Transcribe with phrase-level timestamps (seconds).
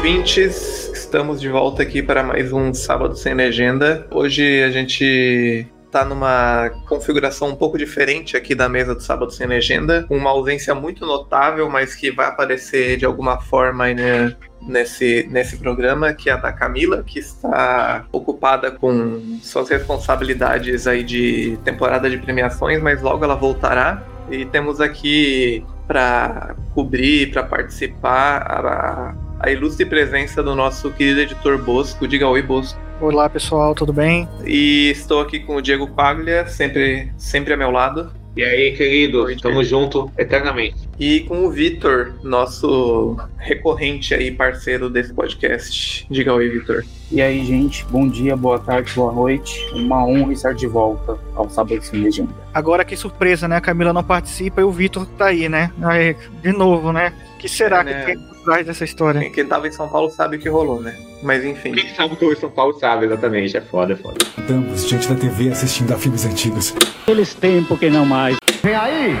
[0.00, 4.06] ouvintes, estamos de volta aqui para mais um Sábado Sem Legenda.
[4.10, 9.46] Hoje a gente tá numa configuração um pouco diferente aqui da mesa do Sábado Sem
[9.46, 15.58] Legenda, uma ausência muito notável, mas que vai aparecer de alguma forma né, nesse, nesse
[15.58, 22.08] programa, que é a da Camila, que está ocupada com suas responsabilidades aí de temporada
[22.08, 24.02] de premiações, mas logo ela voltará.
[24.30, 31.58] E temos aqui para cobrir, para participar, a, a ilustre presença do nosso querido editor
[31.58, 32.06] Bosco.
[32.06, 32.78] Diga oi, Bosco.
[33.00, 34.28] Olá pessoal, tudo bem?
[34.44, 38.12] E estou aqui com o Diego Paglia, sempre, sempre a meu lado.
[38.36, 40.88] E aí, querido, estamos juntos eternamente.
[40.98, 46.06] E com o Vitor, nosso recorrente aí, parceiro desse podcast.
[46.10, 46.84] Diga oi, Vitor.
[47.10, 49.58] E aí, gente, bom dia, boa tarde, boa noite.
[49.72, 52.32] Uma honra estar de volta ao Sábado Sem Legenda.
[52.52, 53.56] Agora que surpresa, né?
[53.56, 55.72] A Camila não participa e o Vitor tá aí, né?
[55.82, 57.12] Aí, de novo, né?
[57.40, 58.00] que será é, né?
[58.00, 59.20] que tem por trás dessa história?
[59.20, 60.96] Quem, quem tava em São Paulo sabe o que rolou, né?
[61.22, 61.72] Mas enfim.
[61.72, 63.56] Quem sabe o que o São Paulo sabe, exatamente.
[63.56, 64.18] É foda, é foda.
[64.38, 66.74] Estamos diante da TV assistindo a filmes antigos.
[67.06, 68.36] Eles tempos que não mais.
[68.62, 69.16] Vem aí!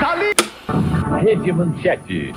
[0.00, 0.34] Dali!
[1.22, 2.32] Rede Manchete.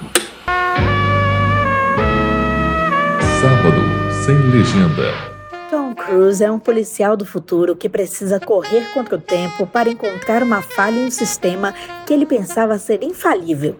[3.41, 3.81] Sábado
[4.25, 5.31] sem legenda.
[5.69, 10.43] Tom Cruise é um policial do futuro que precisa correr contra o tempo para encontrar
[10.43, 11.73] uma falha em um sistema
[12.05, 13.77] que ele pensava ser infalível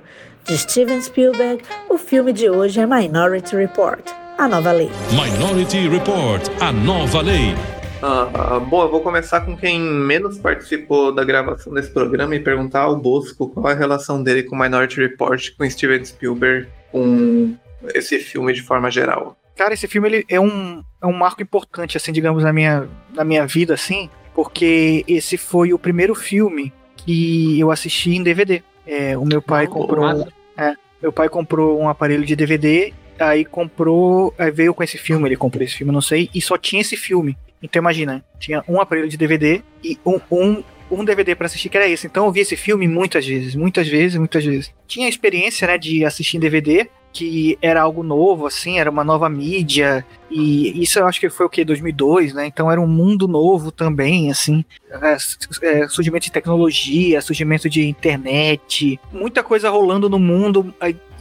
[0.48, 4.02] de Steven Spielberg, o filme de hoje é Minority Report,
[4.38, 4.90] a nova lei.
[5.12, 7.56] Minority Report, a nova lei.
[8.02, 12.82] Ah, bom, eu vou começar com quem menos participou da gravação desse programa e perguntar
[12.82, 17.56] ao Bosco qual é a relação dele com Minority Report, com Steven Spielberg, com
[17.94, 19.38] esse filme de forma geral.
[19.56, 23.24] Cara, esse filme ele é, um, é um marco importante, assim, digamos, na minha, na
[23.24, 28.64] minha vida, assim, porque esse foi o primeiro filme que eu assisti em DVD.
[28.86, 30.28] É, o meu pai comprou.
[30.58, 34.34] É, meu pai comprou um aparelho de DVD, aí comprou.
[34.38, 36.96] Aí veio com esse filme, ele comprou esse filme, não sei, e só tinha esse
[36.96, 37.38] filme.
[37.62, 41.78] Então imagina, tinha um aparelho de DVD e um, um, um DVD para assistir que
[41.78, 42.08] era esse.
[42.08, 44.74] Então eu vi esse filme muitas vezes, muitas vezes, muitas vezes.
[44.88, 49.04] Tinha a experiência, né, de assistir em DVD, que era algo novo, assim, era uma
[49.04, 52.88] nova mídia, e isso eu acho que foi o que, 2002, né, então era um
[52.88, 55.18] mundo novo também, assim, é,
[55.64, 60.74] é, surgimento de tecnologia, surgimento de internet, muita coisa rolando no mundo,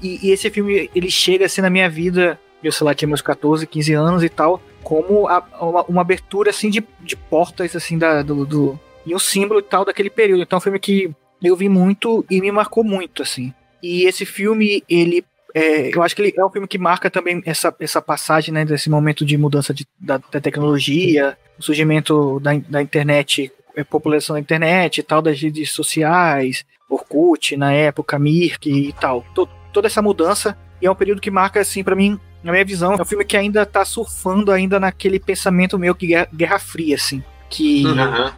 [0.02, 3.22] e, e, esse filme, ele chega assim na minha vida, eu sei lá, tinha meus
[3.22, 7.98] 14, 15 anos e tal, como a, uma, uma, abertura, assim, de, de portas, assim,
[7.98, 11.10] da, do, do, e um símbolo e tal daquele período, então é um filme que
[11.42, 13.52] eu vi muito e me marcou muito, assim.
[13.82, 15.24] E esse filme, ele
[15.54, 18.64] é, eu acho que ele é um filme que marca também essa, essa passagem, né,
[18.64, 24.34] desse momento de mudança de, da, da, tecnologia, o surgimento da, da internet, a população
[24.34, 29.24] da internet e tal, das redes sociais, Orkut na época, Mirk e tal.
[29.72, 32.94] toda essa mudança, e é um período que marca, assim, para mim, na minha visão,
[32.94, 36.96] é um filme que ainda tá surfando ainda naquele pensamento meu que Guerra, Guerra Fria,
[36.96, 38.30] assim, que uhum,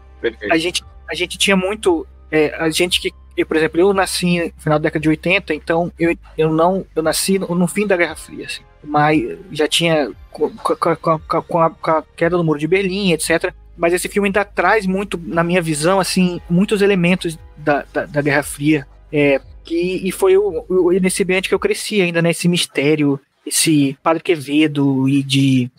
[0.51, 4.41] a, gente, a gente tinha muito, é, a gente que eu, por exemplo, eu nasci
[4.41, 7.87] no final da década de 80, então eu, eu não eu nasci no, no fim
[7.87, 12.37] da Guerra Fria, assim, mas já tinha com, com, com, com, a, com a queda
[12.37, 13.53] do muro de Berlim, etc.
[13.77, 18.23] Mas esse filme ainda traz muito, na minha visão, assim, muitos elementos da, da, da
[18.23, 18.87] Guerra Fria.
[19.11, 23.19] É, que, e foi o, o, nesse ambiente que eu cresci ainda, nesse né, mistério,
[23.47, 25.71] esse Padre Quevedo e de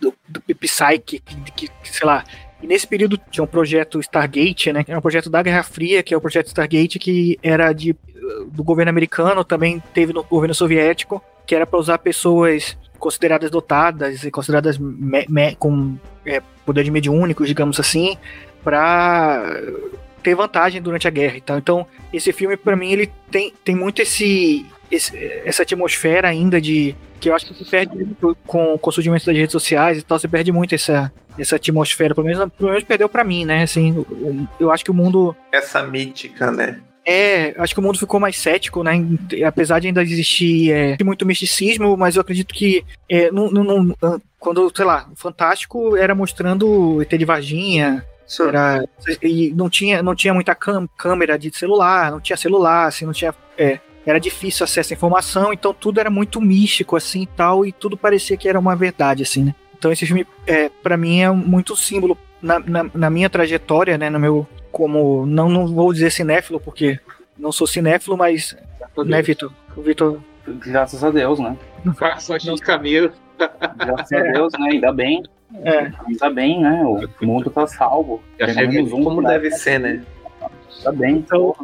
[0.00, 2.24] do, do Psyche, que, que, sei lá,
[2.62, 4.84] e nesse período tinha um projeto Stargate, né?
[4.84, 7.96] Que era um projeto da Guerra Fria, que é o projeto Stargate, que era de,
[8.52, 14.24] do governo americano, também teve no governo soviético, que era para usar pessoas consideradas dotadas
[14.24, 18.16] e consideradas me, me, com é, poder de mediúnico, digamos assim,
[18.62, 19.58] para
[20.22, 21.58] ter vantagem durante a guerra e tal.
[21.58, 26.94] Então, esse filme, para mim, ele tem, tem muito esse, esse, essa atmosfera ainda de
[27.20, 28.06] que eu acho que se perde
[28.46, 32.14] com, com o surgimento das redes sociais e tal, você perde muito essa, essa atmosfera,
[32.14, 33.62] pelo menos, pelo menos perdeu para mim, né?
[33.62, 34.04] Assim,
[34.58, 35.36] eu acho que o mundo.
[35.52, 36.80] Essa mítica, né?
[37.06, 38.92] É, acho que o mundo ficou mais cético, né?
[39.46, 44.22] Apesar de ainda existir é, muito misticismo, mas eu acredito que é, não, não, não,
[44.38, 48.04] quando, sei lá, o Fantástico era mostrando ET de Varginha,
[48.46, 48.84] era,
[49.22, 53.34] e não tinha, não tinha muita câmera de celular, não tinha celular, assim, não tinha.
[53.58, 57.72] É, era difícil acesso à informação, então tudo era muito místico, assim e tal, e
[57.72, 59.54] tudo parecia que era uma verdade, assim, né?
[59.78, 64.10] Então esse filme, é, para mim, é muito símbolo na, na, na, minha trajetória, né?
[64.10, 64.46] No meu.
[64.70, 65.24] Como.
[65.26, 67.00] Não, não vou dizer cinéfilo, porque
[67.38, 68.56] não sou cinéfilo, mas.
[69.06, 69.52] Né, Vitor?
[69.76, 70.20] Vitor.
[70.46, 71.56] Graças a Deus, né?
[71.98, 73.12] Faça de caminho.
[73.76, 74.68] Graças a Deus, né?
[74.72, 75.22] Ainda bem.
[75.64, 75.90] É.
[76.06, 76.82] Ainda bem, né?
[76.84, 78.22] O mundo tá salvo.
[78.38, 79.30] Um, como né?
[79.30, 80.02] deve ser, né?
[80.82, 81.16] Tá bem.
[81.16, 81.54] Então,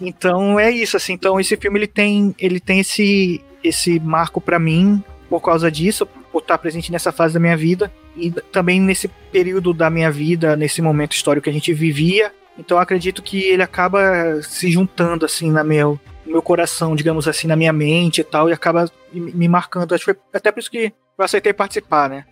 [0.00, 1.12] então é isso, assim.
[1.14, 6.06] Então esse filme ele tem, ele tem esse, esse marco para mim por causa disso,
[6.30, 10.54] por estar presente nessa fase da minha vida e também nesse período da minha vida,
[10.56, 12.32] nesse momento histórico que a gente vivia.
[12.58, 17.26] Então eu acredito que ele acaba se juntando assim na meu, no meu coração, digamos
[17.26, 19.94] assim, na minha mente e tal, e acaba me me marcando.
[19.94, 22.24] Acho que foi até por isso que eu aceitei participar, né?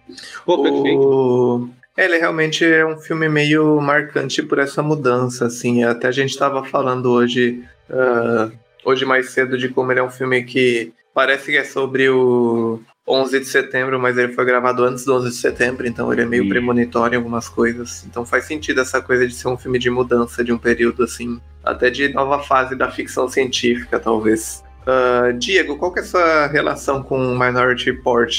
[0.44, 1.00] Pô, perfeito.
[1.00, 1.70] O...
[2.00, 5.84] É, Ele realmente é um filme meio marcante por essa mudança, assim.
[5.84, 8.50] Até a gente estava falando hoje, ah,
[8.82, 12.80] hoje mais cedo, de como ele é um filme que parece que é sobre o
[13.06, 16.24] 11 de setembro, mas ele foi gravado antes do 11 de setembro, então ele é
[16.24, 16.48] meio Sim.
[16.48, 18.02] premonitório em algumas coisas.
[18.06, 21.38] Então faz sentido essa coisa de ser um filme de mudança de um período, assim,
[21.62, 24.64] até de nova fase da ficção científica, talvez.
[24.86, 28.34] Ah, Diego, qual que é a sua relação com Minority Report?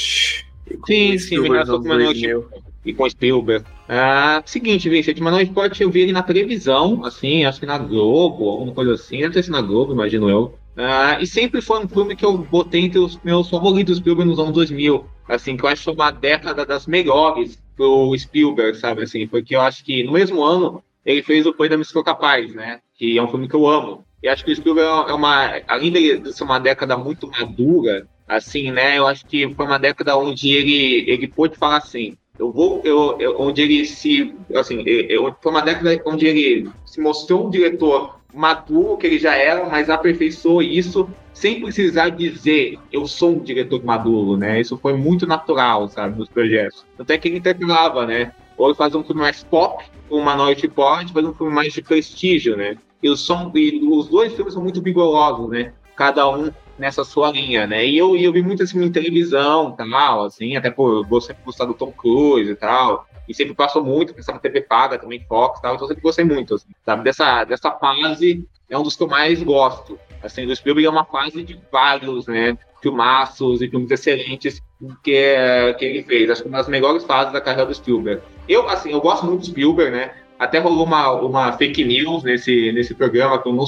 [0.68, 2.71] E com Sim, sim, minha relação com Minority 2000?
[2.84, 3.64] E com Spielberg.
[3.88, 8.48] Ah, seguinte, Vicente, Manuel Sport eu vi ele na televisão, assim, acho que na Globo,
[8.48, 10.58] alguma coisa assim, deve ter sido na Globo, imagino eu.
[10.76, 14.38] Ah, e sempre foi um filme que eu botei entre os meus favoritos Spielberg nos
[14.38, 19.26] anos 2000, assim, que eu acho foi uma década das melhores pro Spielberg, sabe, assim,
[19.26, 22.80] porque eu acho que no mesmo ano ele fez o Foi da Sou Capaz, né,
[22.94, 24.04] que é um filme que eu amo.
[24.22, 28.70] E acho que o Spielberg é uma, além de ser uma década muito madura, assim,
[28.70, 32.80] né, eu acho que foi uma década onde ele, ele pôde falar assim, eu vou,
[32.84, 37.50] eu, eu- onde ele se, assim, eu, foi uma década onde ele se mostrou um
[37.50, 43.38] diretor maduro que ele já era, mas aperfeiçoou isso sem precisar dizer eu sou um
[43.40, 44.60] diretor maduro, né?
[44.60, 46.86] Isso foi muito natural, sabe, nos projetos.
[46.96, 48.32] Tanto é que ele intercalava, né?
[48.56, 51.82] Ou ele faz um filme mais pop, uma Minority Report, faz um filme mais de
[51.82, 52.76] prestígio, né?
[53.02, 55.72] E, som, e os dois filmes são muito vigorosos, né?
[55.96, 56.50] Cada um
[56.82, 57.86] nessa sua linha, né?
[57.86, 61.64] E eu, eu vi muito assim em televisão, tal, assim, até por eu sempre gostar
[61.64, 63.06] do Tom Cruise e tal.
[63.28, 66.24] E sempre passou muito, pensava TV paga também, Fox e tal, então eu sempre gostei
[66.24, 67.04] muito, assim, sabe?
[67.04, 69.96] Dessa, dessa fase é um dos que eu mais gosto.
[70.20, 72.58] Assim, do Spielberg é uma fase de vários, né?
[72.82, 74.60] Filmaços e filmes excelentes
[75.04, 76.30] que, que ele fez.
[76.30, 78.22] Acho que uma das melhores fases da carreira do Spielberg.
[78.48, 80.12] Eu, assim, eu gosto muito do Spielberg, né?
[80.42, 83.64] Até rolou uma, uma fake news nesse, nesse programa que eu não,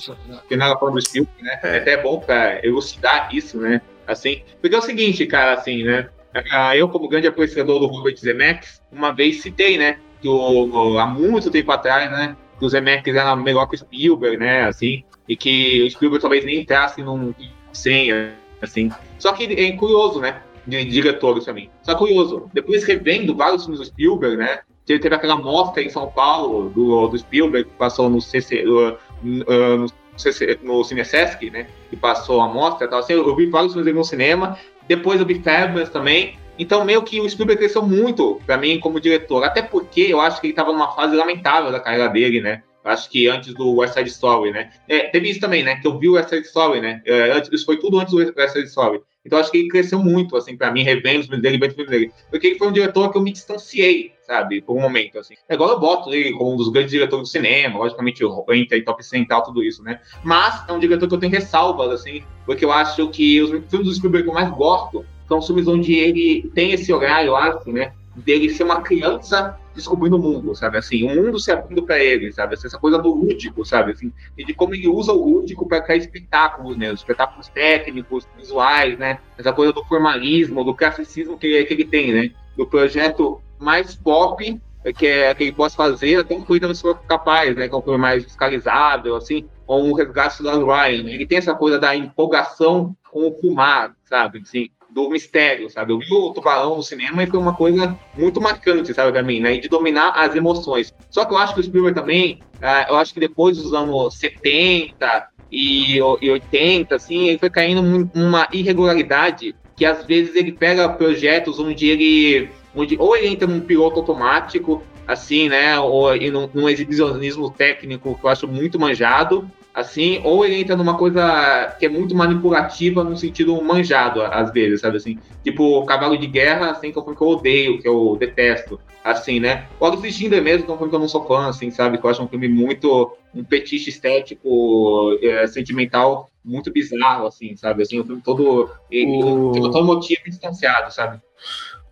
[0.49, 1.61] que não era falando do Spielberg, né?
[1.62, 3.81] É até bom pra elucidar isso, né?
[4.09, 6.09] Assim, porque é o seguinte, cara, assim, né?
[6.50, 9.99] Ah, Eu, como grande apreciador do Robert Zemeckis, uma vez citei, né?
[10.21, 12.37] Que o, há muito tempo atrás, né?
[12.59, 14.65] Que o Zemeckis era melhor que o Spielberg, né?
[14.65, 17.32] Assim, e que o Spielberg talvez nem entrasse num
[17.73, 18.91] senha, assim.
[19.17, 20.43] Só que é curioso, né?
[20.67, 21.70] De diretores mim.
[21.85, 22.50] Só curioso.
[22.53, 24.59] Depois revendo vários filmes do Spielberg, né?
[24.86, 28.98] Teve, teve aquela mostra em São Paulo do, do Spielberg que passou no CC, uh,
[29.22, 31.66] uh, no, CC, no Cine Sesc, né?
[31.88, 33.00] Que passou a mostra tal.
[33.00, 34.58] Assim, eu vi vários filmes no cinema.
[34.86, 36.38] Depois eu vi Fabulous também.
[36.58, 39.42] Então, meio que o Spielberg cresceu muito pra mim como diretor.
[39.42, 42.62] Até porque eu acho que ele tava numa fase lamentável da carreira dele, né?
[42.84, 44.70] Eu acho que antes do West Side Story, né?
[44.86, 45.76] É, teve isso também, né?
[45.76, 47.00] Que eu vi o West Side Story, né?
[47.06, 49.00] É, antes, isso foi tudo antes do West Side Story.
[49.25, 51.76] Então, acho que ele cresceu muito, assim, pra mim, revendo os filmes dele, vendo os
[51.76, 52.12] filmes dele.
[52.31, 54.61] Porque ele foi um diretor que eu me distanciei, sabe?
[54.61, 55.35] Por um momento, assim.
[55.49, 58.85] É igual eu boto ele como um dos grandes diretores do cinema, logicamente, entra em
[58.85, 60.00] top 100 e tal, tudo isso, né?
[60.23, 63.88] Mas é um diretor que eu tenho ressalvas, assim, porque eu acho que os filmes
[63.88, 67.37] do Spielberg que eu mais gosto são os filmes onde ele tem esse horário, eu
[67.37, 67.93] acho, né?
[68.16, 70.78] Dele ser uma criança descobrindo o mundo, sabe?
[70.78, 72.55] Assim, o mundo se abrindo para ele, sabe?
[72.55, 73.93] Assim, essa coisa do lúdico, sabe?
[73.93, 76.93] Assim, e de como ele usa o lúdico para criar espetáculos, né?
[76.93, 79.19] Os espetáculos técnicos, visuais, né?
[79.36, 82.31] Essa coisa do formalismo, do classicismo que que ele tem, né?
[82.56, 84.60] Do projeto mais pop
[84.93, 87.69] que, é, que ele possa fazer, até um se for capaz, né?
[87.69, 91.05] Que é um filme mais fiscalizável, assim, ou um resgate do Ryan.
[91.05, 91.15] né?
[91.15, 94.41] Ele tem essa coisa da empolgação com o fumar, sabe?
[94.41, 95.93] Assim, do mistério, sabe?
[95.93, 99.41] Eu vi o Tubarão no cinema e foi uma coisa muito marcante, sabe, pra mim,
[99.41, 99.56] né?
[99.56, 100.93] E de dominar as emoções.
[101.10, 104.15] Só que eu acho que o Spielberg também, ah, eu acho que depois dos anos
[104.17, 110.53] 70 e, e 80, assim, ele foi caindo num- numa irregularidade que às vezes ele
[110.53, 116.31] pega projetos onde ele, onde ou ele entra num piloto automático, assim, né, ou e
[116.31, 121.74] num, num exibicionismo técnico que eu acho muito manjado, assim, ou ele entra numa coisa
[121.78, 125.19] que é muito manipulativa no sentido manjado, às vezes, sabe assim?
[125.43, 128.81] Tipo, Cavalo de Guerra, assim, que é um filme que eu odeio, que eu detesto,
[129.02, 129.66] assim, né?
[129.81, 131.98] O Augusto Schindler mesmo, que é um filme que eu não sou fã, assim, sabe?
[131.98, 137.82] Que eu acho um filme muito, um petiche estético, é, sentimental, muito bizarro, assim, sabe?
[137.82, 138.70] Assim, um filme todo,
[139.06, 141.20] O- todo motivo e distanciado, sabe?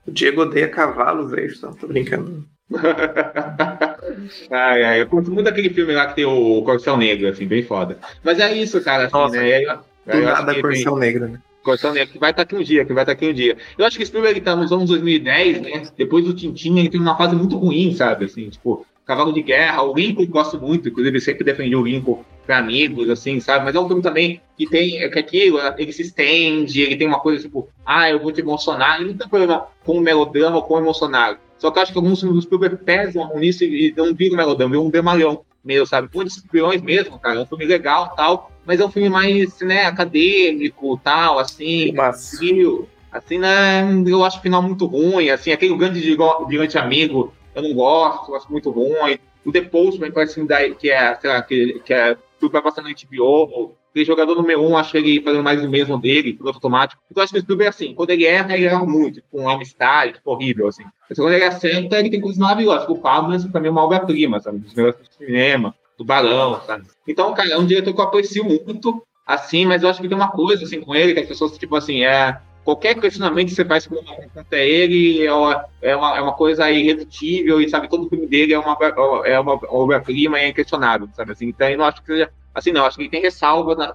[0.07, 1.47] O Diego odeia cavalos, é?
[1.63, 2.45] Não, tô brincando.
[4.51, 7.63] ai, ai, eu curto muito aquele filme lá que tem o Corcel Negro, assim, bem
[7.63, 7.99] foda.
[8.23, 9.43] Mas é isso, cara, assim, Nossa, né?
[9.55, 11.39] Aí, eu- Do eu nada Corcel tem- Negro, né?
[11.63, 13.57] Corcel Negro, que vai estar aqui um dia, que vai estar aqui um dia.
[13.79, 15.83] Eu acho que o Spielberg tá nos anos 2010, né?
[15.97, 18.25] Depois do Tintin, ele tem uma fase muito ruim, sabe?
[18.25, 22.59] Assim, tipo, Cavalo de Guerra, o Lincoln gosto muito, inclusive sempre defendi o Lincoln para
[22.59, 23.65] amigos, assim, sabe?
[23.65, 27.21] Mas é um filme também que tem que aquilo, ele se estende, ele tem uma
[27.21, 30.63] coisa tipo, ah, eu vou te emocionar, ele não tem problema com o melodrama ou
[30.63, 31.39] com o emocionado.
[31.59, 34.71] Só que eu acho que alguns filmes do Spielberg pesam nisso e não viram melodrama,
[34.71, 36.09] viram um dramalhão mesmo, sabe?
[36.15, 39.61] Um dos espiões mesmo, cara, é um filme legal tal, mas é um filme mais,
[39.61, 41.95] né, acadêmico tal, assim,
[42.37, 42.89] frio.
[43.13, 47.75] Assim, né, eu acho o final muito ruim, assim, aquele grande gigante amigo, eu não
[47.75, 49.19] gosto, eu acho muito ruim.
[49.45, 50.41] O The Postman parece
[50.79, 53.75] que é, sei lá, que, que é tudo vai passando no HBO.
[53.91, 57.03] Aquele jogador número um, acho ele fazendo mais o mesmo dele, tudo automático.
[57.11, 59.41] Então, acho que o Spielberg é assim, quando ele erra, ele erra muito, com tipo,
[59.43, 60.85] um amistade, tipo, horrível, assim.
[61.09, 62.89] Mas quando ele acerta, ele tem coisas maravilhosas.
[62.89, 64.61] O Pablo, pra mim, é uma obra-prima, sabe?
[64.61, 66.87] Dos melhores do cinema, do Barão, sabe?
[67.07, 70.17] Então, cara, é um diretor que eu aprecio muito, assim, mas eu acho que tem
[70.17, 73.65] uma coisa, assim, com ele, que as pessoas, tipo assim, é qualquer questionamento que você
[73.65, 78.27] faz contra ele é uma, é uma, é uma coisa irredutível e sabe todo filme
[78.27, 78.77] dele é uma
[79.25, 81.49] é uma obra-prima e é inquestionável sabe assim.
[81.49, 83.93] Então eu não acho que seja assim não acho que ele tem ressalvas na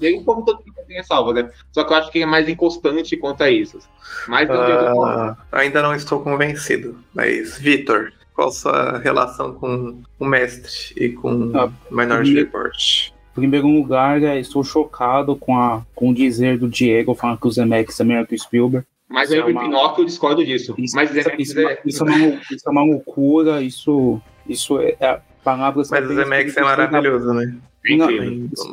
[0.00, 1.50] dele como todo filme tem ressalvas né.
[1.72, 3.78] Só que eu acho que ele é mais inconstante quanto a isso
[4.26, 11.08] mas uh, ainda não estou convencido mas Vitor qual sua relação com o mestre e
[11.10, 16.68] com ah, Minority Report primeiro lugar, é, estou chocado com, a, com o dizer do
[16.68, 18.86] Diego falando que o Zemeckis é melhor que o Spielberg.
[19.08, 19.62] Mas eu, é uma...
[19.62, 20.74] Pinóquio, eu discordo disso.
[20.76, 21.78] Isso, mas isso, isso, é...
[21.84, 25.90] isso, é uma, isso é uma loucura, isso, isso é, é palavras...
[25.90, 27.56] Mas o Zemeckis é maravilhoso, né?
[27.90, 28.06] Não,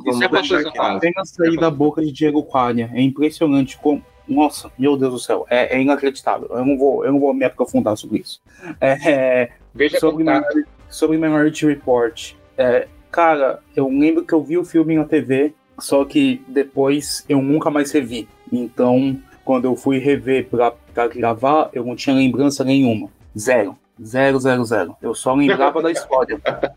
[0.04, 0.78] vamos é deixar aqui.
[0.78, 2.90] Apenas sair da boca de Diego Quadria.
[2.94, 4.04] É impressionante como...
[4.28, 6.50] Nossa, meu Deus do céu, é, é, inacreditável.
[6.50, 8.42] Eu não vou, eu não vou me aprofundar sobre isso.
[8.82, 12.34] É, Veja sobre, Minority, sobre Minority Report.
[12.58, 17.42] É, Cara, eu lembro que eu vi o filme na TV, só que depois eu
[17.42, 18.28] nunca mais revi.
[18.52, 23.08] Então, quando eu fui rever pra, pra gravar, eu não tinha lembrança nenhuma.
[23.40, 23.78] Zero.
[24.04, 24.98] Zero, zero, zero.
[25.02, 26.42] Eu só lembrava da história.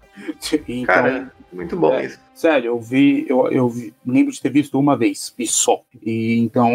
[0.69, 2.21] Então, Cara, muito bom é, isso.
[2.35, 5.83] Sério, eu vi, eu, eu vi, lembro de ter visto uma vez, e só.
[6.03, 6.71] E então,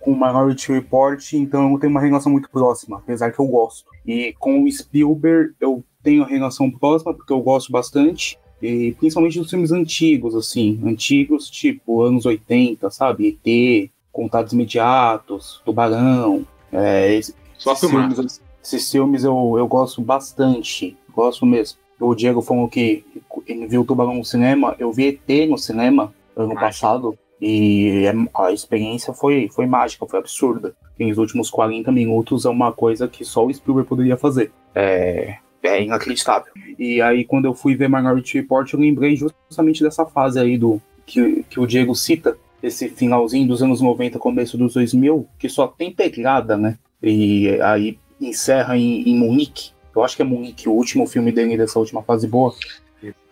[0.00, 3.90] com o Minority Report, então eu tenho uma relação muito próxima, apesar que eu gosto.
[4.06, 8.38] E com o Spielberg, eu tenho uma relação próxima, porque eu gosto bastante.
[8.62, 13.38] E principalmente dos filmes antigos, assim, antigos tipo anos 80, sabe?
[13.44, 16.46] ET, Contatos Imediatos, Tubarão.
[16.72, 21.78] É, esses, Só filmes, esses filmes eu, eu gosto bastante, gosto mesmo.
[21.98, 23.04] O Diego falou que
[23.46, 28.14] ele viu o Tubarão no cinema, eu vi ET no cinema ano passado, e é,
[28.34, 30.74] a experiência foi, foi mágica, foi absurda.
[30.98, 34.52] Em os últimos 40 minutos é uma coisa que só o Spielberg poderia fazer.
[34.72, 36.52] É, é inacreditável.
[36.78, 40.80] E aí, quando eu fui ver Minority Report, eu lembrei justamente dessa fase aí do
[41.06, 45.66] que, que o Diego cita, esse finalzinho dos anos 90, começo dos 2000, que só
[45.66, 46.78] tem pegada, né?
[47.02, 49.72] E aí encerra em, em Munique.
[49.94, 52.54] Eu acho que é Munique, o último filme dele dessa última fase boa.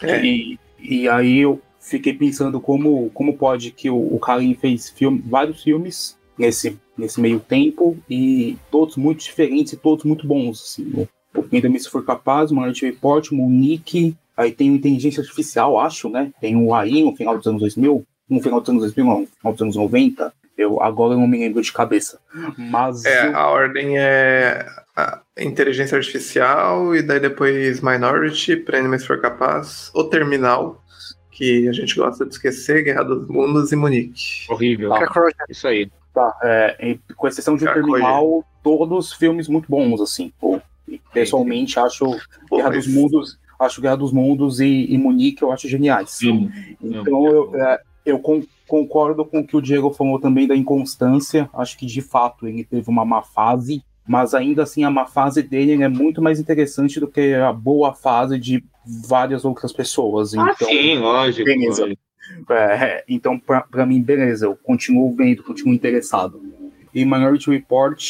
[0.02, 0.24] É.
[0.24, 5.22] E, e aí eu fiquei pensando como, como pode que o, o Karim fez filme,
[5.24, 10.60] vários filmes nesse, nesse meio tempo e todos muito diferentes e todos muito bons.
[10.62, 11.06] Assim,
[11.50, 15.78] quem também se for capaz, o Minority Report, o Monique, aí tem o Inteligência Artificial,
[15.78, 16.32] acho, né?
[16.40, 19.26] Tem o AI no final dos anos 2000, no final dos anos 2000, não, no
[19.26, 20.32] final dos anos 90.
[20.56, 22.20] Eu, agora eu não me lembro de cabeça.
[22.56, 23.04] Mas.
[23.04, 23.36] É, eu...
[23.36, 30.04] a ordem é a inteligência artificial e daí depois Minority, Prêmio se for capaz, o
[30.04, 30.82] Terminal,
[31.30, 34.44] que a gente gosta de esquecer, Guerra dos Mundos e Munique.
[34.50, 34.90] Horrível.
[34.90, 35.08] Tá.
[35.48, 35.90] Isso aí.
[36.12, 40.32] Tá, é, com exceção de o Terminal, todos filmes muito bons, assim.
[40.40, 40.60] Pô,
[41.12, 42.04] Pessoalmente, acho
[42.48, 42.86] Pô, Guerra mas...
[42.86, 46.10] dos Mundos, acho Guerra dos Mundos e, e Munique eu acho geniais.
[46.10, 46.50] Sim.
[46.82, 48.20] Então eu, é, eu
[48.66, 51.48] concordo com o que o Diego falou também da inconstância.
[51.52, 55.42] Acho que de fato ele teve uma má fase, mas ainda assim a má fase
[55.42, 58.64] dele é muito mais interessante do que a boa fase de
[59.06, 60.34] várias outras pessoas.
[60.34, 61.44] Ah, então, sim, lógico.
[61.44, 61.82] Beleza.
[61.82, 62.00] lógico.
[62.50, 66.40] É, então, para mim, beleza, eu continuo vendo, continuo interessado.
[66.94, 68.00] E Minority Report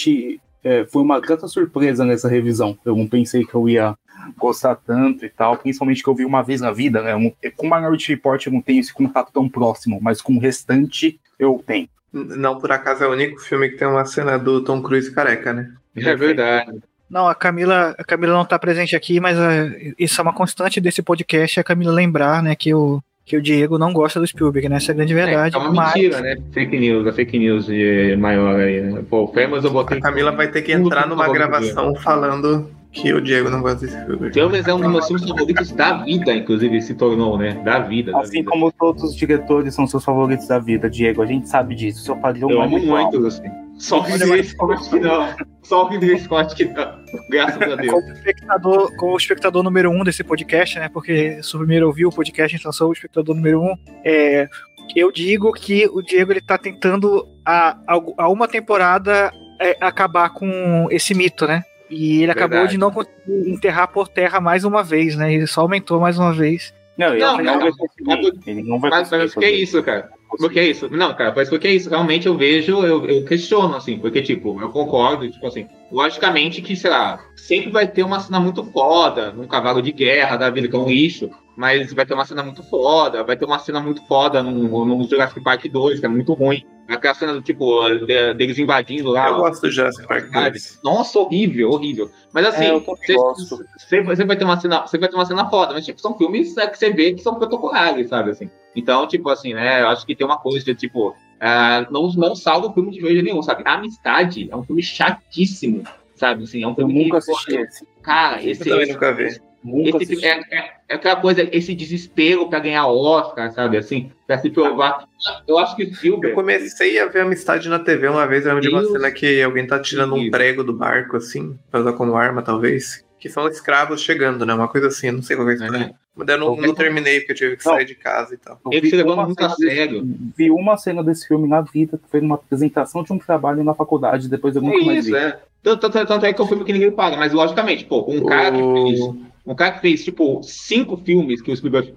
[0.63, 2.79] é, foi uma grata surpresa nessa revisão.
[2.85, 3.97] Eu não pensei que eu ia
[4.37, 7.15] gostar tanto e tal, principalmente que eu vi uma vez na vida, né?
[7.15, 11.19] Um, com Minority Report eu não tenho esse contato tão próximo, mas com o restante
[11.39, 11.89] eu tenho.
[12.13, 15.53] Não por acaso é o único filme que tem uma cena do Tom Cruise careca,
[15.53, 15.73] né?
[15.97, 16.81] É verdade.
[17.09, 20.81] Não, a Camila, a Camila não está presente aqui, mas uh, isso é uma constante
[20.81, 24.69] desse podcast, a Camila lembrar, né, que o que o Diego não gosta do Spielberg,
[24.69, 24.77] né?
[24.77, 25.55] Essa é a grande verdade.
[25.55, 25.95] É, é uma mas...
[25.95, 26.37] mentira, né?
[26.51, 28.81] Fake news, a fake news de maior aí.
[28.81, 29.05] Né?
[29.09, 29.99] Pô, mas eu botei.
[29.99, 34.05] A Camila vai ter que entrar numa gravação falando que o Diego não gosta desse
[34.05, 34.33] filme.
[34.33, 37.53] Filmes é um dos meus filmes favoritos da vida, inclusive, se tornou, né?
[37.65, 38.11] Da vida.
[38.11, 38.51] Da assim vida.
[38.51, 42.03] como todos os diretores são seus favoritos da vida, Diego, a gente sabe disso.
[42.03, 43.49] Seu padrão eu é amo muito, assim.
[43.81, 45.35] Só que esse não.
[45.63, 46.99] Só o Ridley Scott que dá.
[47.31, 47.91] Graças a Deus.
[47.91, 50.89] Como espectador, como espectador número um desse podcast, né?
[50.89, 53.75] Porque sou o primeiro a ouvir o podcast, então sou o espectador número um.
[54.05, 54.49] É,
[54.95, 57.77] eu digo que o Diego ele tá tentando a,
[58.19, 61.65] a, uma temporada é, acabar com esse mito, né?
[61.89, 62.73] E ele acabou Verdade.
[62.73, 65.33] de não conseguir enterrar por terra mais uma vez, né?
[65.33, 66.75] Ele só aumentou mais uma vez.
[66.99, 68.41] Não, ele Não, não, não, vai conseguir.
[68.47, 69.23] Ele não vai Mas, conseguir.
[69.23, 70.11] mas que fazer isso, cara?
[70.39, 70.89] Por que isso?
[70.89, 71.91] Não, cara, mas por que isso?
[71.91, 76.77] Realmente eu vejo, eu, eu questiono, assim, porque, tipo, eu concordo, tipo assim, logicamente que,
[76.77, 80.69] sei lá, sempre vai ter uma cena muito foda, num cavalo de guerra da vida,
[80.69, 83.81] que é um lixo, mas vai ter uma cena muito foda, vai ter uma cena
[83.81, 86.65] muito foda no, no Jurassic Park 2, que é muito ruim.
[86.89, 89.29] Aquela cena do tipo, de- deles invadindo lá.
[89.29, 90.51] Eu gosto do Jurassic Park sabe?
[90.51, 90.81] 2.
[90.83, 92.11] Nossa, horrível, horrível.
[92.33, 95.49] Mas assim, É, você, você- você vai ter uma cena, você vai ter uma cena
[95.49, 98.51] foda, mas tipo, são filmes é, que você vê que são protocolares, sabe assim.
[98.75, 102.37] Então, tipo assim, né, eu acho que tem uma coisa de tipo, ah, não, não
[102.37, 103.63] salva o filme de jeito nenhum, sabe?
[103.65, 105.83] Amistade é um filme chatíssimo,
[106.15, 106.45] sabe?
[106.45, 107.87] Assim, é um Eu filme nunca que, assisti esse.
[108.03, 109.41] Cara, Eu esse, também esse, nunca vi.
[109.63, 113.77] Nunca esse é, é, é aquela coisa, esse desespero pra ganhar Oscar, sabe?
[113.79, 115.07] Assim, pra se provar.
[115.47, 116.35] Eu acho que o Eu Spielberg.
[116.35, 119.67] comecei a ver Amistade na TV uma vez, eu lembro de uma cena que alguém
[119.67, 123.05] tá tirando um prego do barco, assim, pra usar como arma, talvez.
[123.19, 124.55] Que são escravos chegando, né?
[124.55, 125.95] Uma coisa assim, eu não sei qual é a história.
[126.17, 127.75] Mas eu não, não terminei, porque eu tive que Não.
[127.75, 128.59] sair de casa e tal.
[128.67, 130.19] Eu Ele vi se levando uma muito a cena desse- sério.
[130.37, 133.75] Vi uma cena desse filme na vida, que foi numa apresentação de um trabalho na
[133.75, 135.23] faculdade, depois eu nunca É mais isso, vi.
[135.23, 135.39] é.
[135.63, 138.25] Tanto, tanto- tanto é que é um filme que ninguém paga, mas logicamente, pô, um
[138.25, 139.01] cara que fez.
[139.47, 141.95] Um cara que fez, tipo, cinco filmes que o Spielberg.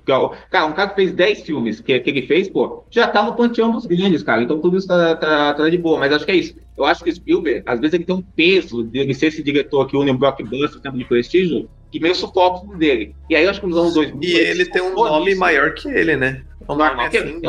[0.50, 3.36] Cara, um cara que fez dez filmes que, que ele fez, pô, já tá no
[3.36, 4.42] panteão dos grandes, cara.
[4.42, 6.00] Então tudo isso tá, tá, tá de boa.
[6.00, 6.56] Mas acho que é isso.
[6.78, 9.86] Eu acho que o Spielberg, às vezes, ele tem um peso dele ser esse diretor
[9.88, 13.16] que une o blockbuster, tempo de prestígio, que meio sufoca tudo dele.
[13.30, 14.20] E aí eu acho que nos anos 2000.
[14.24, 15.40] E ele tem um nome nisso.
[15.40, 16.42] maior que ele, né?
[16.68, 17.40] Um nome assim.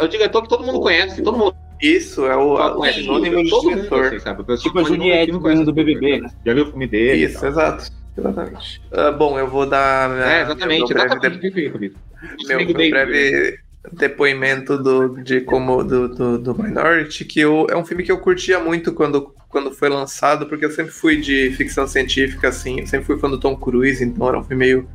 [0.00, 3.50] É o diretor que todo mundo conhece, todo mundo Isso, é o, o sinônimo de
[3.50, 4.06] mundo, diretor.
[4.06, 4.42] assim, sabe?
[4.48, 6.30] Eu Tipo a Juliette que não conhece do BBB, né?
[6.46, 7.20] Já viu o filme dele?
[7.20, 7.92] e Isso, exato.
[8.16, 8.80] Exatamente.
[8.90, 10.08] Ah, bom, eu vou dar.
[10.08, 12.00] minha- É, exatamente, meu breve, Vitor.
[12.48, 13.58] meu, meu breve
[13.92, 18.18] depoimento do, de como do, do, do Minority, que eu, é um filme que eu
[18.18, 22.86] curtia muito quando, quando foi lançado, porque eu sempre fui de ficção científica, assim, eu
[22.86, 24.88] sempre fui fã do Tom Cruise, então era um filme meio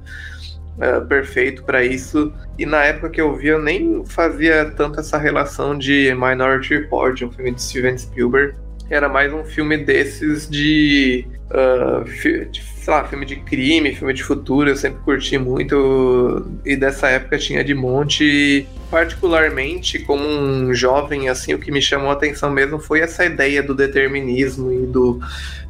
[0.82, 2.34] ah, perfeito para isso.
[2.58, 7.22] E na época que eu vi, eu nem fazia tanto essa relação de Minority Report,
[7.22, 8.56] um filme de Steven Spielberg.
[8.90, 11.28] Era mais um filme desses de,
[12.08, 14.68] fi- de, sei lá, filme de crime, filme de futuro.
[14.68, 16.44] Eu sempre curti muito.
[16.66, 18.66] E dessa época tinha de monte.
[18.90, 23.62] Particularmente, como um jovem, assim, o que me chamou a atenção mesmo foi essa ideia
[23.62, 25.20] do determinismo e do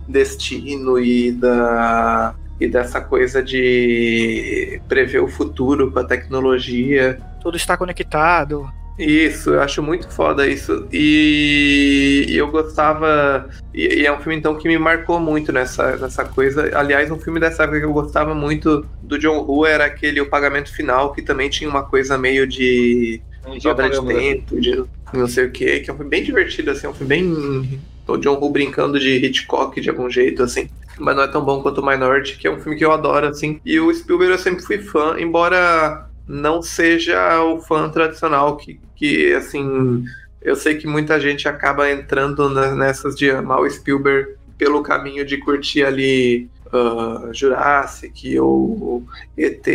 [0.08, 7.18] destino e da e dessa coisa de prever o futuro com a tecnologia.
[7.42, 8.70] Tudo está conectado.
[9.00, 10.86] Isso, eu acho muito foda isso.
[10.92, 13.50] E, e eu gostava.
[13.74, 16.70] E, e é um filme então que me marcou muito nessa, nessa coisa.
[16.78, 20.30] Aliás, um filme dessa época que eu gostava muito do John Woo era aquele O
[20.30, 23.22] Pagamento Final, que também tinha uma coisa meio de
[23.66, 24.08] obra de assim.
[24.08, 24.84] tempo, de
[25.14, 27.80] não sei o que, que é um filme bem divertido, assim, é um filme bem.
[28.06, 30.68] O John Woo brincando de Hitchcock de algum jeito, assim.
[31.00, 33.28] Mas não é tão bom quanto o Minority, que é um filme que eu adoro,
[33.28, 33.62] assim.
[33.64, 39.34] E o Spielberg eu sempre fui fã, embora não seja o fã tradicional, que, que
[39.34, 40.04] assim.
[40.42, 45.26] Eu sei que muita gente acaba entrando na- nessas de amar o Spielberg pelo caminho
[45.26, 49.04] de curtir ali ah, Jurassic ou
[49.38, 49.68] ET.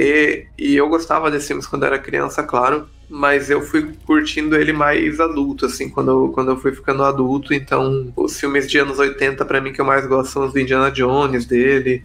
[0.59, 2.87] E eu gostava desses filmes quando era criança, claro.
[3.09, 7.53] Mas eu fui curtindo ele mais adulto, assim, quando eu, quando eu fui ficando adulto.
[7.53, 10.59] Então, os filmes de anos 80, pra mim, que eu mais gosto são os do
[10.59, 12.03] Indiana Jones dele.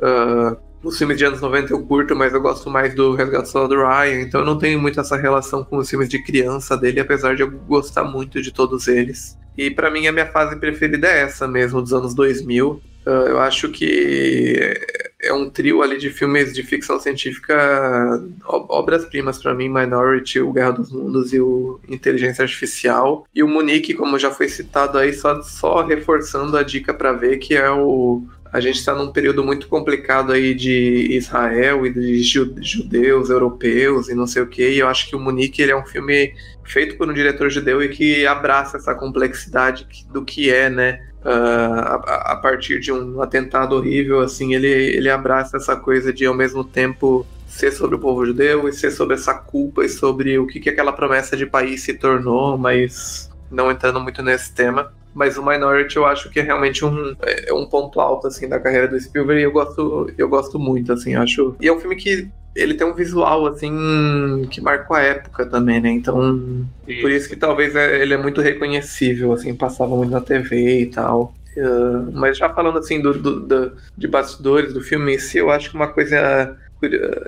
[0.00, 3.76] Ah, os filmes de anos 90 eu curto, mas eu gosto mais do Resgate do
[3.76, 4.20] Ryan.
[4.20, 7.42] Então, eu não tenho muito essa relação com os filmes de criança dele, apesar de
[7.42, 9.38] eu gostar muito de todos eles.
[9.56, 12.80] E pra mim, a minha fase preferida é essa mesmo, dos anos 2000.
[13.06, 14.74] Ah, eu acho que
[15.22, 20.72] é um trio ali de filmes de ficção científica, obras-primas pra mim, Minority, o Guerra
[20.72, 23.26] dos Mundos e o Inteligência Artificial.
[23.34, 27.38] E o Munique, como já foi citado aí, só, só reforçando a dica pra ver
[27.38, 28.22] que é o
[28.54, 34.08] a gente está num período muito complicado aí de Israel e de ju- judeus, europeus
[34.08, 34.70] e não sei o que.
[34.70, 37.82] E eu acho que o Munique ele é um filme feito por um diretor judeu
[37.82, 41.00] e que abraça essa complexidade do que é, né?
[41.24, 46.24] ah, a, a partir de um atentado horrível, assim, ele, ele abraça essa coisa de
[46.24, 50.38] ao mesmo tempo ser sobre o povo judeu e ser sobre essa culpa e sobre
[50.38, 54.92] o que, que aquela promessa de país se tornou, mas não entrando muito nesse tema.
[55.14, 58.58] Mas o Minority eu acho que é realmente um, é um ponto alto assim da
[58.58, 61.54] carreira do Spielberg e eu gosto, eu gosto muito, assim, acho.
[61.60, 65.80] E é um filme que ele tem um visual assim que marcou a época também,
[65.80, 65.90] né?
[65.90, 66.66] Então,
[67.00, 70.86] por isso que talvez é- ele é muito reconhecível, assim, passava muito na TV e
[70.86, 71.34] tal.
[71.56, 75.50] Uh, mas já falando assim do, do, do, de bastidores do filme em si, eu
[75.50, 76.56] acho que uma coisa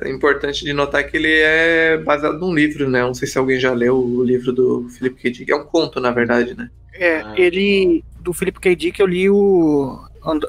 [0.07, 3.03] importante de notar é que ele é baseado num livro, né?
[3.03, 5.31] Não sei se alguém já leu o livro do Philip K.
[5.31, 5.53] Dick.
[5.53, 6.71] É um conto, na verdade, né?
[6.95, 8.05] É, ele.
[8.21, 8.75] Do Philip K.
[8.75, 9.99] Dick eu li o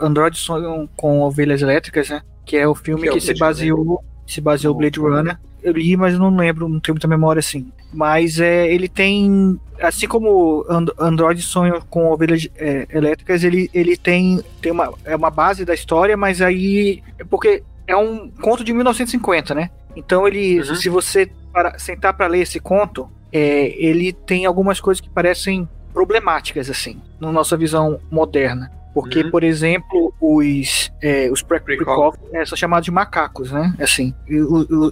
[0.01, 2.21] Android Sonho com Ovelhas Elétricas, né?
[2.45, 4.03] Que é o filme que, é o que se baseou.
[4.25, 5.37] Se baseou o Blade Runner.
[5.61, 7.71] Eu li, mas não lembro, não tenho muita memória assim.
[7.93, 9.59] Mas é, ele tem.
[9.81, 10.65] Assim como
[10.97, 15.73] Android Sonho com Ovelhas é, Elétricas, ele, ele tem, tem uma, é uma base da
[15.73, 17.01] história, mas aí.
[17.19, 19.71] É porque é um conto de 1950, né?
[19.95, 20.75] Então ele, uhum.
[20.75, 25.67] se você para, sentar para ler esse conto, é, ele tem algumas coisas que parecem
[25.93, 28.71] problemáticas assim, na nossa visão moderna.
[28.93, 29.31] Porque, uhum.
[29.31, 33.75] por exemplo, os, é, os Precog é, são chamados de macacos, né?
[33.79, 34.13] Assim,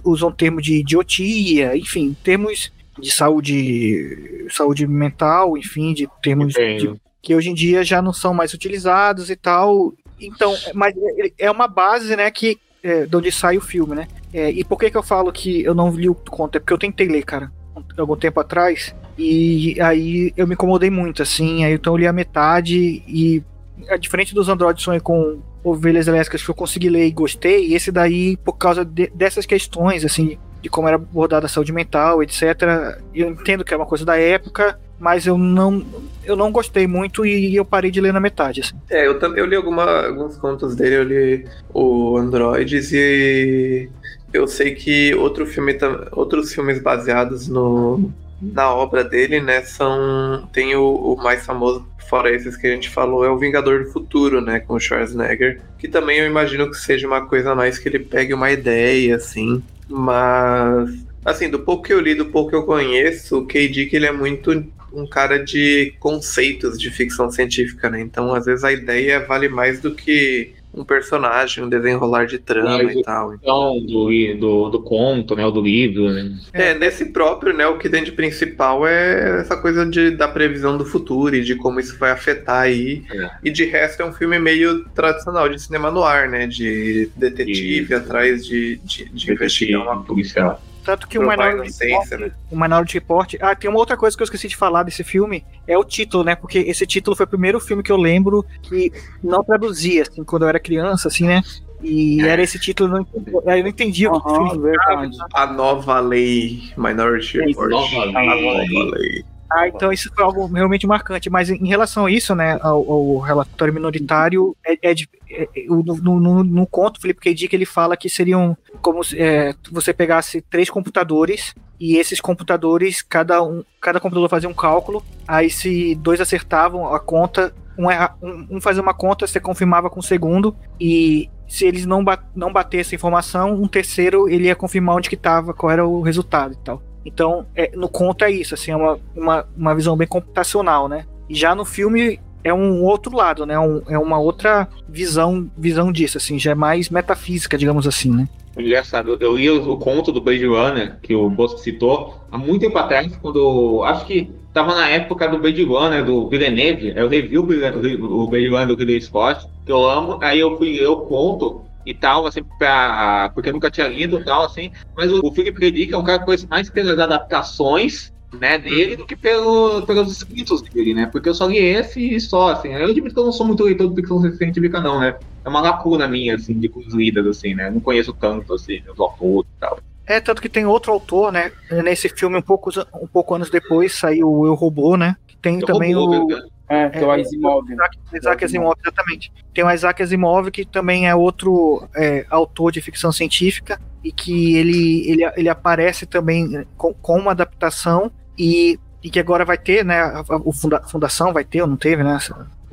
[0.04, 7.34] usam termos de idiotia, enfim, termos de saúde, saúde mental, enfim, de termos de, que
[7.34, 9.92] hoje em dia já não são mais utilizados e tal.
[10.20, 10.94] Então, mas
[11.36, 14.06] é uma base, né, que é, de onde sai o filme, né?
[14.32, 16.56] É, e por que que eu falo que eu não li o conto?
[16.56, 17.50] É porque eu tentei ler, cara,
[17.98, 22.12] algum tempo atrás, e aí eu me incomodei muito, assim, aí então eu li a
[22.12, 23.42] metade e
[23.88, 27.74] é diferente dos Android Sonho com Ovelhas Elétricas que eu consegui ler e gostei, e
[27.74, 32.22] esse daí, por causa de, dessas questões, assim, de como era abordada a saúde mental,
[32.22, 33.00] etc.
[33.14, 35.84] Eu entendo que é uma coisa da época, mas eu não
[36.24, 38.60] eu não gostei muito e eu parei de ler na metade.
[38.60, 38.74] Assim.
[38.90, 43.88] É, eu também eu li alguma, alguns contos dele, eu li o Androids e
[44.32, 45.76] eu sei que outro filme,
[46.12, 52.32] outros filmes baseados no, na obra dele, né, são tem o, o, mais famoso fora
[52.32, 55.88] esses que a gente falou é o Vingador do Futuro, né, com o Schwarzenegger, que
[55.88, 61.06] também eu imagino que seja uma coisa mais que ele pegue uma ideia assim, mas
[61.24, 63.86] assim, do pouco que eu li, do pouco que eu conheço, o K.D.
[63.86, 68.00] que ele é muito um cara de conceitos de ficção científica, né?
[68.00, 72.82] Então, às vezes a ideia vale mais do que um personagem, um desenrolar de trama
[72.82, 73.34] Mas e tal.
[73.34, 75.44] Então, do, do, do conto, né?
[75.44, 76.38] Ou do livro, né?
[76.52, 77.66] É, nesse próprio, né?
[77.66, 81.56] O que tem de principal é essa coisa de, da previsão do futuro e de
[81.56, 83.02] como isso vai afetar aí.
[83.10, 83.30] É.
[83.44, 86.46] E de resto é um filme meio tradicional de cinema no ar, né?
[86.46, 87.96] De detetive e...
[87.96, 90.60] atrás de, de, de investigar uma policial.
[90.86, 92.30] Tanto que o Minority, Report, né?
[92.48, 93.34] o Minority Report.
[93.40, 95.44] Ah, tem uma outra coisa que eu esqueci de falar desse filme.
[95.66, 96.36] É o título, né?
[96.36, 100.42] Porque esse título foi o primeiro filme que eu lembro que não traduzia, assim, quando
[100.44, 101.42] eu era criança, assim, né?
[101.82, 105.10] E era esse título, eu não entendia o que significava.
[105.34, 107.68] A nova lei Minority Report.
[107.68, 108.16] Nova lei.
[108.16, 109.24] A nova lei.
[109.56, 111.30] Ah, então isso foi algo realmente marcante.
[111.30, 114.92] Mas em relação a isso, né, ao, ao relatório minoritário, é, é,
[115.30, 117.32] é, é no, no, no, conto, Felipe K.
[117.32, 123.00] Dick, ele fala que seriam como se é, você pegasse três computadores e esses computadores,
[123.00, 127.86] cada, um, cada computador fazia um cálculo, aí se dois acertavam a conta, um,
[128.22, 132.22] um, um fazia uma conta, você confirmava com o segundo, e se eles não, bat,
[132.34, 136.02] não batessem a informação, um terceiro ele ia confirmar onde que estava, qual era o
[136.02, 136.82] resultado e tal.
[137.06, 141.06] Então, é, no conto é isso, assim, é uma, uma, uma visão bem computacional, né?
[141.28, 143.56] E já no filme é um outro lado, né?
[143.58, 148.28] Um, é uma outra visão, visão disso, assim, já é mais metafísica, digamos assim, né?
[148.58, 152.62] Engraçado, eu, li o, o, conto do Blade Runner, que o Bosco citou, há muito
[152.62, 153.84] tempo atrás, quando.
[153.84, 158.48] Acho que tava na época do Blade Runner, do Villeneuve, eu revi o, o Blade
[158.48, 162.42] Runner do Ridley Scott, que eu amo, aí eu fui eu conto e tal, assim,
[162.58, 164.72] pra, porque eu nunca tinha lido e tal, assim.
[164.96, 165.70] Mas o, o Philip K.
[165.70, 170.10] Dick é um cara que conhece mais pelas adaptações né, dele do que pelo, pelos
[170.10, 171.06] escritos dele, né?
[171.06, 172.72] Porque eu só li esse e só, assim.
[172.72, 175.16] Eu admito que eu não sou muito leitor de ficção científica, não, né?
[175.44, 177.70] É uma lacuna minha, assim, de coisas lidas, assim, né?
[177.70, 179.78] não conheço tanto, assim, os autores e tal.
[180.06, 181.52] É, tanto que tem outro autor, né?
[181.84, 182.70] Nesse filme, um pouco,
[183.00, 185.16] um pouco anos depois, saiu o Eu Robô, né?
[185.40, 186.55] Tem eu também robô, o.
[186.68, 187.70] É, que é o Asimov.
[187.70, 189.32] Isaac, Isaac Asimov, exatamente.
[189.54, 194.56] Tem o Isaac Asimov, que também é outro é, autor de ficção científica, e que
[194.56, 199.84] ele, ele, ele aparece também com, com uma adaptação, e, e que agora vai ter,
[199.84, 200.00] né?
[200.00, 202.18] A, a, funda, Fundação vai ter, ou não teve, né?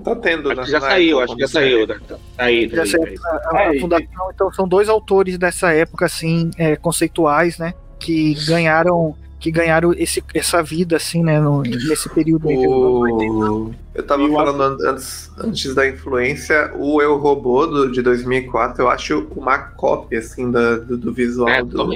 [0.04, 0.68] Tá tendo, acho né?
[0.68, 1.88] Já saiu, acho que já saiu.
[1.88, 2.00] Né?
[2.08, 3.16] Tá aí, já saiu.
[3.24, 7.76] A, a, Fundação, então, são dois autores dessa época, assim, é, conceituais, né?
[8.00, 12.48] Que ganharam que ganharam esse, essa vida, assim, né, no, nesse período.
[12.48, 13.74] O...
[13.94, 19.28] Eu tava falando antes, antes da influência, o Eu Robô do, de 2004, eu acho
[19.36, 21.92] uma cópia, assim, da, do, do visual é, do...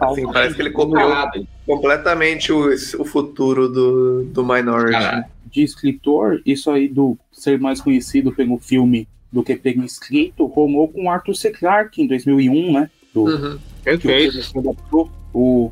[0.00, 1.12] Assim, parece que ele copiou
[1.64, 5.24] completamente o, o futuro do, do Minority.
[5.46, 10.88] de escritor, isso aí do ser mais conhecido pelo filme do que pelo escrito, rolou
[10.88, 11.50] com Arthur C.
[11.50, 12.90] Clarke em 2001, né?
[13.14, 13.58] Do, uhum.
[13.84, 14.40] Perfeito
[15.32, 15.70] O,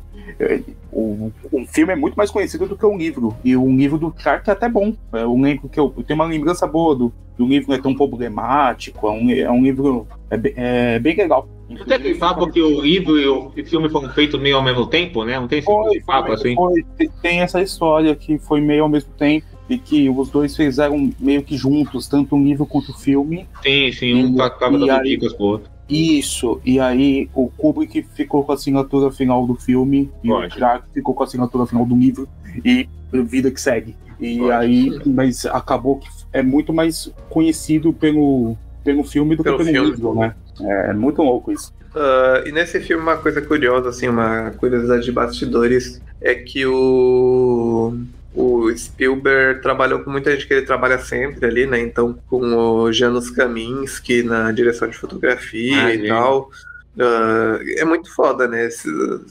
[0.91, 3.35] o, um filme é muito mais conhecido do que um livro.
[3.43, 4.93] E o livro do Clark é até bom.
[5.13, 7.81] É um livro que eu, eu tenho uma lembrança boa do, do livro, não é
[7.81, 9.07] tão problemático.
[9.07, 11.47] É um, é um livro é, bem- é bem legal.
[11.81, 15.23] Até aquele papo que o livro e o filme foram feitos meio ao mesmo tempo,
[15.23, 15.39] né?
[15.39, 16.55] Não tem Foi, papo foi, assim?
[16.55, 16.85] foi.
[17.21, 21.43] Tem- essa história que foi meio ao mesmo tempo e que os dois fizeram meio
[21.43, 23.47] que juntos, tanto o livro quanto o filme.
[23.61, 25.69] Sim, sim, um E- acaba dando dicas pro outro.
[25.89, 30.85] Isso, e aí o Kubrick ficou com a assinatura final do filme e o Clark
[30.93, 32.27] ficou com a assinatura final do livro
[32.63, 33.95] e vida que segue.
[34.19, 39.63] E aí, mas acabou que é muito mais conhecido pelo, pelo filme do Pelo que
[39.63, 39.89] pelo filme.
[39.91, 40.35] livro, né?
[40.61, 41.73] É muito louco isso.
[41.95, 47.97] Ah, e nesse filme, uma coisa curiosa, assim, uma curiosidade de bastidores, é que o,
[48.33, 51.79] o Spielberg trabalhou com muita gente que ele trabalha sempre ali, né?
[51.79, 56.07] Então, com o Janusz Kaminski na direção de fotografia Ah, e gente.
[56.09, 56.49] tal.
[56.99, 58.69] Ah, é muito foda, né?
[58.69, 58.89] Se-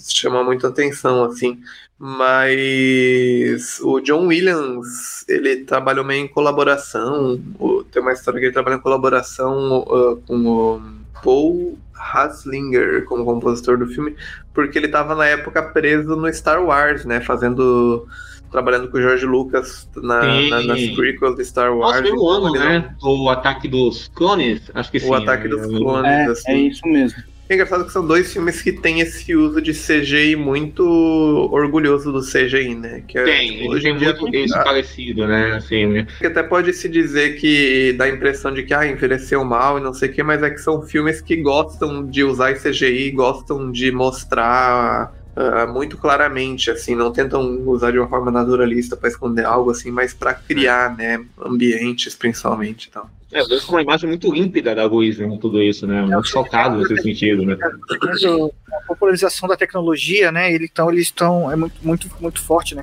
[0.08, 1.61] Chama muita atenção, assim.
[1.98, 7.40] Mas o John Williams, ele trabalhou meio em colaboração.
[7.58, 10.82] o- Tem uma história que ele trabalha em colaboração ah, com o
[11.22, 14.14] Paul Haslinger como compositor do filme,
[14.54, 17.20] porque ele estava na época preso no Star Wars, né?
[17.20, 18.06] Fazendo.
[18.50, 21.90] Trabalhando com o George Lucas na, na- nas prequels de Star Wars.
[21.96, 22.94] Nossa, mesmo Então, ano, né?
[23.02, 25.08] O ataque dos clones, acho que sim.
[25.08, 25.56] O Ataque né?
[25.56, 26.50] dos Clones, É, assim.
[26.52, 27.22] é isso mesmo.
[27.50, 30.84] É engraçado que são dois filmes que têm esse uso de CGI muito
[31.50, 33.02] orgulhoso do CGI, né?
[33.08, 35.52] Que é- Tem, ele hoje tem em dia muito isso ah, parecido, né?
[35.56, 36.06] Assim, né?
[36.18, 39.80] que até pode se dizer que dá a impressão de que ah, envelheceu mal e
[39.82, 43.12] não sei o que, mas é que são filmes que gostam de usar esse CGI,
[43.12, 49.09] gostam de mostrar ah, muito claramente, assim, não tentam usar de uma forma naturalista para
[49.09, 53.09] esconder algo assim, mas para criar, né, ambientes principalmente e tal.
[53.31, 55.38] É, dois com uma imagem muito límpida da luz, né?
[55.40, 56.01] Tudo isso, né?
[56.03, 57.57] Muito focado nesse sentido, né?
[58.01, 60.53] Tendo a popularização da tecnologia, né?
[60.57, 62.83] Então eles estão é muito, muito, muito forte, né?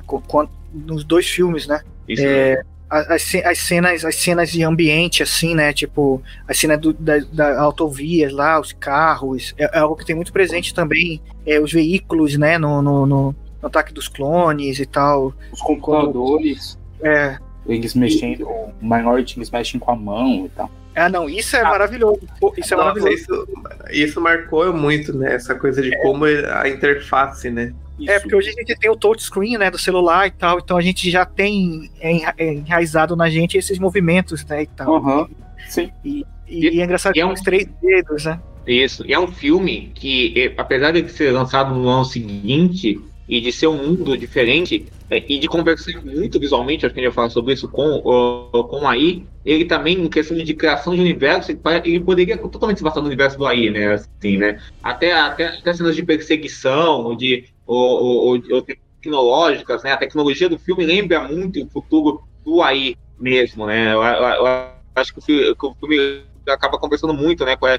[0.72, 1.82] nos dois filmes, né?
[2.08, 5.72] Isso É, as, as cenas, as cenas de ambiente, assim, né?
[5.72, 10.14] Tipo, a cena do, da, da autovias lá, os carros, é, é algo que tem
[10.14, 11.20] muito presente também.
[11.44, 12.58] É, os veículos, né?
[12.58, 15.32] No, no, no- no ataque dos clones e tal.
[15.52, 20.70] Os computadores, É, eles mexendo, o Minority eles mexem com a mão e tal.
[20.96, 22.20] Ah, não, isso é maravilhoso.
[22.40, 23.22] Pô, Isso é Nossa, maravilhoso.
[23.22, 23.48] isso,
[23.92, 27.72] isso marcou muito, né, essa coisa de como a interface, né?
[28.06, 28.20] É, Isso.
[28.22, 31.10] porque hoje a gente tem o touchscreen, né, do celular e tal, então a gente
[31.10, 34.96] já tem enra- enraizado na gente esses movimentos, né, e tal.
[34.96, 35.28] Aham,
[35.68, 35.90] sim.
[36.04, 38.38] E, e, e é engraçado que é tem um- os três dedos, né?
[38.66, 39.04] Isso.
[39.06, 43.66] E é um filme que, apesar de ser lançado no ano seguinte e de ser
[43.68, 47.30] um mundo diferente eh, e de conversar muito visualmente, acho que a gente vai falar
[47.30, 51.52] sobre isso com, com o AI, ele também, em questão de criação de universo,
[51.84, 53.92] ele poderia totalmente se passar no universo do AI, né?
[53.94, 54.60] Assim, né?
[54.82, 59.92] Até, até, até cenas de perseguição, de, ou, ou- ou tecnológicas, né?
[59.92, 63.94] A tecnologia do filme lembra muito o futuro do AI mesmo, né?
[63.94, 64.46] Eu, eu- eu
[64.94, 67.78] acho que o filme, que o filme acaba conversando muito, né, com, a-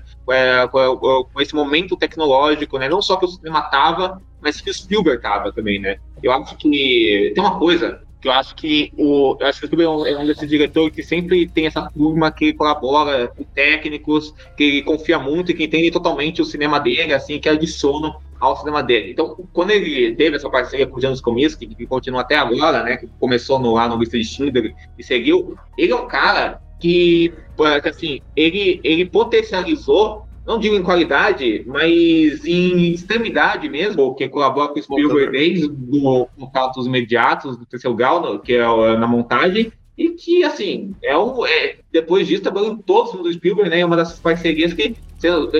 [0.68, 4.62] com, com a- com esse momento tecnológico, né, não só que o cinema tava, mas
[4.62, 5.98] que o Spielberg tava também, né.
[6.22, 9.68] Eu acho que tem uma coisa que eu acho que o, eu acho que o
[9.68, 14.34] Spielberg é um, é desses diretores que sempre tem essa turma que colabora com técnicos,
[14.56, 18.82] que confia muito e que entende totalmente o cinema dele, assim, que adiciona ao cinema
[18.84, 19.12] dele.
[19.12, 22.98] Então, quando ele teve essa parceria com o Janusz Comiskey, que continua até agora, né,
[22.98, 27.34] que começou no, lá no Lista de Schindler e seguiu, ele é um cara que,
[27.60, 34.30] eh, que, assim, ele, ele potencializou, não digo em qualidade, mas em extremidade mesmo, que
[34.30, 39.08] colabora com o Spielberg desde o contatos imediatos do terceiro grau, que é o- na
[39.08, 43.70] montagem, e que, assim, é um, é, depois disso, trabalhou em todos os do Spielberg,
[43.70, 44.96] né, é uma das parcerias que,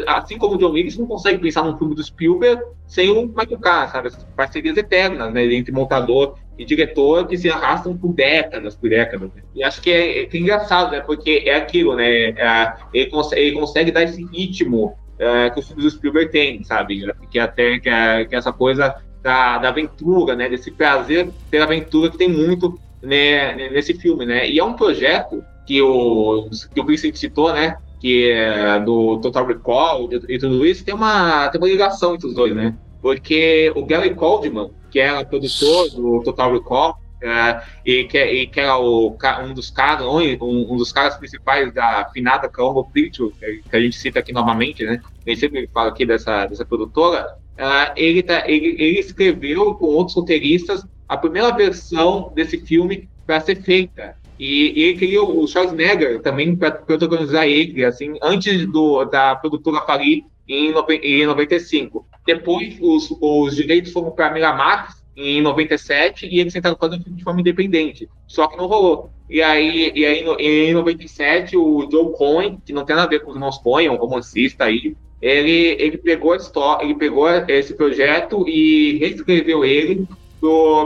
[0.06, 3.60] assim como o John Williams, não consegue pensar num filme do Spielberg sem o Michael
[3.60, 8.76] Kahn, sabe, essas parcerias eternas, né, entre montador e diretor que se arrastam por décadas,
[8.76, 9.30] por décadas.
[9.34, 9.44] né?
[9.56, 11.02] E acho que é, que é engraçado, né?
[11.02, 12.30] Porque é aquilo, né?
[12.30, 16.64] é, ele, consegue, ele consegue dar esse ritmo é, que os filmes do Spielberg têm,
[16.64, 17.06] sabe?
[17.30, 20.50] Que até que, é, que é essa coisa da, da aventura, né?
[20.50, 24.50] Desse prazer pela aventura que tem muito né, nesse filme, né?
[24.50, 27.78] E é um projeto que o, que o Vincent citou, né?
[28.00, 32.36] Que é do Total Recall e tudo isso, tem uma, tem uma ligação entre os
[32.36, 32.76] dois, né?
[33.02, 38.60] Porque o Gary Coldman, que era produtor do Total Recall, é, e, que, e que
[38.60, 43.34] era o, ca- um dos caras, um, um dos caras principais da finada Columbia Pictures,
[43.40, 45.02] que a gente cita aqui novamente, né?
[45.26, 47.26] Ele sempre fala aqui dessa, dessa produtora.
[47.58, 53.40] é, ele, tá, ele, ele escreveu com outros roteiristas a primeira versão desse filme para
[53.40, 54.16] ser feita.
[54.38, 59.82] E, e ele queria o Schwarzenegger também para protagonizar ele, assim, antes do, da produtora
[59.82, 62.06] falir em, em 95.
[62.26, 67.02] Depois, os, os direitos foram para a Miramax em 97 e eles tentaram fazer um
[67.02, 68.08] filme de forma independente.
[68.28, 69.10] Só que não rolou.
[69.30, 73.10] E aí, e aí no- em 97, o Joe Cohen, que não tem nada a
[73.10, 77.28] ver com os irmãos Cohen, um romancista aí, ele, ele pegou a história, ele pegou
[77.48, 80.08] esse projeto e reescreveu ele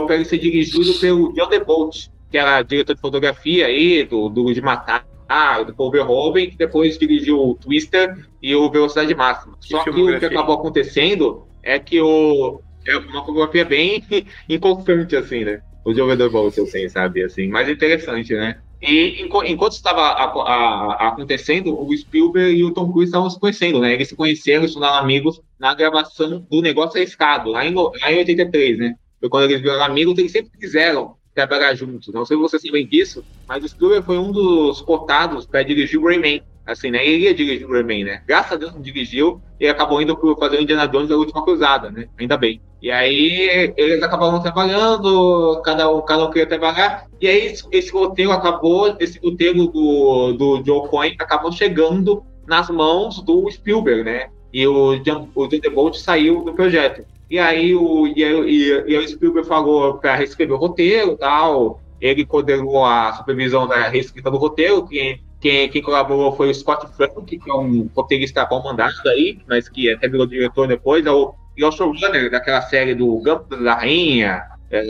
[0.06, 4.54] para ele ser dirigido pelo John DeBolt, que era diretor de fotografia aí, do Duro
[4.54, 5.06] de Matar,
[5.66, 9.56] do Paul Verhoeven, que depois dirigiu o Twister e o Velocidade Máxima.
[9.60, 14.02] Só que o que acabou acontecendo é que o é uma fotografia bem
[14.48, 15.62] inconstante, assim, né?
[15.84, 18.60] O DeBolt, eu sei, sabe, assim, mas interessante, né?
[18.80, 20.10] E enqu- enquanto estava
[20.94, 23.92] acontecendo, o Spielberg e o Tom Cruise estavam se conhecendo, né?
[23.92, 28.18] Eles se conheceram, se tornaram amigos na gravação do Negócio Arriscado, lá em, lá em
[28.18, 28.94] 83, né?
[29.20, 32.12] Foi quando eles viraram amigos, eles sempre quiseram trabalhar juntos.
[32.12, 36.06] Não sei se vocês sabem disso, mas o foi um dos cotados para dirigir o
[36.06, 36.42] Rayman.
[36.64, 37.04] Assim, né?
[37.04, 38.22] Ele ia dirigir o Rayman, né?
[38.26, 41.44] Graças a Deus não dirigiu e acabou indo pro fazer o Indiana Jones da Última
[41.44, 42.08] Cruzada, né?
[42.18, 42.60] Ainda bem.
[42.80, 48.32] E aí eles acabaram trabalhando, cada um, cada um queria trabalhar, e aí esse, roteiro
[48.32, 54.30] acabou, esse roteiro do, do Joe Cohen acabou chegando nas mãos do Spielberg, né?
[54.52, 57.04] E o John, o John DeBolt saiu do projeto.
[57.32, 61.80] E aí o, e, e, e o Spielberg falou para reescrever o roteiro e tal,
[61.98, 66.86] ele coordenou a supervisão da reescrita do roteiro, quem, quem, quem colaborou foi o Scott
[66.94, 71.10] Frank, que é um roteirista pau mandado aí, mas que até virou diretor depois, é
[71.10, 74.84] o, e é o showrunner daquela série do Gambito da Rainha, é,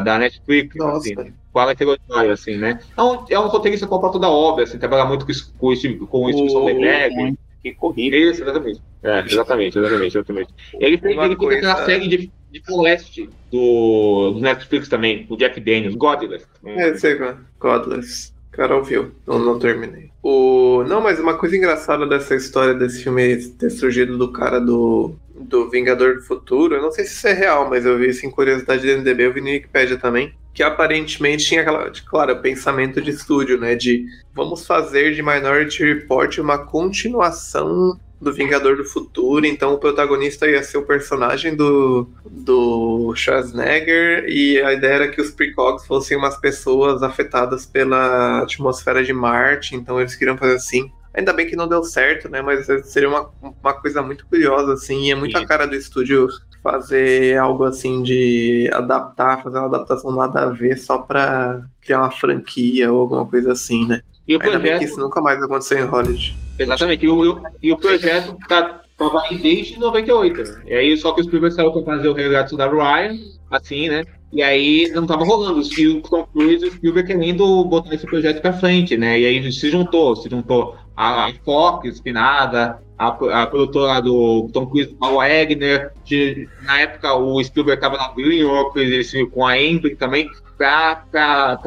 [0.00, 0.96] da Netflix, Nossa.
[0.96, 1.32] assim, né?
[1.54, 2.80] a Alex Godoy, assim, né?
[2.96, 6.32] É um, é um roteirista completo da obra, assim, trabalha muito com, com, com o
[6.32, 8.16] Steve Soderbergh, Que corrida.
[8.16, 8.80] isso, exatamente.
[9.02, 10.54] É, exatamente, exatamente, exatamente.
[10.74, 15.58] Ele Uma ele fez aquela série de, de Celeste do, do Netflix também, o Jack
[15.58, 16.46] Daniels, Godless.
[16.64, 17.36] É, sei lá.
[17.58, 18.32] Godless.
[18.52, 19.10] Carol viu.
[19.26, 20.10] Não, não terminei.
[20.22, 20.84] O...
[20.86, 25.68] Não, mas uma coisa engraçada dessa história desse filme ter surgido do cara do, do
[25.68, 28.30] Vingador do Futuro, eu não sei se isso é real, mas eu vi isso em
[28.30, 33.10] curiosidade do MDB, eu vi no Wikipedia também, que aparentemente tinha aquela, claro, pensamento de
[33.10, 39.74] estúdio, né, de vamos fazer de Minority Report uma continuação do Vingador do Futuro, então
[39.74, 45.30] o protagonista ia ser o personagem do, do Schwarzenegger e a ideia era que os
[45.30, 50.90] precogs fossem umas pessoas afetadas pela atmosfera de Marte, então eles queriam fazer assim.
[51.12, 52.42] Ainda bem que não deu certo, né?
[52.42, 56.28] Mas seria uma, uma coisa muito curiosa, assim, e é muito a cara do estúdio
[56.66, 62.10] fazer algo assim de adaptar, fazer uma adaptação nada a ver só pra criar uma
[62.10, 64.00] franquia ou alguma coisa assim, né?
[64.26, 66.36] E o Ainda bem projeto, que isso nunca mais aconteceu em Hollywood.
[66.58, 70.42] exatamente, e o, e o projeto tá, tava aí desde 98.
[70.42, 70.62] Né?
[70.66, 73.16] E aí só que o Spielberg saiu pra fazer o resgate da Ryan,
[73.50, 74.04] assim, né?
[74.32, 75.62] E aí não tava rolando.
[75.78, 79.20] E o Tom Cruise e o Spielberg querendo botar esse projeto pra frente, né?
[79.20, 84.66] E aí se juntou, se juntou a, a Fox, Spinada, a, a produtora do Tom
[84.66, 89.96] Cruise, Paul Wagner, de, na época o Spielberg tava na DreamWorks esse, com a Embry
[89.96, 91.60] também, pra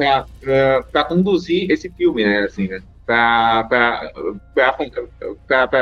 [1.08, 2.40] conduzir esse filme, né?
[2.40, 2.82] Assim, né?
[3.06, 3.66] Pra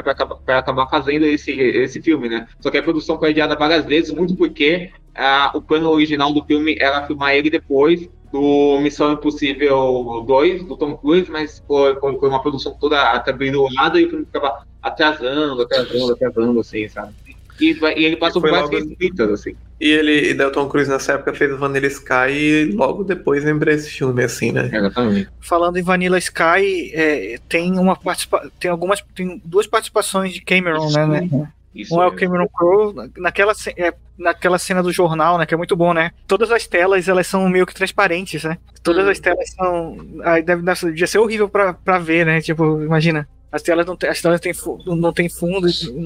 [0.06, 2.46] acabar- fazendo esse, esse filme, né?
[2.60, 6.44] Só que a produção foi adiada várias vezes, muito porque ah, o plano original do
[6.44, 12.18] filme era filmar ele depois do Missão Impossível 2, do Tom Cruise, mas foi, foi,
[12.18, 17.12] foi uma produção toda atribulada e o filme ficava atrasando, atrasando, atrasando, assim, sabe?
[17.60, 19.54] E, e ele passou por várias escritas, assim.
[19.80, 23.90] E ele, e Tom Cruise nessa época fez Vanilla Sky e logo depois lembrei esse
[23.90, 24.70] filme, assim, né?
[24.72, 25.28] Exatamente.
[25.40, 30.88] Falando em Vanilla Sky, é, tem uma participa tem algumas tem duas participações de Cameron,
[30.90, 31.52] né, né?
[31.74, 32.12] Isso Um é o.
[32.12, 36.12] Cameron Crowe naquela é, naquela cena do jornal, né, que é muito bom, né?
[36.26, 38.58] Todas as telas elas são meio que transparentes, né?
[38.82, 39.10] Todas Hum.
[39.10, 42.40] as telas são aí deve deve- devia ser horrível pra, pra ver, né?
[42.40, 43.28] Tipo, imagina.
[43.50, 45.12] As telas não tem, as telas não tem fundo, não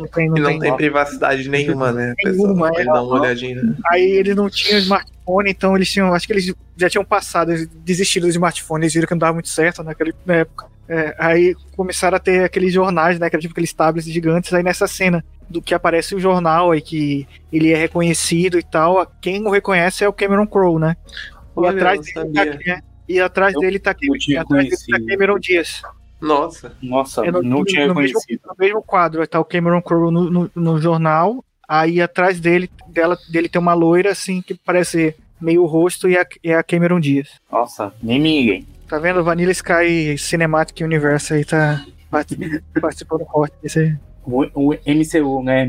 [0.07, 2.15] tem, não E não tem, tem privacidade nenhuma, né?
[2.25, 2.85] Nenhuma, é.
[2.85, 3.77] dá uma olhadinha.
[3.91, 6.15] Aí eles não tinham smartphone, então eles tinham.
[6.15, 9.33] Acho que eles já tinham passado, eles desistiram do smartphone, eles viram que não dava
[9.33, 10.67] muito certo naquela época.
[10.89, 13.29] É, aí começaram a ter aqueles jornais, né?
[13.29, 14.53] Que era tipo aqueles tablets gigantes.
[14.53, 19.05] Aí nessa cena do que aparece o jornal aí, que ele é reconhecido e tal,
[19.21, 20.97] quem o reconhece é o Cameron Crowe, né?
[21.57, 22.73] E Olha, atrás dele tá, sabia.
[22.73, 24.99] é, e atrás Eu dele tá, atrás dele tá.
[25.09, 25.83] Cameron Dias.
[26.23, 26.73] Nossa.
[26.83, 28.41] Nossa, É no- não no- tinha no mesmo- conhecido.
[28.47, 33.19] No mesmo quadro, tá o Cameron Crowe no, no, no jornal, aí atrás dele, dela,
[33.31, 37.01] dele tem uma loira assim que parece meio o rosto e a, e a Cameron
[37.01, 37.29] Diaz.
[37.51, 38.65] Nossa, nem liguei.
[38.89, 39.25] Tá vendo?
[39.25, 42.37] Vanilla Sky Cinematic Universe aí tá part-
[42.81, 43.97] participando do corte desse aí.
[44.25, 45.69] O, o MCU, né?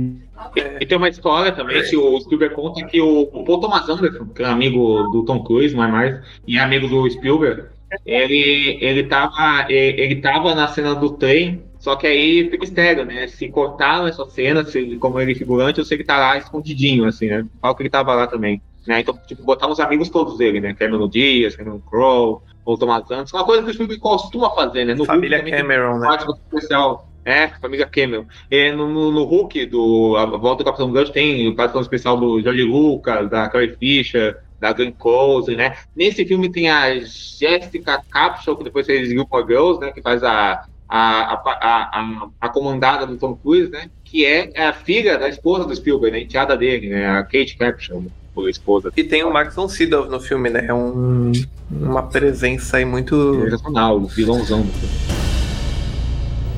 [0.80, 4.26] E tem uma história também que o Spielberg conta que o, o Paul Thomas Anderson,
[4.28, 7.64] que é amigo do Tom Cruise, não é mais, e é amigo do Spielberg,
[8.06, 13.06] ele, ele, tava, ele, ele tava na cena do trem, Só que aí fica mistério,
[13.06, 13.28] né?
[13.28, 17.06] Se cortaram essa cena, se, como ele é figurante, ou se ele tá lá escondidinho,
[17.06, 17.46] assim, né?
[17.60, 18.62] Qual que ele tava lá também.
[18.88, 19.00] Né?
[19.00, 20.74] Então, tipo, botar os amigos todos dele, né?
[20.74, 24.94] Cameron Diaz, Cameron Crowe, ou Thomas Anderson, uma coisa que o filme costuma fazer, né?
[24.94, 26.18] No Família Hulk Cameron, né?
[26.52, 27.10] especial.
[27.26, 28.26] É, família Cameron.
[28.52, 32.18] E no, no, no Hulk, do A Volta do Capitão Gancho, tem o participação especial
[32.18, 35.76] do George Lucas, da Carrie Fisher, da Glenn Close, né?
[35.94, 39.92] Nesse filme tem a Jessica Capshaw, que depois fez Gilmore Girls, né?
[39.92, 43.90] Que faz a, a, a, a, a, a comandada do Tom Cruise, né?
[44.06, 46.24] Que é a filha da esposa do Spielberg, né?
[46.24, 47.06] Enteada dele, né?
[47.06, 48.02] A Kate Capshaw,
[48.38, 48.90] a esposa.
[48.96, 50.66] E tem o Max von Sydow no filme, né?
[50.66, 51.34] É um,
[51.70, 53.42] uma presença aí muito...
[53.42, 55.14] Sensacional, o vilãozão do filme.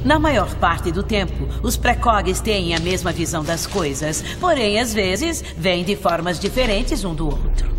[0.06, 4.94] Na maior parte do tempo, os precogs têm a mesma visão das coisas, porém, às
[4.94, 7.75] vezes, vêm de formas diferentes um do outro.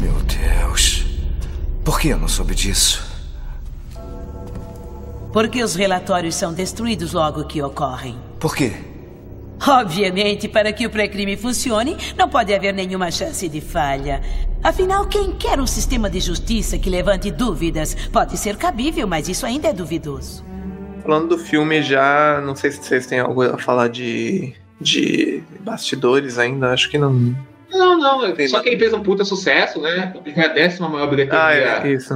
[0.00, 1.04] Meu Deus.
[1.84, 3.04] Por que eu não soube disso?
[5.32, 8.16] Porque os relatórios são destruídos logo que ocorrem.
[8.40, 8.72] Por quê?
[9.66, 14.20] Obviamente, para que o pré-crime funcione, não pode haver nenhuma chance de falha.
[14.62, 19.46] Afinal, quem quer um sistema de justiça que levante dúvidas pode ser cabível, mas isso
[19.46, 20.44] ainda é duvidoso.
[21.02, 26.38] Falando do filme já, não sei se vocês têm algo a falar de, de bastidores
[26.38, 27.34] ainda, acho que não.
[27.70, 30.14] Não, não, só que ele fez um puta sucesso, né?
[30.36, 32.14] É a décima maior bilheteria Ah, é, isso.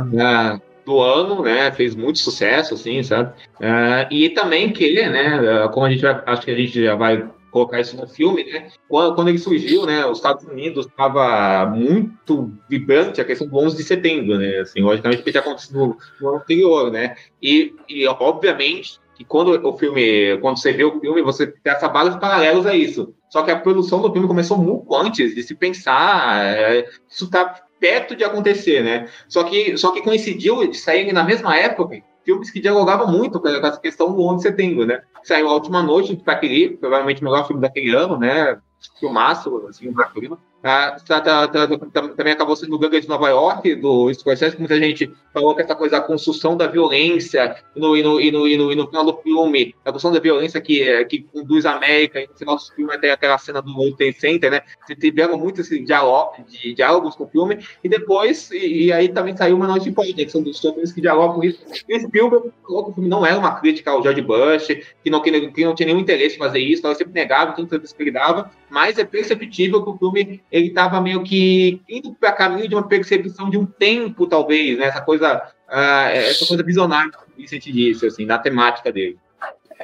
[0.85, 1.71] do ano, né?
[1.73, 3.33] Fez muito sucesso, assim, sabe?
[3.61, 5.69] Ah, e também que ele, né?
[5.73, 8.69] Como a gente vai, acho que a gente já vai colocar isso no filme, né?
[8.89, 10.07] Quando, quando ele surgiu, né?
[10.07, 14.61] Os Estados Unidos estava muito vibrante a questão do 11 de setembro, né?
[14.61, 17.17] Assim, logicamente, porque tinha acontecido no, no ano anterior, né?
[17.43, 21.89] E, e obviamente que quando o filme, quando você vê o filme, você tem essa
[21.89, 23.15] base paralelos a isso.
[23.31, 27.63] Só que a produção do filme começou muito antes de se pensar, é, isso está
[27.79, 29.09] perto de acontecer, né?
[29.29, 33.49] Só que, só que coincidiu de saírem na mesma época filmes que dialogavam muito com
[33.49, 35.01] essa questão do 11 de setembro, né?
[35.23, 38.59] Saiu A Última Noite do Paquiri, provavelmente o melhor filme daquele ano, né?
[38.99, 40.39] Filmaço, assim, da prima.
[40.63, 44.61] Ah, tá, tá, tá, também acabou sendo o Gangue de Nova York, do Scorsese, que
[44.61, 48.73] muita gente falou que essa coisa da construção da violência no, e, no, no, no,
[48.73, 52.27] e no final do filme, a construção da violência que, que conduz a América, e
[52.27, 54.61] no final do filme até aquela cena do World Trade Center, né?
[54.99, 59.35] Tiveram muito esse diálogo, de, diálogos com o filme, e depois, e, e aí também
[59.35, 61.65] saiu uma noite importante, que são dos filmes que dialogam com isso.
[61.89, 64.69] E o Spielberg falou que o filme não era uma crítica ao George Bush,
[65.03, 67.81] que não, que, que não tinha nenhum interesse em fazer isso, ela sempre negava tudo
[67.81, 72.69] que dava, mas é perceptível que o filme ele estava meio que indo para caminho
[72.69, 74.87] de uma percepção de um tempo, talvez, né?
[74.87, 75.37] Essa coisa,
[75.69, 79.19] uh, essa coisa visionária, que o Vicente disse, assim, na temática dele.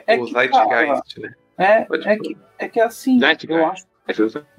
[0.07, 1.35] É o que, Zeitgeist, né?
[1.59, 3.51] É, é, que, é que assim, Zeitgeist.
[3.51, 3.87] eu acho.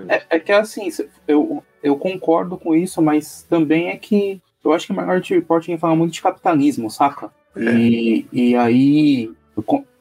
[0.09, 0.89] É, é que assim,
[1.27, 5.65] eu, eu concordo com isso, mas também é que eu acho que o Minority Report
[5.79, 7.31] fala muito de capitalismo, saca?
[7.55, 9.31] E, e aí.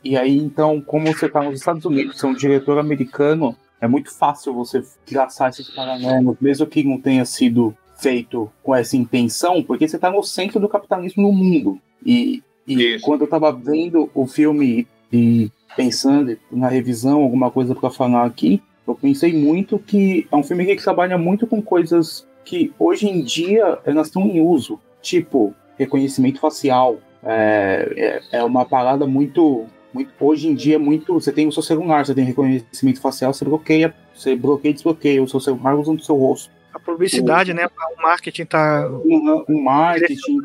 [0.03, 3.87] E aí, então, como você tá nos Estados Unidos, você é um diretor americano, é
[3.87, 9.63] muito fácil você traçar esses paralelos, mesmo que não tenha sido feito com essa intenção,
[9.63, 11.79] porque você está no centro do capitalismo no mundo.
[12.05, 17.91] E, e quando eu estava vendo o filme e pensando na revisão, alguma coisa para
[17.91, 22.73] falar aqui, eu pensei muito que é um filme que trabalha muito com coisas que
[22.79, 26.99] hoje em dia elas estão em uso, tipo reconhecimento facial.
[27.23, 29.67] É, é, é uma parada muito
[29.97, 31.15] muito, hoje em dia, muito.
[31.15, 35.23] Você tem o seu celular, você tem reconhecimento facial, você bloqueia, você bloqueia e desbloqueia
[35.23, 36.51] o seu celular usando o seu rosto.
[36.73, 37.67] A publicidade, o, né?
[37.67, 38.89] O marketing tá.
[38.89, 40.39] O, o marketing.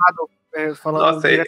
[0.54, 1.46] É, falando Nossa, ele,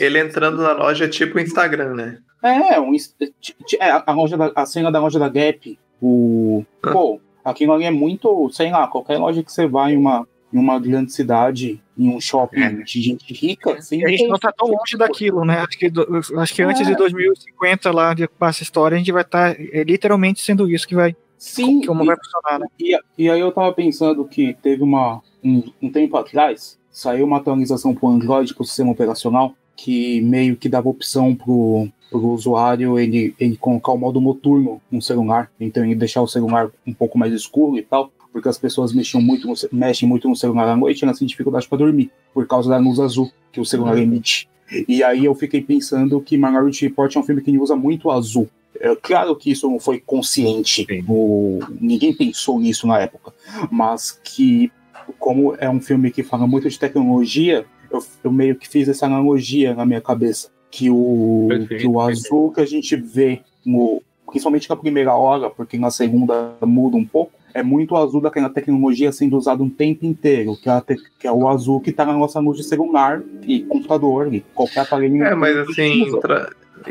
[0.00, 2.18] ele entrando na loja é tipo o Instagram, né?
[2.42, 5.78] É, um, é a, loja da, a cena da loja da Gap.
[6.00, 6.64] O.
[6.82, 6.90] Ah.
[6.90, 8.50] Pô, aquilo ali é muito.
[8.50, 12.20] Sei lá, qualquer loja que você vai em uma, em uma grande cidade, em um
[12.20, 12.72] shopping é.
[12.72, 13.72] de gente rica.
[13.74, 15.60] Assim, a gente não tá tão longe daquilo, né?
[15.60, 15.92] Acho que,
[16.38, 16.84] acho que antes é.
[16.84, 20.86] de 2050, lá de passa história, a gente vai estar tá, é, literalmente sendo isso
[20.86, 21.16] que vai.
[21.38, 22.66] Sim, como e, vai funcionar, né?
[22.78, 25.22] E, e, aí eu tava pensando que teve uma.
[25.42, 30.68] Um, um tempo atrás, saiu uma atualização pro Android, pro sistema operacional, que meio que
[30.68, 35.50] dava opção pro, pro usuário ele, ele colocar o modo noturno no celular.
[35.58, 39.20] Então ele deixar o celular um pouco mais escuro e tal porque as pessoas mexem
[39.20, 42.46] muito no, mexem muito no celular à noite e elas têm dificuldade para dormir, por
[42.46, 44.48] causa da luz azul que o celular emite.
[44.88, 48.48] E aí eu fiquei pensando que Minority Report é um filme que usa muito azul.
[48.80, 53.32] É, claro que isso não foi consciente, o, ninguém pensou nisso na época,
[53.70, 54.72] mas que,
[55.18, 59.06] como é um filme que fala muito de tecnologia, eu, eu meio que fiz essa
[59.06, 60.50] analogia na minha cabeça.
[60.70, 65.50] Que o, perfeito, que o azul que a gente vê, no, principalmente na primeira hora,
[65.50, 69.68] porque na segunda muda um pouco, é muito o azul daquela tecnologia sendo usado um
[69.70, 72.64] tempo inteiro, que é, te, que é o azul que está na nossa luz de
[72.64, 75.22] celular e computador, e qualquer aparelho.
[75.22, 76.04] É, mas assim,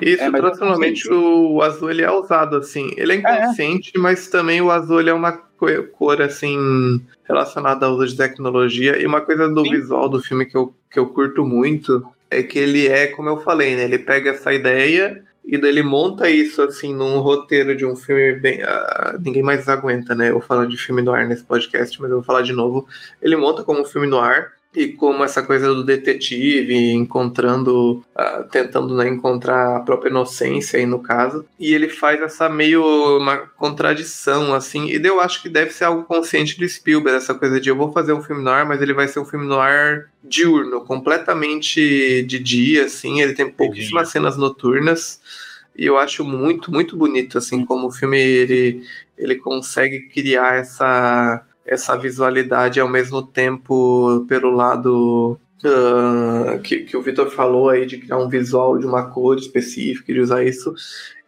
[0.01, 2.91] Isso, É, tradicionalmente o azul ele é usado assim.
[2.95, 8.07] Ele é inconsciente, mas também o azul é uma co- cor assim relacionada ao uso
[8.07, 9.01] de tecnologia.
[9.01, 12.57] E uma coisa do visual do filme que eu, que eu curto muito é que
[12.57, 13.83] ele é, como eu falei, né?
[13.83, 18.33] Ele pega essa ideia e daí ele monta isso assim num roteiro de um filme
[18.39, 18.63] bem.
[18.63, 20.31] ah, ninguém mais aguenta, né?
[20.31, 22.87] Eu falando de filme no ar nesse podcast, mas eu vou falar de novo.
[23.21, 24.53] Ele monta como um filme no ar.
[24.73, 30.85] E como essa coisa do detetive encontrando, ah, tentando né, encontrar a própria inocência aí
[30.85, 32.81] no caso, e ele faz essa meio
[33.17, 37.59] uma contradição assim, e eu acho que deve ser algo consciente do Spielberg, essa coisa
[37.59, 39.59] de eu vou fazer um filme no ar, mas ele vai ser um filme no
[39.59, 45.19] ar diurno, completamente de dia, assim, ele tem pouquíssimas cenas noturnas,
[45.75, 48.83] e eu acho muito, muito bonito, assim, como o filme ele,
[49.17, 57.01] ele consegue criar essa essa visualidade ao mesmo tempo pelo lado ah, que, que o
[57.01, 60.73] Vitor falou aí de criar um visual de uma cor específica, de usar isso,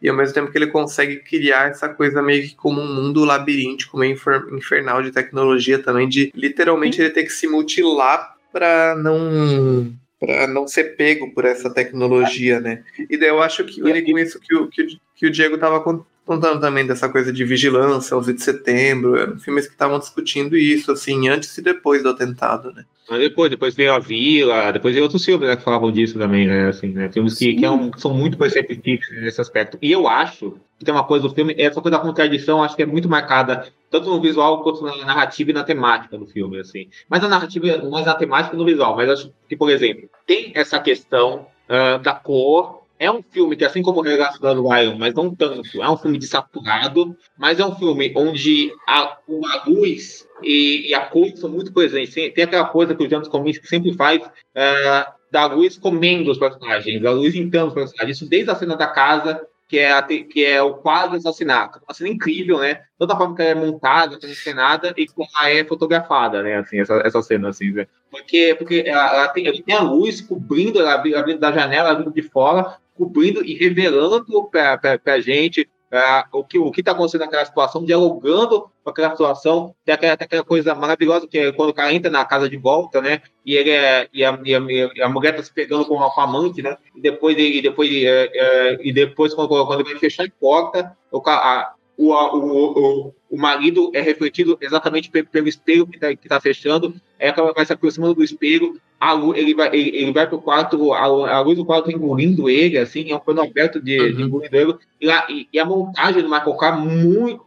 [0.02, 3.24] e ao mesmo tempo que ele consegue criar essa coisa meio que como um mundo
[3.24, 8.94] labiríntico, meio infer- infernal de tecnologia também, de literalmente ele ter que se mutilar para
[8.96, 12.82] não para não ser pego por essa tecnologia, né?
[13.10, 15.58] E daí eu acho que ele com isso que o, que, o- que o Diego
[15.58, 19.98] tava con- contando também dessa coisa de vigilância, 11 de setembro, eram filmes que estavam
[19.98, 22.84] discutindo isso, assim, antes e depois do atentado, né?
[23.08, 26.46] Mas depois, depois veio a Vila, depois veio outros filmes né, que falavam disso também,
[26.46, 26.68] né?
[26.68, 27.10] Assim, né?
[27.12, 29.76] Filmes que, que, é um- que são muito perceptíveis nesse aspecto.
[29.82, 32.82] E eu acho que tem uma coisa do filme, essa coisa da contradição, acho que
[32.82, 36.88] é muito marcada, tanto no visual quanto na narrativa e na temática do filme, assim.
[37.08, 38.96] Mas na narrativa, mais na temática e no visual.
[38.96, 42.83] Mas acho que, por exemplo, tem essa questão ah, da cor.
[42.98, 45.96] É um filme que, assim como o Regaço da Ryan, mas não tanto, é um
[45.96, 51.50] filme desaturado, mas é um filme onde a, a luz e, e a cor são
[51.50, 52.14] muito presentes.
[52.14, 54.22] Tem, tem aquela coisa que o James Cominsky sempre faz,
[54.54, 58.16] é, da luz comendo os personagens, da luz entrando os personagens.
[58.16, 61.80] Isso desde a cena da casa, que é, a que é o quadro assassinato.
[61.88, 62.82] Uma cena incrível, né?
[62.96, 66.58] Toda a forma que ela é montada, que é e como ela é fotografada, né?
[66.58, 67.86] Assim, essa, essa cena, assim, né?
[68.10, 71.90] Porque, porque ela, ela tem, ela tem a luz cobrindo, ela abri- abrindo da janela,
[71.90, 76.90] abrindo de fora, cobrindo e revelando para a gente ah, o que o que está
[76.90, 79.74] acontecendo naquela situação, dialogando com aquela situação.
[79.84, 82.56] Tem aquela, tem aquela coisa maravilhosa que é quando o cara entra na casa de
[82.56, 83.22] volta, né?
[83.46, 86.10] E ele é, e a, e a, e a mulher está se pegando com, a-
[86.10, 86.76] com a amante, né?
[86.96, 91.22] E depois ele, depois é, é, e depois quando, quando vai fechar a porta, o,
[91.28, 96.28] a, o, o, o, o marido é refletido exatamente pe- pelo espelho que está que
[96.28, 96.94] tá fechando.
[97.20, 100.40] Aí ela vai se aproximando do espelho, a luz, ele vai ele, ele vai pro
[100.40, 104.22] quarto, a, a luz do quarto engolindo ele, assim, é um plano aberto de, de
[104.22, 104.74] engolindo ele.
[105.00, 107.44] E, a, e, e a montagem do Michael Carr muito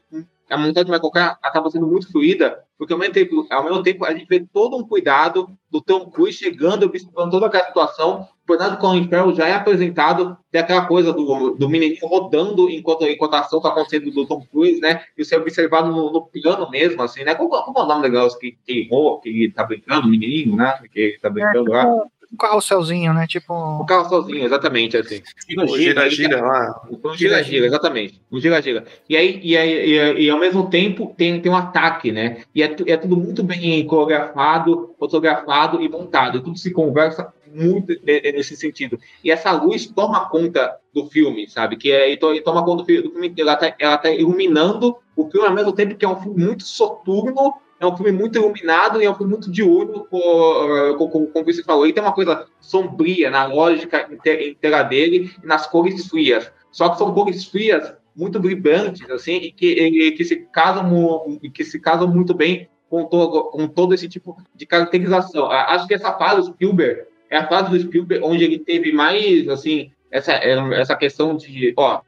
[0.49, 3.83] a montagem do Michael Carr acaba sendo muito fluida, porque ao mesmo tempo, ao mesmo
[3.83, 8.27] tempo a gente vê todo um cuidado do Tom Cruise chegando, observando toda aquela situação.
[8.43, 13.05] O Bernardo Colin Farrell já é apresentado, tem aquela coisa do, do menininho rodando enquanto,
[13.05, 15.03] enquanto a ação está acontecendo do Tom Cruise, né?
[15.17, 17.35] E você é observado no, no piano mesmo, assim, né?
[17.35, 18.87] Como, como é o nome do negócio que, que
[19.23, 20.79] que tá brincando, o menininho, né?
[20.93, 21.85] Que tá brincando lá.
[22.31, 23.25] Um carrosselzinho, né?
[23.25, 23.53] Tipo.
[23.53, 25.21] O carro sozinho, exatamente, assim.
[25.57, 26.81] O gira-gira lá.
[27.03, 28.21] Um gira-gira, exatamente.
[28.31, 28.83] Um gira-gira.
[29.09, 32.41] E aí, e, aí e, e ao mesmo tempo tem, tem um ataque, né?
[32.53, 36.41] E é, é tudo muito bem coreografado, fotografado e montado.
[36.41, 38.99] Tudo se conversa muito ne- nesse sentido.
[39.23, 41.77] E essa luz toma conta do filme, sabe?
[41.77, 43.33] Que é, e to- toma conta do filme, do filme.
[43.37, 46.63] Ela tá, ela tá iluminando o filme ao mesmo tempo que é um filme muito
[46.63, 51.27] soturno, é um filme muito iluminado e é um filme muito diurno, co- co- co-
[51.27, 51.85] como você falou.
[51.85, 56.51] E tem uma coisa sombria na lógica inte- inteira dele e nas cores frias.
[56.71, 61.63] Só que são cores frias muito vibrantes, assim, e que, e que se casam que
[61.63, 65.51] se casam muito bem com todo, com todo esse tipo de caracterização.
[65.51, 69.47] Acho que essa fase do Spielberg é a fase do Spielberg onde ele teve mais,
[69.49, 72.01] assim, essa, essa questão de, ó,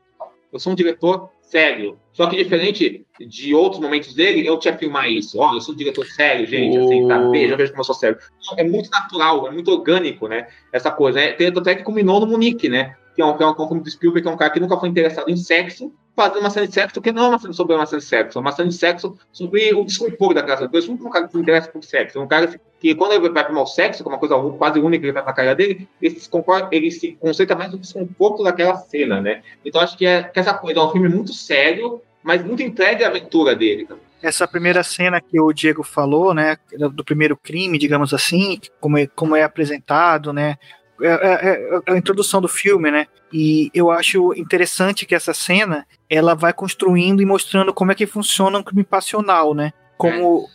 [0.52, 1.98] eu sou um diretor sério.
[2.14, 5.40] Só que diferente de outros momentos dele, eu tinha filmar isso.
[5.40, 6.78] Ó, eu sou um diretor sério, gente.
[6.78, 7.18] Assim, tá?
[7.30, 8.18] Veja, veja como eu sou sério.
[8.58, 10.48] É muito natural, é muito orgânico, né?
[10.72, 11.20] Essa coisa.
[11.20, 12.96] É, tem- tanto é que culminou no Munique, né?
[13.16, 14.78] Que é um, que é um filme do Spielberg, que é um cara que nunca
[14.78, 17.76] foi interessado em sexo, fazendo uma cena de sexo, que não é uma cena sobre
[17.76, 20.70] uma cena de sexo, é uma cena de sexo sobre o desconforto da casa.
[20.72, 22.20] Eu sou um cara que se interessa por sexo.
[22.20, 24.80] É um cara que, quando ele vai filmar o sexo, que é uma coisa quase
[24.80, 26.30] única que faz na carreira dele, ele se,
[26.72, 29.42] ele se concentra mais no desconforto daquela cena, né?
[29.64, 33.06] Então acho que, é, que essa coisa é um filme muito sério, mas muito entregue
[33.06, 33.86] à aventura dele.
[33.86, 34.04] também.
[34.22, 36.58] Essa primeira cena que o Diego falou, né,
[36.94, 40.58] do primeiro crime, digamos assim, como é, como é apresentado, né,
[41.02, 45.86] é, é- é a introdução do filme, né, e eu acho interessante que essa cena,
[46.10, 50.48] ela vai construindo e mostrando como é que funciona um crime passional, né, como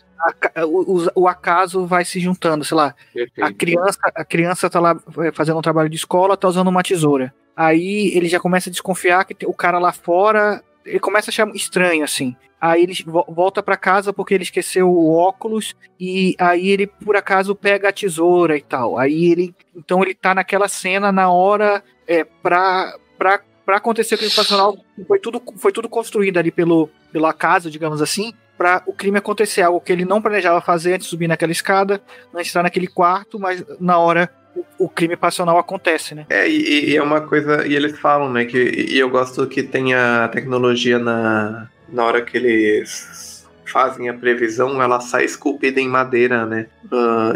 [0.55, 2.95] a- o, o acaso vai se juntando, sei lá.
[3.42, 6.82] A criança, a criança tá lá é, fazendo um trabalho de escola, tá usando uma
[6.82, 7.34] tesoura.
[7.57, 11.49] Aí ele já começa a desconfiar que o cara lá fora, ele começa a achar
[11.55, 12.34] estranho assim.
[12.66, 17.14] Aí ele vo- volta pra casa porque ele esqueceu o óculos e aí ele por
[17.14, 18.98] acaso pega a tesoura e tal.
[18.98, 24.18] Aí ele, então ele tá naquela cena na hora é pra pra para acontecer o
[24.18, 28.94] crime passional, foi tudo foi tudo construído ali pelo pelo acaso, digamos assim, para o
[28.94, 32.00] crime acontecer, algo que ele não planejava fazer antes de subir naquela escada,
[32.32, 36.24] antes de estar naquele quarto, mas na hora o, o crime passional acontece, né?
[36.30, 39.62] É, e, e é uma coisa, e eles falam, né, que e eu gosto que
[39.62, 46.47] tenha tecnologia na, na hora que eles fazem a previsão, ela sai esculpida em madeira,
[46.47, 46.68] né?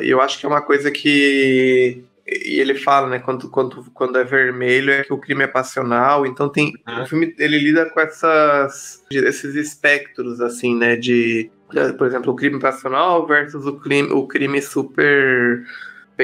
[0.03, 2.05] E eu acho que é uma coisa que.
[2.27, 6.27] E ele fala, né, quando, quando, quando é vermelho é que o crime é passional,
[6.27, 6.75] então tem.
[7.03, 9.03] O filme ele lida com essas.
[9.11, 10.97] esses espectros, assim, né?
[10.97, 11.51] De.
[11.99, 15.65] Por exemplo, o crime passional versus o crime, o crime super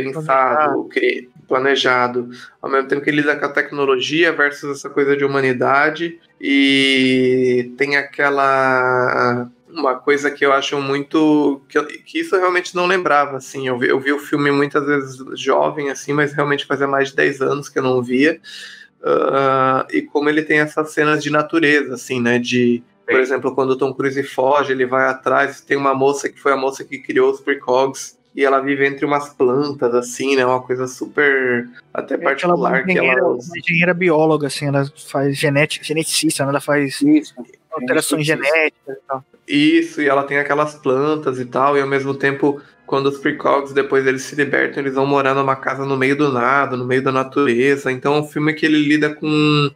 [0.02, 2.28] pensado, o crime planejado,
[2.60, 7.72] ao mesmo tempo que ele lida com a tecnologia versus essa coisa de humanidade e
[7.76, 12.86] tem aquela uma coisa que eu acho muito que, eu- que isso eu realmente não
[12.86, 13.66] lembrava assim.
[13.66, 17.16] Eu vi, eu vi o filme muitas vezes jovem assim mas realmente fazia mais de
[17.16, 18.40] 10 anos que eu não via.
[19.02, 22.38] Ah, e como ele tem essas cenas de natureza assim né?
[22.38, 26.40] De por exemplo quando o Tom Cruise foge ele vai atrás tem uma moça que
[26.40, 30.44] foi a moça que criou os precogs e ela vive entre umas plantas, assim, né?
[30.44, 35.84] Uma coisa super até particular que engenheira, ela uma engenheira bióloga, assim, ela faz genética,
[35.84, 36.50] geneticista, né?
[36.50, 37.00] ela faz
[37.70, 39.24] alterações genéticas e tal.
[39.46, 43.72] Isso, e ela tem aquelas plantas e tal, e ao mesmo tempo, quando os precogs
[43.72, 47.02] depois eles se libertam, eles vão morar numa casa no meio do nada, no meio
[47.02, 47.92] da natureza.
[47.92, 49.70] Então é um filme que ele lida com,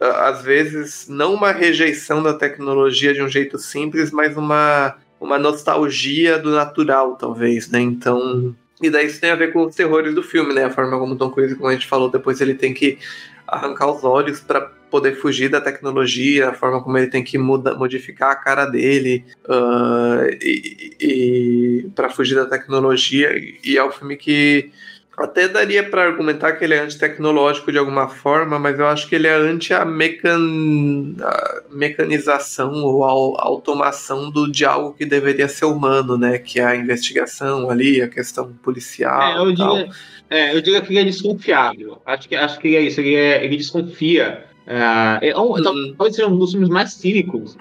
[0.00, 6.38] às vezes, não uma rejeição da tecnologia de um jeito simples, mas uma, uma nostalgia
[6.38, 7.80] do natural, talvez, né?
[7.80, 8.54] Então.
[8.82, 10.64] E daí isso tem a ver com os terrores do filme, né?
[10.64, 12.98] A forma como Tom Cruise, como a gente falou, depois ele tem que
[13.46, 14.60] arrancar os olhos para
[14.90, 19.24] poder fugir da tecnologia, a forma como ele tem que muda, modificar a cara dele
[19.48, 23.32] ah, e, e para fugir da tecnologia.
[23.64, 24.70] E é um filme que
[25.16, 29.14] até daria para argumentar que ele é antitecnológico de alguma forma, mas eu acho que
[29.14, 31.14] ele é anti a, mecan...
[31.22, 36.38] a mecanização ou a automação do, de algo que deveria ser humano, né?
[36.38, 39.22] Que é a investigação ali, a questão policial.
[39.22, 39.76] É, eu tal.
[39.76, 39.90] diria,
[40.30, 42.00] é, eu diria que ele é desconfiável.
[42.04, 43.00] Acho que, acho que é isso.
[43.00, 44.44] Ele, é, ele desconfia.
[44.66, 47.56] É, é um, tal- Talvez seja um dos filmes mais cínicos,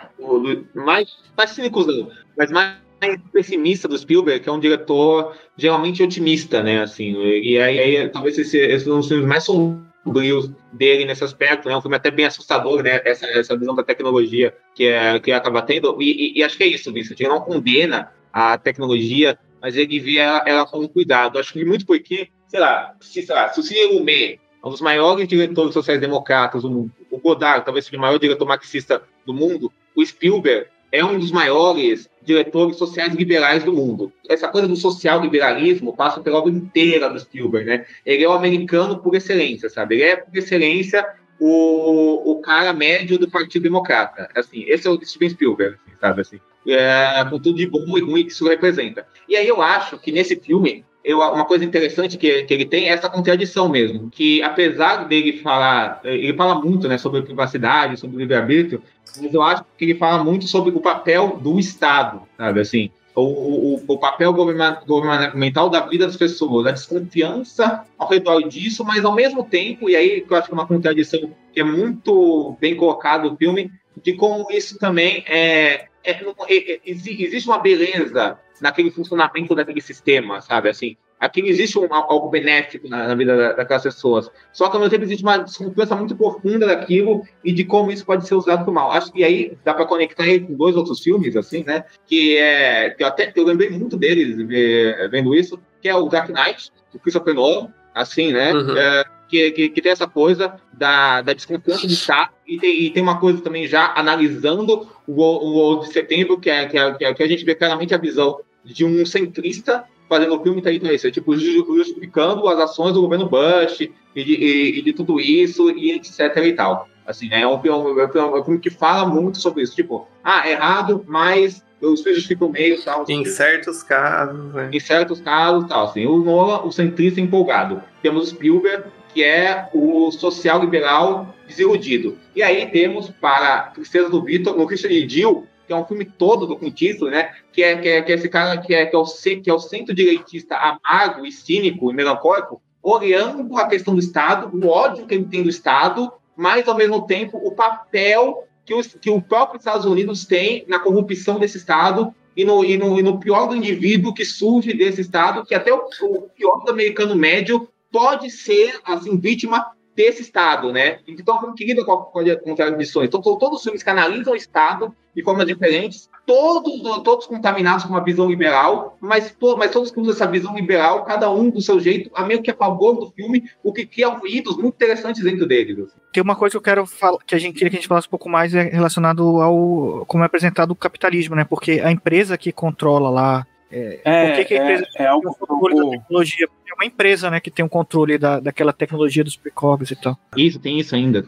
[0.74, 2.83] mais, mais cínicos não, mas mais
[3.32, 6.82] pessimista do Spielberg, que é um diretor geralmente otimista, né?
[6.82, 11.24] Assim, e aí, aí talvez esse, esse é um dos filmes mais sombrios dele nesse
[11.24, 11.76] aspecto, né?
[11.76, 13.02] Um filme até bem assustador, né?
[13.06, 16.02] Essa, essa visão da tecnologia que, é, que acaba tendo.
[16.02, 17.20] E, e- e acho que é isso, Vincent.
[17.20, 21.40] Ele não condena a tecnologia, mas ele vê ela, ela com cuidado.
[21.40, 24.82] Acho que muito porque, sei lá, se, sei lá, se o Cine é um dos
[24.82, 30.06] maiores diretores sociais-democratas do mundo, o Godard talvez o maior diretor marxista do mundo, o
[30.06, 34.14] Spielberg é um dos maiores diretores sociais liberais do mundo.
[34.30, 37.86] Essa coisa do social-liberalismo passa pela obra inteira do Spielberg, né?
[38.06, 39.96] Ele é o americano por excelência, sabe?
[39.96, 41.04] Ele é, por excelência,
[41.40, 44.30] o, o cara médio do Partido Democrata.
[44.36, 46.22] Assim, esse é o Steven Spielberg, assim, sabe?
[46.22, 49.06] Assim, é, com tudo de bom e ruim que isso representa.
[49.28, 52.86] E aí eu acho que nesse filme, eu, uma coisa interessante que, que ele tem
[52.90, 58.18] é essa contradição mesmo, que apesar dele falar, ele fala muito né, sobre privacidade, sobre
[58.18, 58.82] livre-arbítrio,
[59.22, 63.22] mas eu acho que ele fala muito sobre o papel do Estado, sabe, assim, o,
[63.22, 69.06] o, o papel governa- governamental da vida das pessoas, a desconfiança ao redor disso, mas
[69.06, 71.20] ao mesmo tempo, e aí que eu acho que é uma contradição
[71.54, 77.24] que é muito bem colocado no filme, de como isso também é, é, é- exi-
[77.24, 80.70] existe uma beleza naquele funcionamento daquele sistema, sabe?
[80.70, 84.30] Assim, aqui existe um, algo benéfico na, na vida da- daquelas pessoas.
[84.52, 88.06] Só que ao mesmo tempo existe uma desconfiança muito profunda daquilo e de como isso
[88.06, 88.92] pode ser usado por mal.
[88.92, 91.86] Acho que aí dá para conectar com dois outros filmes, assim, né?
[92.06, 96.08] Que é que eu até eu lembrei muito deles vê- vendo isso, que é o
[96.10, 98.52] Dark Knight, do Christopher Nolan, assim, né?
[98.78, 102.90] É, que, que, que tem essa coisa da, da desconfiança de Estado e tem, e
[102.90, 106.94] tem uma coisa também já analisando o, o 11 de setembro, que é, que, é,
[106.94, 110.62] que é que a gente vê claramente a visão de um centrista fazendo o filme
[110.62, 113.82] tá aí, tá isso, tipo ju- justificando as ações do governo Bush
[114.16, 116.88] e de, e- e de tudo isso e etc e tal.
[117.06, 117.42] Assim, né?
[117.42, 120.08] é, um, filme- é um filme- é um filme que fala muito sobre isso, tipo,
[120.24, 123.04] ah, errado, mas os filhos ficam meio tal.
[123.10, 124.70] Em certos casos, né?
[124.72, 126.06] Em certos casos, tal, assim.
[126.06, 127.82] O Nolan, o centrista empolgado.
[128.02, 132.18] Temos o Spielberg, que é o social liberal desiludido.
[132.36, 136.58] E aí temos, para tristeza do Vitor, o Christian Dill, que é um filme todo
[136.58, 137.32] com título, né?
[137.52, 139.54] Que é, que é, que é esse cara que é, que é, o, que é
[139.54, 145.14] o centro-direitista amargo e cínico e melancólico, olhando a questão do Estado, o ódio que
[145.14, 149.58] ele tem do Estado, mas ao mesmo tempo o papel que, os, que o próprio
[149.58, 153.56] Estados Unidos tem na corrupção desse Estado e no, e no, e no pior do
[153.56, 158.80] indivíduo que surge desse Estado, que até o, o pior do americano médio pode ser
[158.84, 160.98] assim vítima desse Estado, né?
[161.08, 163.08] Então, como querida com contradições.
[163.08, 167.92] Então, todos os filmes que analisam o Estado de formas diferentes, todos, todos contaminados com
[167.92, 171.80] uma visão liberal, mas, mas todos que usam essa visão liberal, cada um do seu
[171.80, 175.46] jeito, a meio que a favor do filme, o que cria ruídos muito interessantes dentro
[175.46, 175.78] deles.
[175.78, 176.00] Assim.
[176.12, 178.08] Tem uma coisa que eu quero falar, que a gente queria que a gente falasse
[178.08, 181.44] um pouco mais é relacionado ao como é apresentado o capitalismo, né?
[181.44, 185.08] Porque a empresa que controla lá é, é, por que, que a empresa é, é
[185.08, 186.48] algo um controle da tecnologia?
[186.70, 190.18] É uma empresa, né, que tem um controle da, daquela tecnologia dos precogs e tal.
[190.38, 191.24] Isso, tem isso ainda.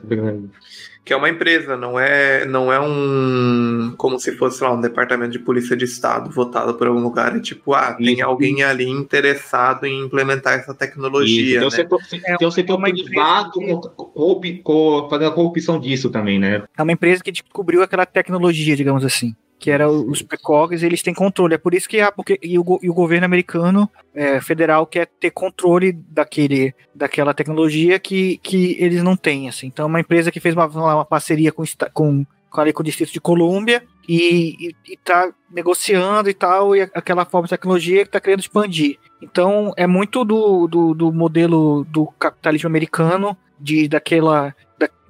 [1.03, 3.93] Que é uma empresa, não é, não é um.
[3.97, 7.35] Como se fosse lá, um departamento de polícia de Estado votado por algum lugar.
[7.35, 8.65] É tipo, ah, tem isso, alguém isso.
[8.65, 11.67] ali interessado em implementar essa tecnologia.
[11.67, 11.79] Isso.
[11.79, 11.99] Então, né?
[12.01, 14.63] você, então você tem uma privado que...
[15.09, 16.63] fazendo a corrupção disso também, né?
[16.75, 21.13] É uma empresa que descobriu aquela tecnologia, digamos assim que era os precogs, eles têm
[21.13, 21.55] controle.
[21.55, 25.07] É por isso que a, porque, e, o, e o governo americano é, federal quer
[25.19, 29.47] ter controle daquele, daquela tecnologia que, que eles não têm.
[29.47, 29.67] Assim.
[29.67, 32.85] Então, é uma empresa que fez uma, uma parceria com, com, com, ali, com o
[32.85, 38.19] Distrito de Colômbia e está negociando e tal, e aquela forma de tecnologia que está
[38.19, 38.99] querendo expandir.
[39.21, 44.53] Então, é muito do, do, do modelo do capitalismo americano, de daquela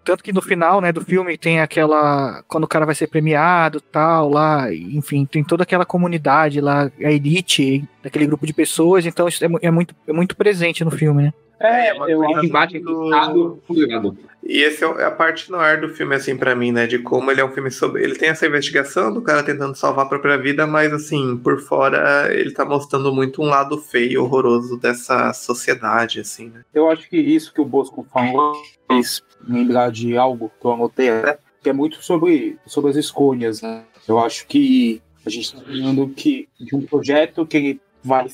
[0.06, 2.44] tanto que no final, né, do filme tem aquela.
[2.48, 7.12] Quando o cara vai ser premiado tal, lá, enfim, tem toda aquela comunidade lá, a
[7.12, 11.24] elite daquele grupo de pessoas, então isso é, é muito, é muito presente no filme,
[11.24, 11.34] né?
[11.60, 14.18] É, é eu acho que do...
[14.44, 16.86] E essa é a parte no ar do filme, assim, para mim, né?
[16.86, 18.04] De como ele é um filme sobre.
[18.04, 22.28] Ele tem essa investigação do cara tentando salvar a própria vida, mas, assim, por fora,
[22.32, 26.62] ele tá mostrando muito um lado feio e horroroso dessa sociedade, assim, né?
[26.74, 28.54] Eu acho que isso que o Bosco falou
[28.88, 31.38] fez lembrar de algo que eu anotei, né?
[31.66, 33.84] que é muito sobre, sobre as escolhas, né?
[34.08, 38.28] Eu acho que a gente está falando que, de um projeto que ele vai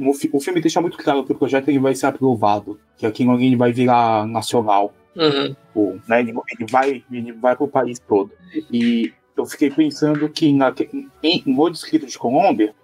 [0.00, 3.56] o filme deixa muito claro que o projeto ele vai ser aprovado, que aqui ninguém
[3.56, 4.92] vai virar nacional.
[5.16, 5.56] Uhum.
[5.74, 8.30] Ou, né, ele, ele, vai, ele vai pro país todo.
[8.70, 10.72] E eu fiquei pensando que na,
[11.22, 12.74] em, no distrito de Colômbia,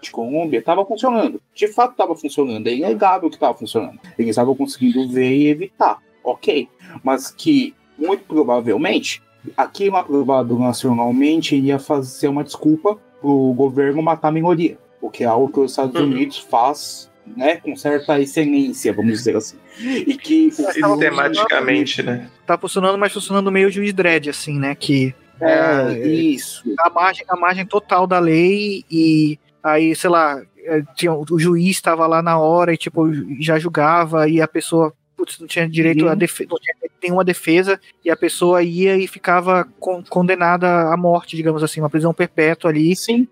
[0.00, 1.40] de Colômbia, estava funcionando.
[1.54, 2.66] De fato estava funcionando.
[2.66, 3.98] É inegável que estava funcionando.
[4.18, 5.98] Eles estavam conseguindo ver e evitar.
[6.24, 6.68] Ok.
[7.02, 9.22] Mas que, muito provavelmente,
[9.56, 15.26] aquilo aprovado nacionalmente ia fazer uma desculpa pro governo matar a minoria o que é
[15.26, 16.06] algo que os Estados uhum.
[16.06, 19.56] Unidos faz né, com certa excelência, vamos dizer assim.
[19.78, 22.30] E que sistematicamente, né?
[22.46, 24.74] Tá funcionando, mas funcionando meio juiz dread, assim, né?
[24.74, 26.62] Que é, é isso.
[26.80, 31.76] A margem, a margem total da lei e aí, sei lá, é, tinha, o juiz
[31.76, 33.08] estava lá na hora e tipo
[33.40, 37.80] já julgava e a pessoa putz, não tinha direito a defesa, não tinha nenhuma defesa
[38.04, 42.70] e a pessoa ia e ficava con condenada à morte, digamos assim, uma prisão perpétua
[42.70, 42.94] ali.
[42.94, 43.26] Sim.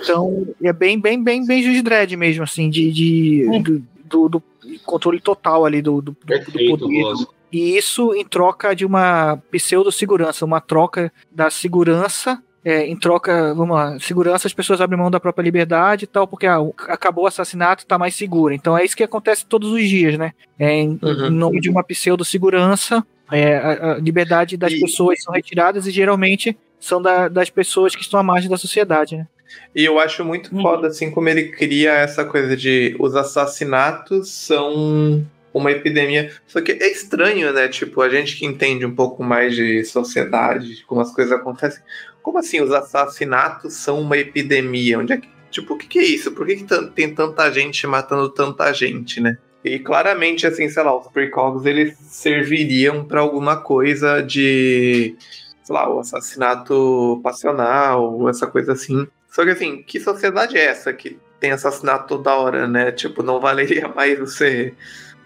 [0.00, 3.62] Então, é bem, bem, bem, bem Juiz Dredd mesmo, assim, de, de hum.
[3.62, 4.42] do, do, do,
[4.84, 7.26] controle total ali do, do, Perfeito, do poder.
[7.50, 13.74] E isso em troca de uma pseudo-segurança, uma troca da segurança é, em troca, vamos
[13.76, 16.58] lá, segurança, as pessoas abrem mão da própria liberdade e tal, porque ah,
[16.88, 18.54] acabou o assassinato, tá mais seguro.
[18.54, 20.32] Então é isso que acontece todos os dias, né?
[20.58, 21.26] É, em, uhum.
[21.26, 24.80] em nome de uma pseudo-segurança, é, a, a, liberdade das e...
[24.80, 29.16] pessoas são retiradas e geralmente são da, das pessoas que estão à margem da sociedade,
[29.16, 29.26] né?
[29.74, 30.62] E eu acho muito uhum.
[30.62, 36.32] foda, assim, como ele cria essa coisa de os assassinatos são uma epidemia.
[36.46, 37.68] Só que é estranho, né?
[37.68, 41.82] Tipo, a gente que entende um pouco mais de sociedade, de como as coisas acontecem.
[42.22, 44.98] Como assim os assassinatos são uma epidemia?
[44.98, 45.28] Onde é que.
[45.50, 46.32] Tipo, o que, que é isso?
[46.32, 49.36] Por que, que tem tanta gente matando tanta gente, né?
[49.64, 55.14] E claramente, assim, sei lá, os precogs eles serviriam para alguma coisa de,
[55.62, 59.06] sei lá, o assassinato passional, essa coisa assim.
[59.32, 62.92] Só que assim, que sociedade é essa que tem assassinato toda hora, né?
[62.92, 64.74] Tipo, não valeria mais você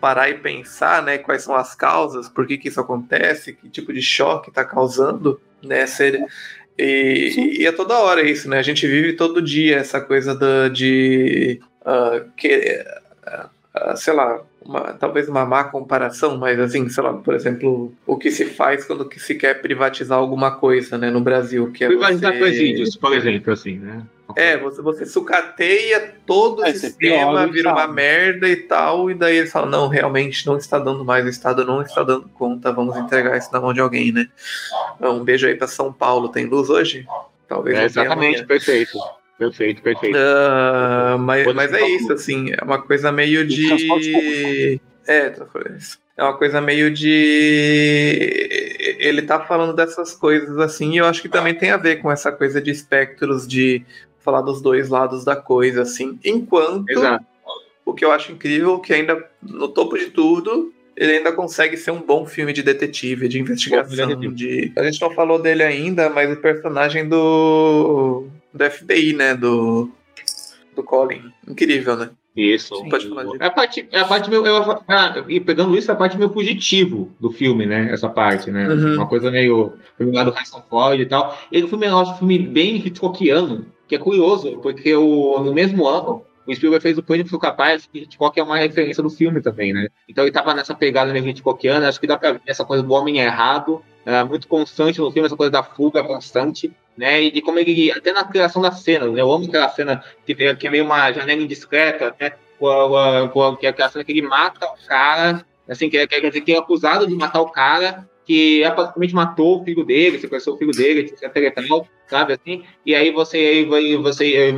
[0.00, 3.92] parar e pensar, né, quais são as causas, por que, que isso acontece, que tipo
[3.92, 5.86] de choque está causando, né?
[5.86, 6.24] Ser,
[6.78, 8.58] e, e, é toda hora isso, né?
[8.58, 12.84] A gente vive todo dia essa coisa da, de uh, que,
[13.26, 18.16] uh, sei lá, uma, talvez uma má comparação, mas assim, sei lá, por exemplo, o
[18.16, 22.32] que se faz quando se quer privatizar alguma coisa, né, no Brasil, que é privatizar
[22.32, 22.38] você...
[22.38, 24.02] presídios, por exemplo, assim, né?
[24.34, 29.36] É, você, você sucateia todo é, o sistema, vira uma merda e tal, e daí
[29.36, 32.96] eles falam, não, realmente não está dando mais, o Estado não está dando conta, vamos
[32.96, 34.28] entregar isso na mão de alguém, né?
[35.00, 37.06] Um beijo aí para São Paulo, tem luz hoje?
[37.46, 38.98] Talvez É, exatamente, perfeito.
[39.38, 40.16] Perfeito, perfeito.
[40.16, 44.80] Ah, mas, mas é isso, assim, é uma coisa meio de.
[45.06, 45.98] É, transporte.
[46.16, 47.08] É uma coisa meio de.
[48.98, 52.10] Ele tá falando dessas coisas assim, e eu acho que também tem a ver com
[52.10, 53.84] essa coisa de espectros de
[54.20, 56.18] falar dos dois lados da coisa, assim.
[56.24, 57.24] Enquanto Exato.
[57.84, 61.90] o que eu acho incrível, que ainda no topo de tudo, ele ainda consegue ser
[61.90, 64.08] um bom filme de detetive, de investigação.
[64.08, 64.34] detetive.
[64.34, 64.72] De...
[64.76, 68.26] A gente não falou dele ainda, mas o personagem do,
[68.56, 69.34] do FBI, né?
[69.34, 69.90] Do,
[70.74, 71.22] do Colin.
[71.48, 72.10] Incrível, né?
[72.36, 72.76] Isso.
[72.76, 72.88] Sim.
[72.90, 73.36] Pode falar disso.
[73.40, 74.46] É a parte, é a parte meio.
[74.46, 77.90] eu- ah, e pegando isso, é a parte meio fugitivo do filme, né?
[77.90, 78.68] Essa parte, né?
[78.68, 78.94] Uhum.
[78.96, 79.72] Uma coisa meio.
[79.96, 81.36] Filme lá do Harrison Ford e tal.
[81.50, 86.22] Ele o filme, um filme bem Hitchcockiano, que é curioso, porque o, no mesmo ano.
[86.46, 89.88] O Spielberg fez o Pânico Capaz, que Hitchcock é uma referência do filme também, né?
[90.08, 92.92] Então ele tava nessa pegada meio Hitchcockiana, acho que dá pra ver essa coisa do
[92.92, 97.22] homem errado, é, muito constante no filme, essa coisa da fuga constante, né?
[97.24, 99.20] E de como ele, até na criação da cena, né?
[99.20, 102.32] Eu amo aquela cena que, que é meio uma janela indiscreta, né?
[102.58, 105.98] Com a- com a- que é aquela cena que ele mata o cara, assim, que
[105.98, 109.64] é, quer dizer, que é acusado de matar o cara, que é praticamente matou o
[109.64, 112.64] filho dele, sequestrou o filho dele, etc e tal, sabe assim?
[112.84, 114.50] E aí você, aí você,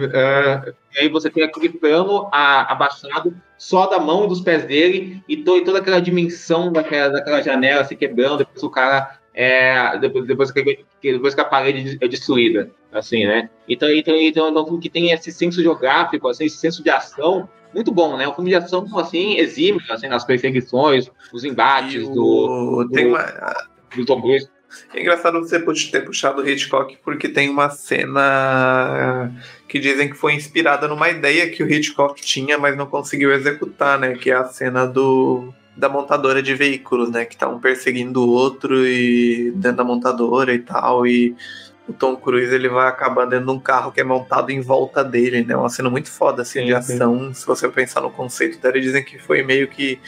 [0.95, 5.37] e aí você tem aquele plano abaixado só da mão e dos pés dele e,
[5.39, 10.27] to- e toda aquela dimensão daquela, daquela janela se quebrando, depois o cara é, depois,
[10.27, 13.49] depois, que, depois que a parede é destruída, assim, né?
[13.69, 16.91] Então, então, então é um filme que tem esse senso geográfico, assim, esse senso de
[16.91, 18.27] ação muito bom, né?
[18.27, 23.07] Um filme de ação, assim, exime, assim, nas perseguições, os embates E do, o- Tem
[23.07, 23.25] uma.
[23.95, 24.49] do Tom Cruise.
[24.93, 25.61] É engraçado você
[25.91, 29.33] ter puxado o Hitchcock porque tem uma cena
[29.69, 34.01] que dizem que foi inspirada numa ideia que o Hitchcock tinha, mas não conseguiu executar,
[34.01, 34.15] né?
[34.15, 37.25] Que é a cena do da montadora de veículos, né?
[37.25, 41.37] Que tá um perseguindo o outro e dentro da montadora e tal e
[41.89, 45.03] o Tom Cruise ele vai acabar dentro de um carro que é montado em volta
[45.03, 45.57] dele, né?
[45.57, 46.95] Uma cena muito foda assim de Sim, sim.
[46.95, 47.33] ação.
[47.33, 49.99] Se você pensar no conceito dela, dizem que foi meio que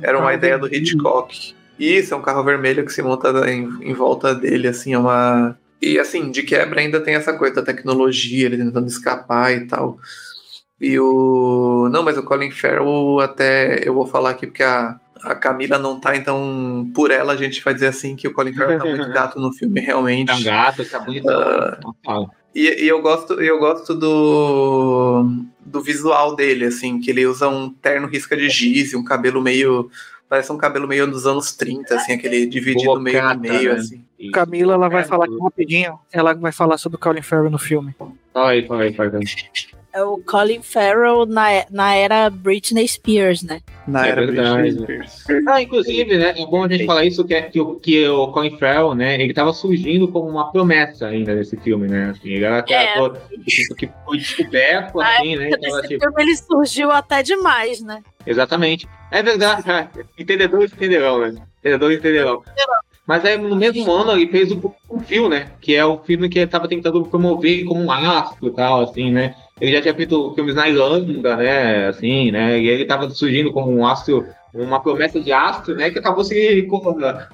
[0.00, 0.72] era uma Carro ideia do.
[0.72, 1.54] Hitchcock.
[1.78, 5.58] Isso, é um carro vermelho que se monta em, em volta dele, assim, é uma.
[5.82, 9.98] E assim, de quebra ainda tem essa coisa da tecnologia, ele tentando escapar e tal.
[10.80, 11.88] E o.
[11.90, 15.98] Não, mas o Colin Farrell, até eu vou falar aqui porque a, a Camila não
[15.98, 19.08] tá, então por ela a gente vai dizer assim que o Colin Farrell tá muito
[19.12, 20.28] gato no filme, realmente.
[20.28, 21.28] Tá um gato, tá bonito.
[21.28, 25.24] Ah, E, e eu gosto, eu gosto do,
[25.64, 29.42] do visual dele, assim, que ele usa um terno risca de giz, e um cabelo
[29.42, 29.90] meio.
[30.28, 33.78] Parece um cabelo meio dos anos 30, assim, aquele dividido meio no meio, né?
[33.78, 34.04] assim.
[34.32, 35.98] Camila, ela vai É, falar aqui rapidinho.
[36.10, 37.94] Ela vai falar sobre o Colin Farrell no filme.
[38.32, 39.75] Fala aí, fala aí, fala aí.
[39.96, 43.62] É o Colin Farrell na, na era Britney Spears, né?
[43.88, 44.72] Na É era verdade.
[44.74, 45.24] Britney Spears.
[45.48, 48.28] Ah, inclusive, né, é bom a gente falar isso, que, é, que, o, que o
[48.28, 52.44] Colin Farrell, né, ele tava surgindo como uma promessa ainda nesse filme, né, assim, ele
[52.44, 53.38] era aquela É.
[53.46, 58.02] tipo, que foi descoberto, assim, né, então, Esse tipo, filme ele surgiu até demais, né?
[58.26, 59.62] exatamente, é verdade,
[60.18, 62.42] entendedores entenderão, né, entendedores entenderão.
[63.06, 66.28] Mas aí, no mesmo ano, ele fez o, o Fio, né, que é o filme
[66.28, 69.94] que ele tava tentando promover como um astro e tal, assim, né, ele já tinha
[69.94, 74.80] feito filmes na Irlanda, né, assim, né, e ele tava surgindo como um astro uma
[74.80, 76.80] promessa de astro, né, que acabou se com,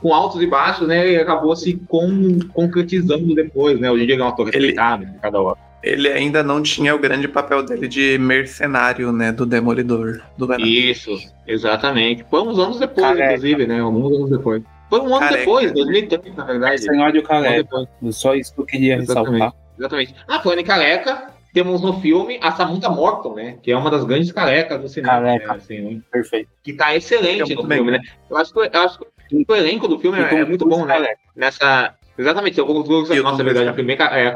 [0.01, 4.15] com altos e baixos, né, e acabou se con- concretizando depois, né, hoje em dia
[4.17, 5.59] ele é um ator Ele- respeitado em cada hora.
[5.85, 10.21] Ele ainda não tinha o grande papel dele de mercenário, né, do Demolidor.
[10.39, 10.53] Do.
[10.61, 11.11] Isso,
[11.45, 12.25] exatamente.
[12.31, 13.25] Foi uns anos depois, Careca.
[13.33, 14.63] inclusive, né, alguns anos depois.
[14.89, 15.39] Foi um ano Careca.
[15.39, 16.83] depois, 2003, na verdade.
[16.83, 17.63] Cenário Um ano careca.
[17.65, 18.17] depois.
[18.17, 19.33] Só isso que eu queria Exatamente.
[19.33, 19.55] ressaltar.
[19.79, 20.15] Exatamente.
[20.29, 24.05] Ah, falando em careca, temos no filme a Samantha Morton, né, que é uma das
[24.05, 25.49] grandes carecas do cinema, Careca.
[25.49, 26.51] né, assim, né, Perfeito.
[26.63, 27.79] que tá excelente no também.
[27.79, 28.01] filme, né.
[28.31, 30.95] Eu acho que, eu acho que o elenco do filme é, é muito bom, né.
[30.95, 31.21] Careca.
[31.37, 31.95] nessa.
[32.17, 32.85] Exatamente, eu vou
[33.15, 34.35] E o Nossa, é verdade, a primeira é,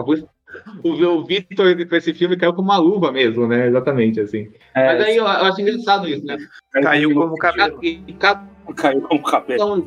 [0.83, 3.67] o, o Victor com esse filme caiu com uma luva mesmo, né?
[3.67, 4.51] Exatamente, assim.
[4.75, 6.39] É, Mas aí eu, eu acho engraçado isso, né?
[6.73, 7.79] Caiu como cabelo.
[7.83, 9.75] E, e cada Caiu como cabelo.
[9.77, 9.85] um.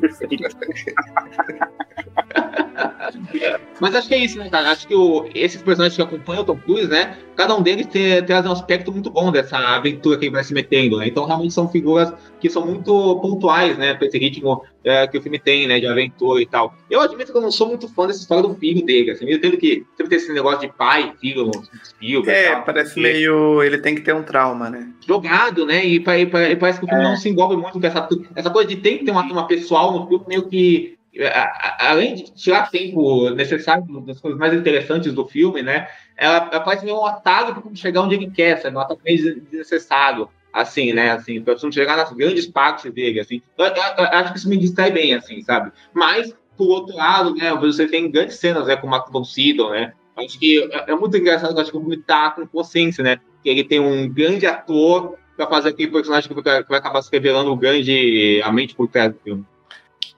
[3.80, 4.70] Mas acho que é isso, né, cara?
[4.70, 7.16] Acho que o, esses personagens que acompanham o Tom Cruise, né?
[7.36, 7.86] Cada um deles
[8.26, 11.08] traz um aspecto muito bom dessa aventura que ele vai se metendo, né?
[11.08, 13.94] Então, realmente são figuras que são muito pontuais, né?
[13.94, 15.80] Pra esse ritmo é, que o filme tem, né?
[15.80, 16.74] De aventura e tal.
[16.90, 19.26] Eu admito que eu não sou muito fã dessa história do filho dele, assim.
[19.28, 21.50] Eu entendo que sempre tem esse negócio de pai e filho
[22.00, 23.62] e É, tal, parece meio.
[23.62, 24.88] Ele tem que ter um trauma, né?
[25.06, 25.84] jogado, né?
[25.84, 27.08] E, e pa- e parece que o filme É.
[27.08, 28.06] não se envolve muito com essa,
[28.36, 30.96] essa coisa de tem que ter uma turma pessoal no filme, meio que.
[31.20, 35.88] a- Além de tirar tempo necessário das coisas mais interessantes do filme, né?
[36.16, 38.76] Ela, ela parece meio um atalho para chegar onde ele quer, sabe?
[38.76, 41.10] Um atalho meio desnecessário, assim, né?
[41.10, 43.42] Assim, para não chegar nas grandes partes dele, assim.
[43.58, 45.72] Eu, eu- eu acho que isso me distrai bem, assim, sabe?
[45.92, 47.52] Mas, por outro lado, né?
[47.56, 48.76] Você tem grandes cenas, né?
[48.76, 49.22] Com o Mark von
[49.72, 49.92] né?
[50.16, 53.18] Acho que é, é muito engraçado, acho que o filme tá com consciência, né?
[53.42, 57.00] Que ele tem um grande ator pra fazer aquele personagem que vai, que vai acabar
[57.02, 59.44] se revelando o grande, a mente por trás do filme.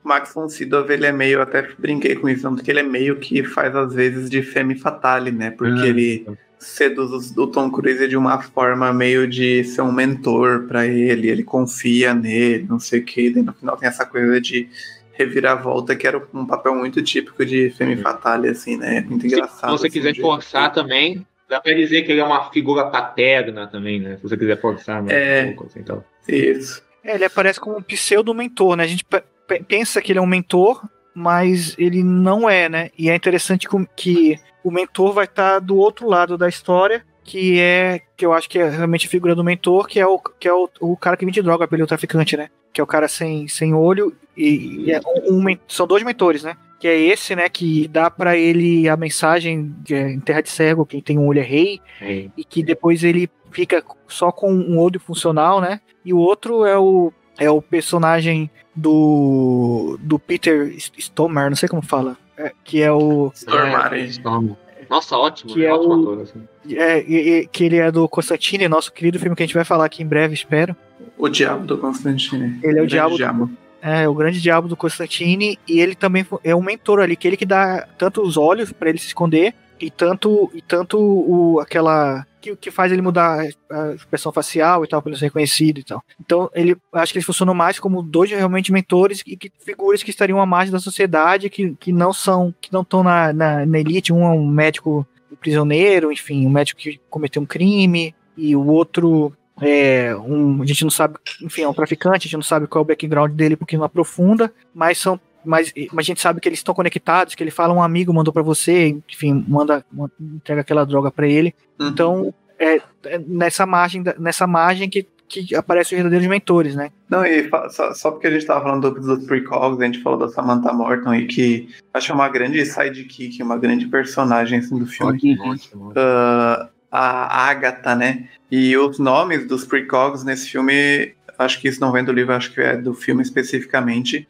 [0.03, 3.45] Max von Sydow, ele é meio, até brinquei com isso, porque ele é meio que
[3.45, 5.53] faz às vezes de femme fatale, né?
[5.53, 5.87] Porque É.
[5.89, 6.27] ele
[6.59, 11.45] seduz o Tom Cruise de uma forma meio de ser um mentor pra ele, ele
[11.45, 14.68] confia nele, não sei o que, e daí no final tem essa coisa de
[15.12, 19.03] reviravolta, que era um papel muito típico de femme fatale, assim, né?
[19.09, 19.70] Muito Se engraçado.
[19.70, 24.00] você assim, quiser forçar também, dá pra dizer que ele é uma figura paterna também,
[24.00, 24.16] né?
[24.16, 25.42] Se você quiser forçar, mas É.
[25.44, 26.03] um pouco, assim, então.
[26.28, 26.82] Isso.
[27.05, 28.84] É, ele aparece como um pseudo-mentor, né?
[28.84, 30.82] A gente pe- pe- pensa que ele é um mentor,
[31.14, 32.90] mas ele não é, né?
[32.98, 37.61] E é interessante com- que o mentor vai estar do outro lado da história, que
[37.61, 40.48] é, que eu acho que é realmente a figura do mentor, que é o, que
[40.48, 42.48] é o, o cara que vende droga pra ele, o traficante, né?
[42.72, 46.42] Que é o cara sem, sem olho, e, e é um, um são dois mentores,
[46.42, 46.57] né?
[46.83, 50.51] Que é esse, né, que dá pra ele a mensagem que é, em Terra de
[50.51, 52.26] Cego, quem tem um olho é rei, É.
[52.37, 55.80] e que depois ele fica só com um olho funcional, né?
[56.05, 61.83] E o outro é o é o personagem do do Peter Stormare, não sei como
[61.83, 64.01] fala, é, que é o Stormare.
[64.01, 64.57] É, Storm.
[64.91, 66.43] Nossa, ótimo, Que é ótimo o- ator, assim.
[66.76, 69.64] é, e- e- que ele é do Constantine, nosso querido filme que a gente vai
[69.64, 70.74] falar aqui em breve, espero.
[71.16, 72.59] O diabo do Constantine.
[72.61, 73.51] Ele é o Grande diabo do- diabo.
[73.83, 77.37] É, o grande diabo do Constantine e ele também é um mentor ali, que ele
[77.37, 82.24] que dá tanto os olhos pra ele se esconder e tanto e tanto o aquela
[82.41, 85.85] que, que faz ele mudar a expressão facial e tal, pra ele ser reconhecido e
[85.85, 86.03] tal.
[86.20, 90.11] Então, ele acho que eles funcionam mais como dois realmente mentores e que, figuras que
[90.11, 93.78] estariam à margem da sociedade, que, que não são, que não estão na, na, na
[93.78, 94.12] elite.
[94.12, 95.07] Um é um médico
[95.41, 100.62] prisioneiro, enfim, um médico que cometeu um crime, e o outro é um.
[100.62, 102.88] A gente não sabe, enfim, é um traficante, a gente não sabe qual é o
[102.88, 105.18] background dele porque não aprofunda, mas são.
[105.44, 108.32] Mas, mas a gente sabe que eles estão conectados, que ele fala um amigo mandou
[108.32, 111.52] pra você, enfim, manda, manda- entrega aquela droga pra ele.
[111.80, 116.90] Então, é, é nessa margem, da- nessa margem que, que aparecem os verdadeiros mentores, né?
[117.10, 120.16] Não, e só, só porque a gente tava falando do- dos prequels, a gente falou
[120.18, 125.14] da Samantha Morton aí, que acho uma grande sidekick, uma grande personagem assim, do filme.
[125.14, 125.92] Ótimo, ótimo.
[125.96, 128.28] Ah, a Agatha, né?
[128.51, 132.53] E os nomes dos precogs nesse filme, acho que isso não vem do livro, acho
[132.53, 134.28] que é do filme especificamente.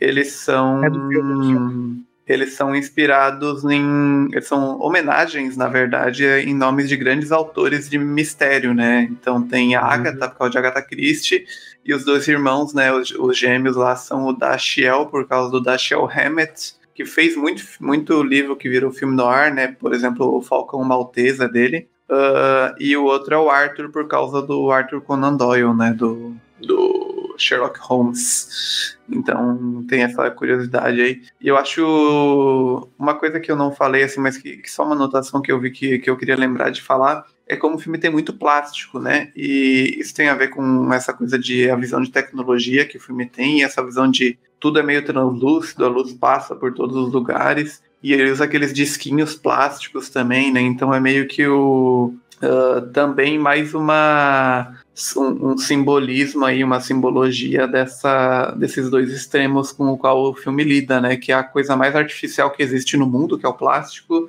[0.00, 0.84] Eles são.
[0.84, 4.28] É do filme, Eles são inspirados em.
[4.30, 9.08] Eles são homenagens, na verdade, em nomes de grandes autores de mistério, né?
[9.10, 11.44] Então tem a Agatha, por causa de Agatha Christie,
[11.84, 12.92] e os dois irmãos, né?
[12.92, 17.64] Os, os gêmeos lá são o Dashiell, por causa do Dashiell Hammett, que fez muito,
[17.80, 19.68] muito livro que virou filme no ar, né?
[19.68, 21.88] Por exemplo, o Falcão Maltesa dele.
[22.08, 25.92] Ah, e o outro é o Arthur, por causa do Arthur Conan Doyle, né?
[25.92, 28.96] Do, do Sherlock Holmes.
[29.08, 31.22] Então tem essa curiosidade aí.
[31.40, 34.94] E eu acho uma coisa que eu não falei, assim, mas que, que só uma
[34.94, 37.26] anotação que eu vi que, que eu queria lembrar de falar.
[37.48, 39.30] É como o filme tem muito plástico, né?
[39.36, 43.00] E isso tem a ver com essa coisa de a visão de tecnologia que o
[43.00, 46.96] filme tem, e essa visão de tudo é meio translúcido, a luz passa por todos
[46.96, 47.80] os lugares.
[48.02, 50.60] E ele usa aqueles disquinhos plásticos também, né?
[50.60, 52.14] Então é meio que o.
[52.42, 54.74] ah, também mais uma.
[55.16, 60.64] Um, um simbolismo aí, uma simbologia dessa, desses dois extremos com o qual o filme
[60.64, 61.16] lida, né?
[61.16, 64.28] Que é a coisa mais artificial que existe no mundo, que é o plástico,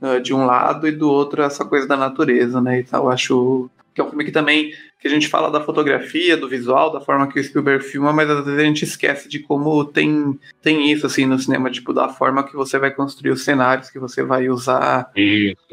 [0.00, 2.80] ah, de um lado, e do outro essa coisa da natureza, né?
[2.80, 6.36] Então eu acho que é um filme que também que a gente fala da fotografia,
[6.36, 9.40] do visual, da forma que o Spielberg filma, mas às vezes a gente esquece de
[9.40, 13.44] como tem, tem isso assim no cinema, tipo, da forma que você vai construir os
[13.44, 15.10] cenários que você vai usar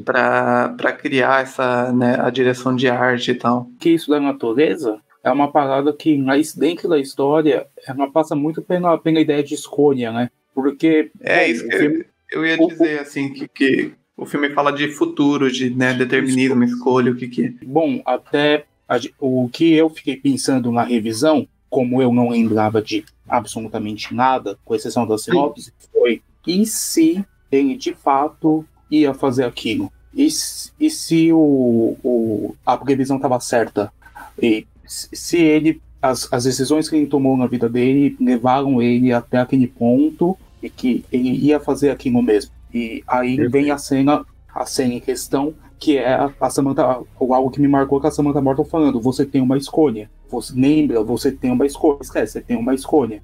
[0.04, 3.70] para criar essa, né, a direção de arte e tal.
[3.80, 8.62] que isso da natureza é uma parada que mas dentro da história ela passa muito
[8.62, 10.30] pela, pela ideia de escolha, né?
[10.56, 14.90] Porque É bom, isso que eu ia dizer, assim, que, que o filme fala de
[14.90, 17.54] futuro, de né, determinismo, escolha, o que que é.
[17.66, 23.06] Bom, até a o que eu fiquei pensando na revisão, como eu não lembrava de
[23.28, 29.92] absolutamente nada, com exceção da sinopse, foi e se ele de fato ia fazer aquilo?
[30.14, 33.94] E se, e se o, o, a previsão estava certa?
[34.42, 39.38] E se ele as, as decisões que ele tomou na vida dele levaram ele até
[39.38, 42.52] aquele ponto e que ele ia fazer aquilo mesmo.
[42.74, 47.50] E aí vem a cena, a cena em questão, que é a, Samantha, ou algo
[47.50, 50.10] que me marcou que a Samantha Morton falando, você tem uma escolha.
[50.30, 51.98] Você lembra, você tem uma escolha.
[52.02, 53.24] Esquece, você tem uma escolha.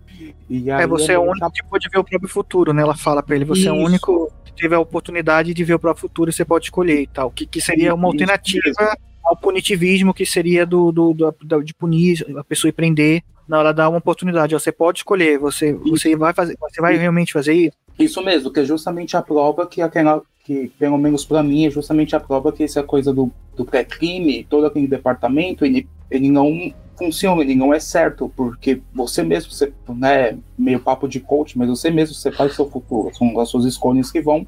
[0.49, 2.81] E aí É, você é o único que pode ver o próprio futuro, né?
[2.81, 3.85] Ela fala pra ele, você é o Isso.
[3.85, 7.07] único que teve a oportunidade de ver o próprio futuro e você pode escolher e
[7.07, 7.29] tal.
[7.29, 11.73] Que, que seria uma Isso alternativa ao punitivismo, que seria do, do, do- da- de
[11.73, 14.53] punir a pessoa e prender Não, ela dá uma oportunidade.
[14.53, 15.37] Você pode escolher.
[15.39, 16.57] Você, você vai fazer.
[16.59, 17.77] Você vai realmente fazer isso?
[17.97, 20.21] Isso mesmo, que é justamente a prova que aquela.
[20.43, 24.45] Que, pelo menos para mim, é justamente a prova que essa coisa do, do pré-crime,
[24.47, 29.73] todo aquele departamento, ele, ele não funciona, ele não é certo, porque você mesmo, você,
[29.89, 33.49] né, meio papo de coach, mas você mesmo, você faz o seu futuro, são as
[33.49, 34.45] suas escolhas que vão,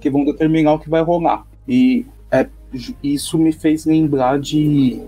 [0.00, 1.44] que vão determinar o que vai rolar.
[1.68, 2.48] E é,
[3.02, 5.00] isso me fez lembrar de,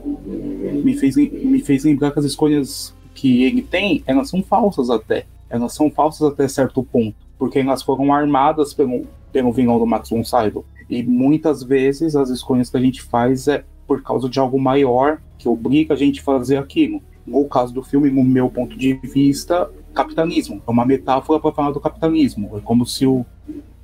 [0.85, 5.27] me fez, me fez lembrar que as escolhas que ele tem, elas são falsas até,
[5.49, 10.11] elas são falsas até certo ponto, porque elas foram armadas pelo, pelo vilão do Max
[10.11, 10.65] von Sydow.
[10.89, 15.21] E muitas vezes as escolhas que a gente faz é por causa de algo maior
[15.39, 17.03] que obriga a gente a fazer aquilo.
[17.27, 20.61] No caso do filme, no meu ponto de vista, capitalismo.
[20.67, 22.57] É uma metáfora para falar do capitalismo.
[22.57, 23.25] É como se o,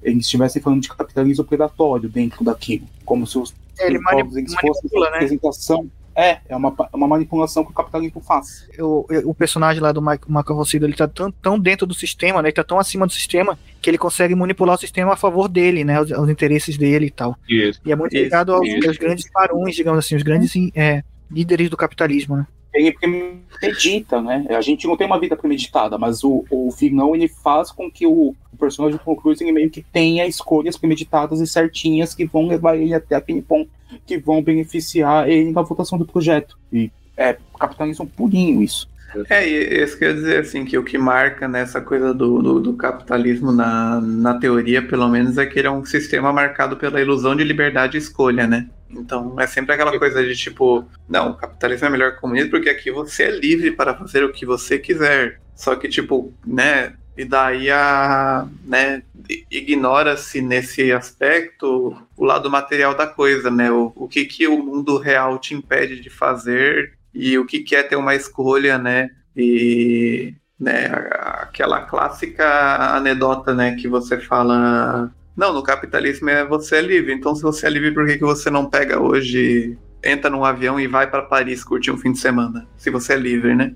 [0.02, 2.86] eles estivessem falando de capitalismo predatório dentro daquilo.
[3.04, 5.06] Como se os É, ele mani- povos eles manipula, fossem né?
[5.12, 5.90] representação.
[6.16, 8.66] É, é uma, uma manipulação que o capitalismo faz.
[8.78, 12.48] o, o personagem lá do Michael Macarrocido, ele tá tão, tão dentro do sistema, né?
[12.48, 15.84] Ele tá tão acima do sistema que ele consegue manipular o sistema a favor dele,
[15.84, 16.00] né?
[16.00, 17.36] Os, os interesses dele e tal.
[17.46, 17.80] Isso.
[17.84, 18.88] E é muito Isso, ligado aos, isso.
[18.88, 22.46] aos grandes barões, digamos assim, os grandes é, líderes do capitalismo, né?
[22.76, 24.46] Ele premedita, né?
[24.50, 28.06] A gente não tem uma vida premeditada, mas o, o vilão ele faz com que
[28.06, 32.46] o, o personagem Tom Cruise ele meio que tenha escolhas premeditadas e certinhas que vão
[32.46, 33.70] levar ele até aquele ponto
[34.04, 36.58] que vão beneficiar ele na votação do projeto.
[36.72, 38.88] E é capitalismo purinho isso.
[39.30, 43.50] É, isso quer dizer assim, que o que marca nessa coisa do, do, do capitalismo
[43.50, 47.44] na, na teoria, pelo menos, é que ele é um sistema marcado pela ilusão de
[47.44, 48.68] liberdade e escolha, né?
[48.90, 52.50] Então é sempre aquela coisa de tipo, não, o capitalismo é melhor que o comunismo
[52.50, 55.40] porque aqui você é livre para fazer o que você quiser.
[55.54, 56.94] Só que, tipo, né?
[57.16, 58.46] E daí a.
[58.64, 59.02] né?
[59.50, 63.70] Ignora-se nesse aspecto o lado material da coisa, né?
[63.70, 67.74] O, o que, que o mundo real te impede de fazer e o que, que
[67.74, 69.10] é ter uma escolha, né?
[69.34, 70.86] E né,
[71.20, 77.34] aquela clássica anedota, né, que você fala, não, no capitalismo é você é livre, então
[77.34, 80.86] se você é livre, por que, que você não pega hoje, entra num avião e
[80.86, 83.74] vai para Paris curtir um fim de semana, se você é livre, né?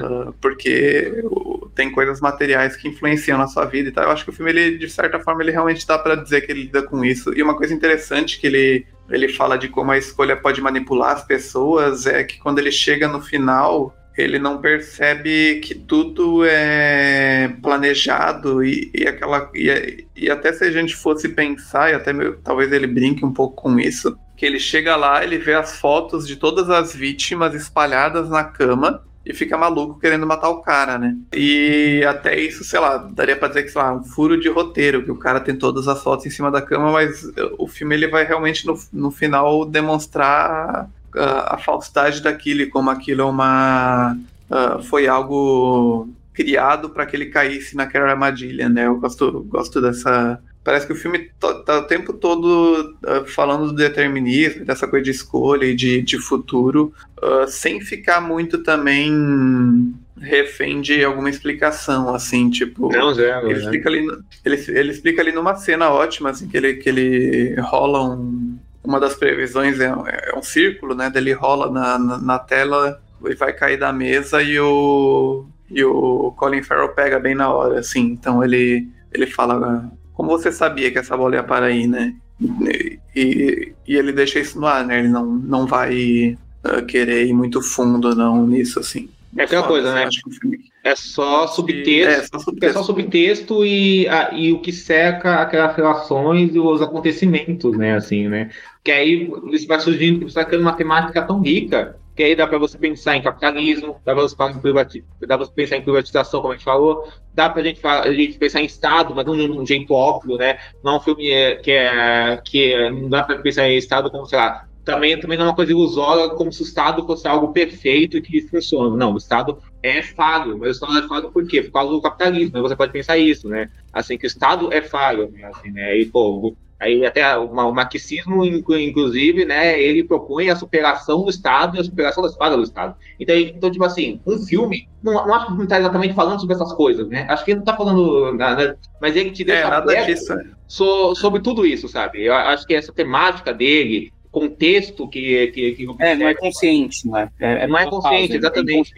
[0.00, 4.04] Ah, porque o- tem coisas materiais que influenciam na sua vida e tal.
[4.04, 6.52] Eu acho que o filme, ele, de certa forma, ele realmente dá pra dizer que
[6.52, 7.32] ele lida com isso.
[7.34, 11.24] E uma coisa interessante que ele, ele fala de como a escolha pode manipular as
[11.24, 18.64] pessoas é que quando ele chega no final, ele não percebe que tudo é planejado
[18.64, 22.86] e, e aquela e, e até se a gente fosse pensar e até talvez ele
[22.86, 26.68] brinque um pouco com isso que ele chega lá ele vê as fotos de todas
[26.68, 31.16] as vítimas espalhadas na cama e fica maluco querendo matar o cara, né?
[31.32, 35.04] E até isso, sei lá, daria pra dizer que, sei lá, um furo de roteiro,
[35.04, 37.24] que o cara tem todas as fotos em cima da cama, mas
[37.56, 43.24] o filme ele vai realmente no, no final demonstrar a falsidade daquilo como aquilo é
[43.24, 44.16] uma.
[44.50, 48.86] ah, foi algo criado para que ele caísse naquela armadilha, né?
[48.86, 50.40] Eu gosto, gosto dessa.
[50.64, 55.10] Parece que o filme tá o tempo todo ah, falando do determinismo, dessa coisa de
[55.10, 59.92] escolha e de, de futuro, ah, sem ficar muito também
[60.22, 62.90] refém de alguma explicação, assim, tipo.
[62.90, 63.60] Não, zero, Ele né?
[63.60, 64.06] explica ali,
[64.44, 68.56] ele, ele explica ali numa cena ótima, assim, que ele, que ele rola um.
[68.84, 71.08] Uma das previsões é, é um círculo, né?
[71.10, 75.46] Dele rola na, na, na tela e vai cair da mesa e o.
[75.70, 78.02] E o Colin Farrell pega bem na hora, assim.
[78.06, 79.90] Então ele, ele fala.
[80.12, 82.14] Como você sabia que essa bola ia parar aí, né?
[82.40, 84.98] E, e, e ele deixa isso no ar, né?
[84.98, 89.08] Ele não, não vai ah, querer ir muito fundo, não, nisso, assim.
[89.36, 90.04] É aquela coisa, né?
[90.04, 92.78] acho que o filme- É só É, subtexto, só é subtexto.
[92.78, 97.94] só subtexto e, a- e o que cerca aquelas relações e os acontecimentos, né?
[97.96, 98.50] Assim, né?
[98.84, 102.46] Que aí isso vai surgindo, você vai criando uma temática tão rica que aí dá
[102.46, 106.64] para você pensar em capitalismo, dá para você, você pensar em privatização, como a gente
[106.64, 110.36] falou, dá para gente, a gente pensar em Estado, mas não de um jeito óbvio,
[110.36, 110.58] né?
[110.84, 114.10] Não é um filme é, que é que é- não dá para pensar em Estado
[114.10, 117.26] como, sei lá, também, também não é uma coisa ilusória, como se o Estado fosse
[117.28, 118.96] algo perfeito e que funciona.
[118.96, 121.62] Não, o Estado é falho, mas o Estado é falho por quê?
[121.62, 122.60] Por causa do capitalismo, né?
[122.60, 123.70] você pode pensar isso, né?
[123.92, 125.44] Assim, que o Estado é falho, né?
[125.44, 125.96] Assim, né?
[125.98, 131.22] E, pô, aí até o, ma- o marxismo, inclu- inclusive, né, ele propõe a superação
[131.24, 132.94] do Estado e a superação das falhas do Estado.
[133.18, 136.54] Então, então tipo assim, um filme, não, não acho que não está exatamente falando sobre
[136.54, 137.26] essas coisas, né?
[137.28, 140.32] Acho que ele não está falando nada, mas ele te deixa É, nada disso.
[140.32, 140.36] é.
[140.66, 142.24] so- sobre tudo isso, sabe?
[142.24, 147.18] Eu acho que essa temática dele, contexto que que, que É, não é consciente, não
[147.18, 147.28] é?
[147.40, 148.90] É, Não é consciente, é exatamente.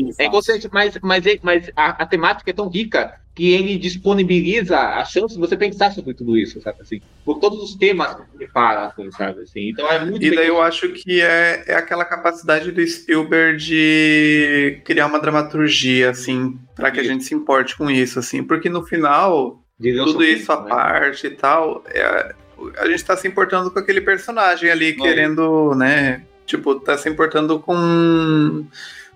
[0.00, 0.22] Inconsciente.
[0.22, 5.04] É inconsciente, mas, mas, mas a, a, temática é tão rica que ele disponibiliza a
[5.04, 7.00] chance de você pensar sobre tudo isso, sabe assim?
[7.24, 9.70] Por todos os temas que ele fala, assim, sabe assim?
[9.70, 10.22] Então é muito.
[10.22, 16.10] E daí eu acho que é, é aquela capacidade do Spielberg de criar uma dramaturgia,
[16.10, 19.62] assim, para que a gente se importe com isso, assim, porque no final
[20.04, 20.68] tudo isso à né?
[20.68, 22.34] parte e tal, é,
[22.78, 25.04] a gente tá se importando com aquele personagem ali, Não.
[25.04, 26.22] querendo, né?
[26.46, 28.66] Tipo, tá se importando com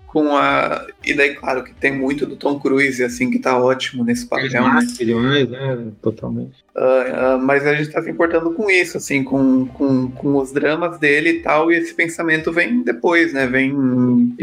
[0.07, 0.87] com a.
[1.05, 4.63] E daí, claro, que tem muito do Tom Cruise, assim, que tá ótimo nesse papel.
[4.63, 4.79] Né?
[4.97, 5.91] Demais, né?
[6.01, 6.55] Totalmente.
[6.75, 10.51] Uh, uh, mas a gente tá se importando com isso, assim, com, com, com os
[10.51, 13.45] dramas dele e tal, e esse pensamento vem depois, né?
[13.45, 14.33] Vem.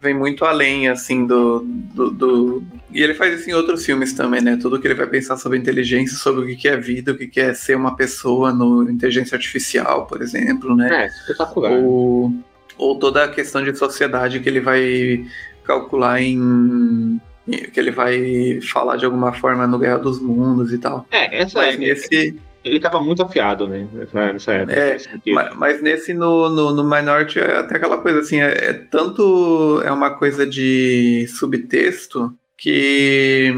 [0.00, 4.42] Vem muito além, assim, do, do, do, E ele faz isso em outros filmes também,
[4.42, 4.58] né?
[4.60, 7.54] Tudo que ele vai pensar sobre inteligência, sobre o que é vida, o que é
[7.54, 11.04] ser uma pessoa no inteligência artificial, por exemplo, né?
[11.04, 11.72] É, espetacular.
[11.72, 12.34] O
[12.76, 15.24] ou toda a questão de sociedade que ele vai
[15.64, 21.06] calcular em que ele vai falar de alguma forma no Guerra dos Mundos e tal.
[21.10, 23.86] É, essa mas é nesse ele estava muito afiado, né?
[24.12, 24.72] Nessa época.
[24.72, 24.96] É,
[25.26, 29.82] mas, mas, nesse no, no, no Minority é até aquela coisa assim, é, é tanto
[29.84, 33.52] é uma coisa de subtexto que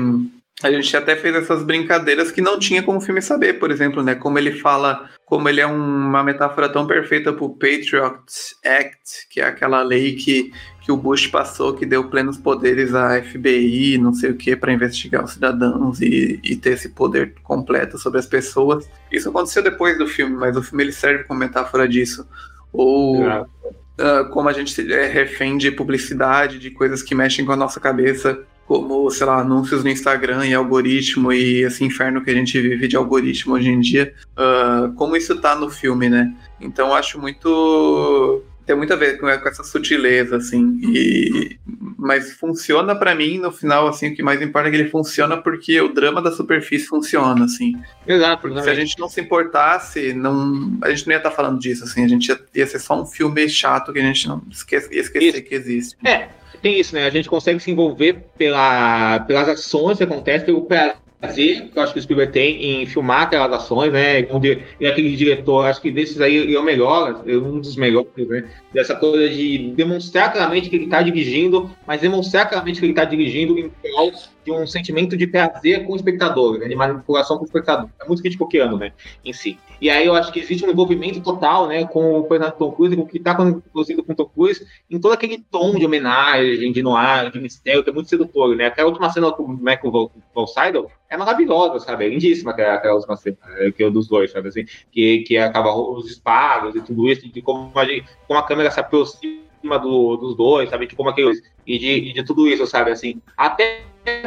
[0.62, 4.03] a gente até fez essas brincadeiras que não tinha como o filme saber, por exemplo,
[4.03, 4.15] né?
[4.15, 8.24] Como ele fala, como ele é uma metáfora tão perfeita pro Patriot
[8.65, 10.51] Act, que é aquela lei que,
[10.81, 14.73] que o Bush passou, que deu plenos poderes à FBI, não sei o que, para
[14.73, 18.89] investigar os cidadãos e, e, ter esse poder completo sobre as pessoas.
[19.12, 22.27] Isso aconteceu depois do filme, mas o filme ele serve como metáfora disso.
[22.73, 27.57] Ou uh, como a gente é refém de publicidade, de coisas que mexem com a
[27.57, 32.34] nossa cabeça como, sei lá, anúncios no Instagram e algoritmo e esse inferno que a
[32.34, 36.34] gente vive de algoritmo hoje em dia, uh, como isso tá no filme, né?
[36.60, 38.43] Então acho muito.
[38.66, 40.76] Tem muito a ver com, essa sutileza, assim.
[40.82, 41.56] E,
[41.97, 45.36] mas funciona para mim, no final, assim, o que mais importa é que ele funciona
[45.36, 47.74] porque o drama da superfície funciona, assim.
[48.05, 48.43] Exato.
[48.43, 51.60] Porque se a gente não se importasse, não, a gente não ia estar tá falando
[51.60, 52.05] disso, assim.
[52.05, 55.01] A gente ia, ia ser só um filme chato que a gente não esquece, ia
[55.01, 55.43] esquecer isso.
[55.43, 55.97] que existe.
[56.05, 56.28] É,
[56.60, 57.06] tem isso, né?
[57.06, 61.93] A gente consegue se envolver pela, pelas ações que acontecem, pelo prazer que eu acho
[61.93, 64.20] que o Spielberg tem em filmar aquelas ações, né?
[64.20, 68.48] É aquele diretor, acho que desses aí é o melhor, é um dos melhores, né?
[68.72, 73.05] Dessa coisa de demonstrar claramente que ele está dirigindo, mas demonstrar claramente que ele está
[73.05, 74.12] dirigindo em prol
[74.44, 77.88] de um sentimento de prazer com o espectador, né, de manipulação com o espectador.
[78.01, 78.93] É muito criticoquiano, né,
[79.24, 79.59] em si.
[79.81, 82.97] E aí eu acho que existe um envolvimento total, né, com o personagem Tom Cruise,
[82.97, 86.73] com o que está produzido com o Tom Cruise, em todo aquele tom de homenagem,
[86.73, 88.66] de noir, de mistério, que é muito sedutor, né.
[88.66, 93.16] Aquela última cena com o Michael Volsidle é maravilhosa, sabe, é lindíssima aquela, aquela última
[93.16, 97.09] cena, né, que é dos dois, sabe, assim, que, que acaba os disparos e tudo
[97.09, 97.86] isso, de como a,
[98.27, 102.24] como a câmera se aproxima do, dos dois, sabe, de como aqueles, e de, de
[102.24, 103.82] tudo isso, sabe, assim, até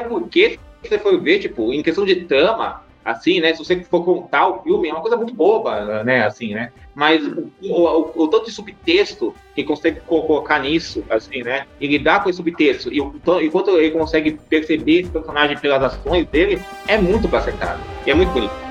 [0.07, 3.53] porque, se você for ver, tipo, em questão de trama, assim, né?
[3.53, 6.26] Se você for contar o filme, é uma coisa muito boba, né?
[6.26, 6.72] Assim, né?
[6.94, 11.65] Mas o, o, o tanto de subtexto que consegue colocar nisso, assim, né?
[11.80, 16.27] E lidar com esse subtexto, e o, enquanto ele consegue perceber esse personagem pelas ações
[16.27, 17.81] dele, é muito acertado.
[18.06, 18.68] E é muito bonito.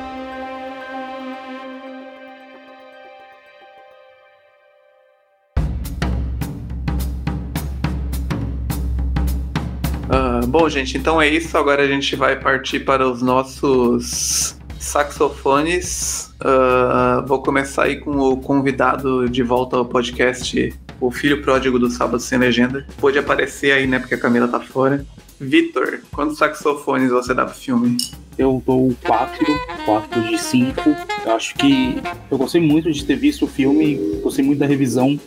[10.48, 11.56] Bom, gente, então é isso.
[11.56, 16.32] Agora a gente vai partir para os nossos saxofones.
[16.40, 21.90] Uh, vou começar aí com o convidado de volta ao podcast, o filho pródigo do
[21.90, 22.86] Sábado Sem Legenda.
[22.98, 23.98] Pode aparecer aí, né?
[23.98, 25.04] Porque a Camila tá fora.
[25.40, 27.96] Vitor, quantos saxofones você dá pro filme?
[28.36, 29.46] Eu dou 4,
[29.84, 30.80] 4 de 5.
[31.26, 32.00] Eu acho que
[32.30, 35.18] eu gostei muito de ter visto o filme, gostei muito da revisão,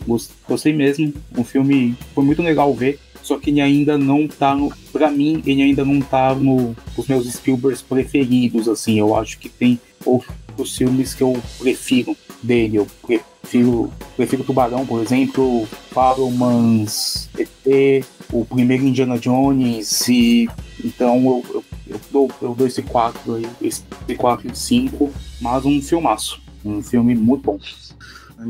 [0.48, 1.14] gostei mesmo.
[1.36, 4.72] O filme foi muito legal ver só que ele ainda não tá no.
[4.92, 8.98] Pra mim, ele ainda não tá no, nos meus Spielbergs preferidos, assim.
[8.98, 12.78] Eu acho que tem outros filmes que eu prefiro dele.
[12.78, 20.48] Eu prefiro, prefiro Tubarão, por exemplo, Fablemans, ET, o primeiro Indiana Jones, e
[20.82, 23.84] então eu, eu, eu, dou, eu dou esse 4 aí, esse
[24.16, 26.40] 4 de 5, mas um filmaço.
[26.64, 27.58] Um filme muito bom.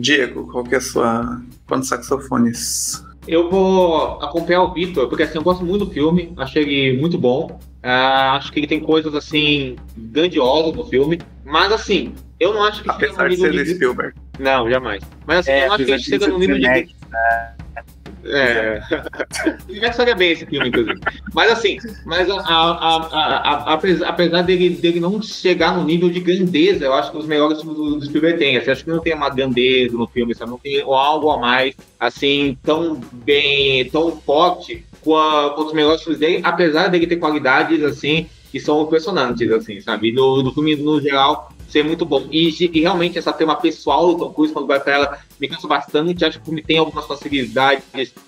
[0.01, 1.43] Diego, qual que é a sua.
[1.67, 6.63] Quantos saxofones eu vou acompanhar o Victor, porque assim, eu gosto muito do filme, achei
[6.63, 7.59] ele muito bom.
[7.85, 12.83] Uh, acho que ele tem coisas assim grandiosas no filme, mas assim, eu não acho
[12.83, 14.15] que apesar de ser de Spielberg.
[14.39, 15.03] Não, jamais.
[15.27, 16.87] Mas assim, é, eu não acho que ele chega no nível de né?
[18.25, 18.81] É.
[20.17, 21.01] Bem esse filme, inclusive.
[21.35, 26.85] Mas assim, mas a, a, a, apesar dele, dele não chegar no nível de grandeza,
[26.85, 28.57] eu acho que os melhores filmes do, do Spielberg tem.
[28.57, 30.51] Assim, acho que não tem uma grandeza no filme, sabe?
[30.51, 35.15] não tem algo a mais, assim, tão bem, tão forte com
[35.59, 40.13] os melhores filmes dele, apesar dele ter qualidades, assim, que são impressionantes, assim, sabe?
[40.13, 42.27] No, no filme, no geral, ser muito bom.
[42.31, 45.67] E, e, realmente essa tema pessoal do Tom Cruise, quando vai pra ela, me cansa
[45.67, 46.25] bastante.
[46.25, 47.83] Acho que filme tem algumas facilidades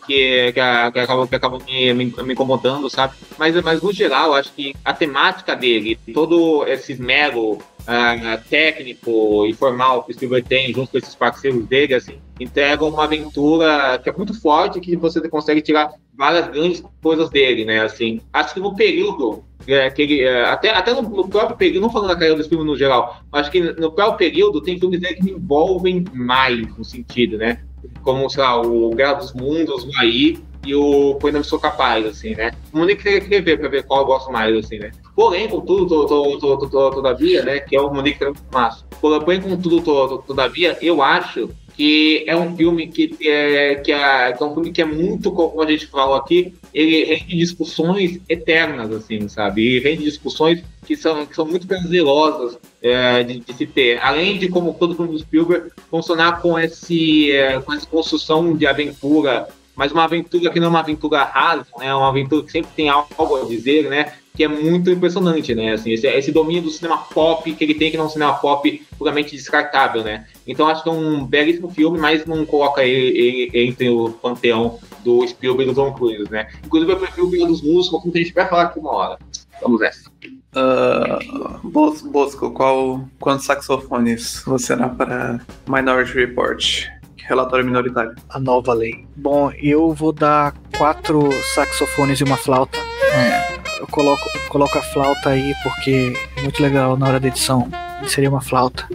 [0.07, 3.15] que, que, acabam, que acabam me, me, me, incomodando, sabe?
[3.39, 9.55] Mas, mas no geral, acho que a temática dele, todo esse esmero uh, técnico e
[9.55, 14.09] formal que o Spielberg tem, junto com esses parceiros dele, assim, entrega uma aventura que
[14.09, 17.81] é muito forte, que você consegue tirar várias grandes coisas dele, né?
[17.81, 21.83] Assim, acho que no período é, que ele, é, até, até no, no, próprio período,
[21.83, 25.01] não falando da carreira dos filmes no geral, acho que no próprio período tem filmes
[25.01, 27.61] dele que me envolvem mais no sentido, né?
[28.03, 32.05] Como, sei lá, o Guerra dos Mundos, o Aí e o Quando Eu Sou Capaz,
[32.07, 32.53] assim, né?
[32.73, 34.91] O Monique queria, queria ver pra ver qual eu gosto mais, assim, né?
[35.15, 37.61] Porém, contudo, to, to, to, todavia, né?
[37.61, 38.85] Que é o Monique que massa.
[39.01, 44.47] Porém, contudo, todavia, eu acho que é um filme que é, que é, que é
[44.47, 49.29] um filme que é muito, como a gente falou aqui, ele rende discussões eternas, assim,
[49.29, 49.63] sabe?
[49.63, 53.99] E rende discussões que são, que são muito prazerosas é, de, de, se ter.
[54.01, 58.67] Além de, como todo filme do Spielberg, funcionar com, esse, é, com essa construção de
[58.67, 61.87] aventura, mas uma aventura que não é uma aventura rasa, né?
[61.87, 64.13] É uma aventura que sempre tem algo a dizer, né?
[64.35, 65.75] que é muito impressionante, né?
[65.75, 68.35] Assim, esse, esse, domínio do cinema pop que ele tem, que não é um cinema
[68.35, 70.27] pop puramente descartável, né?
[70.45, 74.81] Então acho que é um belíssimo filme, mas não coloca ele, ele entre o panteão
[75.05, 76.49] do Spielberg e do Tom Cruise, né?
[76.65, 79.19] Inclusive eu prefiro o Briga dos Músicos, como a gente vai falar aqui uma hora.
[79.63, 80.11] Vamos nessa.
[80.57, 81.69] Uh,
[82.11, 86.89] Bosco, qual, quantos saxofones você dá para Minority Report?
[87.27, 88.15] Relatório minoritário.
[88.29, 89.07] A nova lei.
[89.17, 92.79] Bom, eu vou dar quatro saxofones e uma flauta.
[92.79, 97.69] É eu coloco, coloco a flauta aí porque é muito legal na hora da edição
[98.03, 98.89] inserir uma flauta.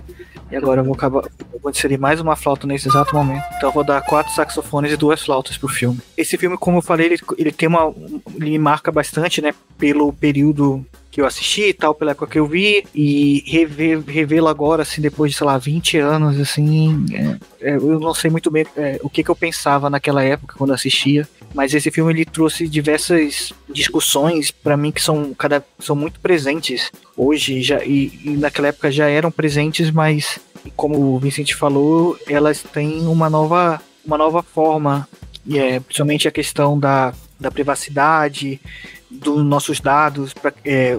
[0.51, 1.23] E agora eu vou acabar.
[1.53, 3.43] Eu vou inserir mais uma flauta nesse exato momento.
[3.57, 5.99] Então eu vou dar quatro saxofones e duas flautas pro filme.
[6.17, 7.93] Esse filme, como eu falei, ele, ele tem uma.
[8.35, 9.53] Ele marca bastante, né?
[9.77, 13.43] Pelo período que eu assisti e tal, pela época que eu vi, e
[14.07, 18.29] revê-lo agora, assim, depois de, sei lá, 20 anos, assim, é, é, eu não sei
[18.29, 22.13] muito bem é, o que, que eu pensava naquela época, quando assistia, mas esse filme,
[22.13, 28.17] ele trouxe diversas discussões, para mim, que são, cada, são muito presentes hoje, já, e,
[28.23, 30.39] e naquela época já eram presentes, mas,
[30.73, 35.05] como o Vicente falou, elas têm uma nova, uma nova forma,
[35.45, 38.61] e é, principalmente a questão da, da privacidade,
[39.11, 40.97] dos nossos dados, pra, é,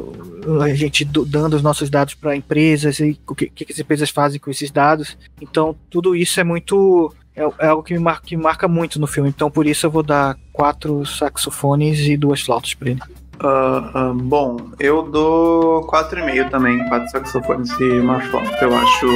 [0.62, 4.38] a gente dando os nossos dados para empresas e o que, que as empresas fazem
[4.38, 5.16] com esses dados.
[5.40, 7.14] Então, tudo isso é muito.
[7.34, 9.30] É, é algo que marca, que marca muito no filme.
[9.30, 13.00] Então, por isso eu vou dar quatro saxofones e duas flautas para ele.
[13.42, 18.62] Uh, uh, bom, eu dou 4,5 também, quatro saxofones e uma flauta.
[18.62, 19.06] Eu acho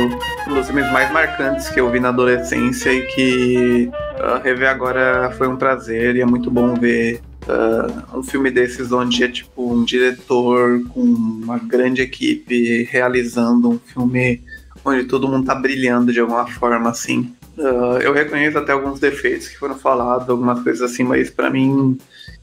[0.48, 5.30] um dos filmes mais marcantes que eu vi na adolescência e que uh, rever agora
[5.36, 9.70] foi um prazer e é muito bom ver Uh, um filme desses onde é tipo
[9.70, 14.42] um diretor com uma grande equipe realizando um filme
[14.82, 17.34] onde todo mundo tá brilhando de alguma forma assim.
[17.58, 21.98] Uh, eu reconheço até alguns defeitos que foram falados, algumas coisas assim, mas para mim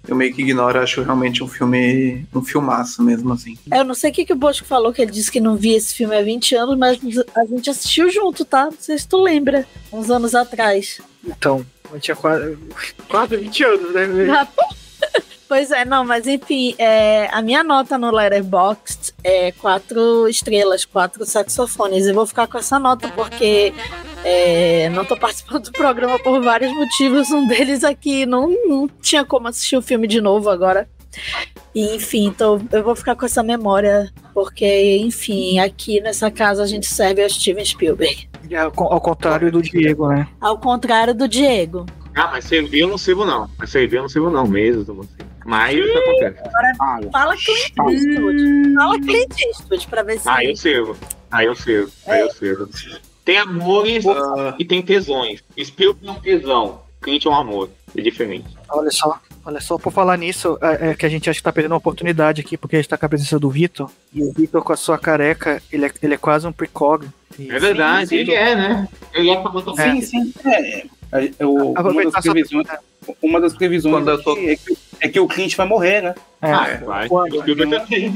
[0.07, 3.57] eu meio que ignoro, acho realmente um filme, um filmaço mesmo assim.
[3.71, 5.55] É, eu não sei o que, que o Bosco falou, que ele disse que não
[5.55, 6.99] via esse filme há 20 anos, mas
[7.35, 8.65] a gente assistiu junto, tá?
[8.65, 10.99] Não sei se tu lembra, uns anos atrás.
[11.25, 12.57] Então, eu tinha quase,
[13.07, 14.31] quase 20 anos, né?
[14.31, 14.47] Ah,
[15.51, 21.25] Pois é, não, mas enfim, é, a minha nota no Letterboxd é quatro estrelas, quatro
[21.25, 22.05] saxofones.
[22.05, 23.73] Eu vou ficar com essa nota porque
[24.23, 27.29] é, não estou participando do programa por vários motivos.
[27.31, 30.87] Um deles aqui não, não tinha como assistir o filme de novo agora.
[31.75, 36.65] E, enfim, então eu vou ficar com essa memória, porque, enfim, aqui nessa casa a
[36.65, 38.29] gente serve a Steven Spielberg.
[38.57, 40.29] Ao, ao contrário do Diego, né?
[40.39, 41.85] Ao contrário do Diego.
[42.15, 43.49] Ah, mas servir eu não sirvo, não.
[43.57, 45.01] Mas servir eu não sirvo, não, mesmo.
[45.01, 45.30] Assim.
[45.45, 46.39] Mas isso acontece.
[46.39, 48.73] Agora, ah, fala Clint Eastwood.
[48.75, 50.29] Fala Clint Eastwood pra ver se.
[50.29, 50.97] Ah, eu sirvo.
[51.31, 51.91] Ah, eu sirvo.
[52.07, 52.69] Ah, eu sirvo.
[53.25, 54.55] Tem amores uh...
[54.57, 55.43] e tem tesões.
[55.59, 56.81] Spielberg é um tesão.
[57.01, 57.69] Clint é um amor.
[57.95, 58.47] É diferente.
[58.69, 59.19] Olha só.
[59.43, 61.79] Olha só, por falar nisso, é, é, que a gente acha que tá perdendo uma
[61.79, 64.71] oportunidade aqui, porque a gente tá com a presença do Vitor, e o Vitor com
[64.71, 67.07] a sua careca, ele é, ele é quase um precog.
[67.39, 68.87] É verdade, sim, ele é, né?
[69.13, 70.33] Ele é pra Sim, sim.
[70.45, 72.67] É, eu, uma, das previsões,
[73.21, 74.37] uma das previsões é, tô...
[74.37, 76.15] é, que, é, que, o Clint vai morrer, né?
[76.41, 77.07] É, ah, vai.
[77.09, 78.13] Quando, o filme também.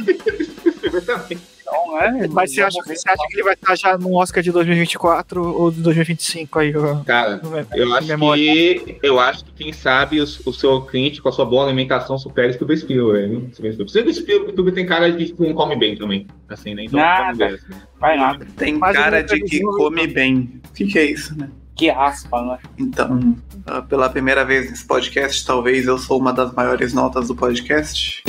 [1.65, 4.51] Então, é, mas você acha, você acha que ele vai estar já no Oscar de
[4.51, 6.71] 2024 ou de 2025 aí?
[7.05, 7.41] Cara,
[7.73, 11.43] eu acho que eu acho que quem sabe o, o seu Clint com a sua
[11.43, 13.49] boa alimentação supera o Steven Spielberg.
[13.87, 16.83] Steven Spielberg tem cara de que não come bem também, assim, né?
[16.83, 17.81] Então, nada, bem, assim.
[17.99, 18.45] vai nada.
[18.55, 20.61] Tem cara de que come bem.
[20.69, 21.49] O que, que é isso, né?
[21.75, 22.57] Que aspa, né?
[22.77, 23.35] Então,
[23.67, 28.23] uh, pela primeira vez nesse podcast, talvez eu sou uma das maiores notas do podcast.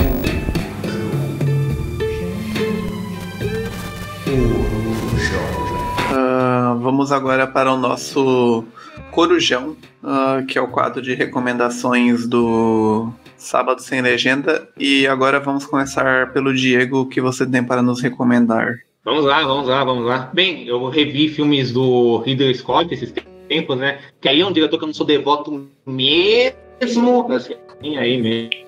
[6.10, 8.64] Uh, vamos agora para o nosso
[9.12, 14.68] Corujão, uh, que é o quadro de recomendações do Sábado Sem Legenda.
[14.76, 18.74] E agora vamos começar pelo Diego, o que você tem para nos recomendar.
[19.06, 20.30] Vamos lá, vamos lá, vamos lá.
[20.34, 23.35] Bem, eu revi filmes do Ridley Scott esses tempos,
[23.76, 24.00] né?
[24.20, 28.66] Que aí é um diretor que eu não sou devoto mesmo, assim, aí mesmo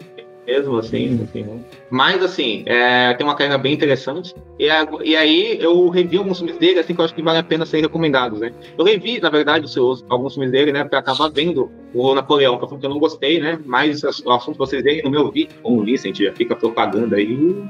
[0.48, 1.60] mesmo, assim, assim né?
[1.90, 4.34] Mas, assim, é, tem uma carreira bem interessante.
[4.58, 4.66] E,
[5.04, 7.66] e aí eu revi alguns filmes dele, assim, que eu acho que vale a pena
[7.66, 8.52] ser recomendados, né?
[8.76, 12.56] Eu revi, na verdade, os seus, alguns filmes dele, né, pra acabar vendo o Napoleão,
[12.56, 13.58] que é um filme que eu não gostei, né?
[13.66, 17.16] Mas o assunto que vocês veem no meu vídeo, com o Vicent, já fica propaganda
[17.16, 17.62] aí,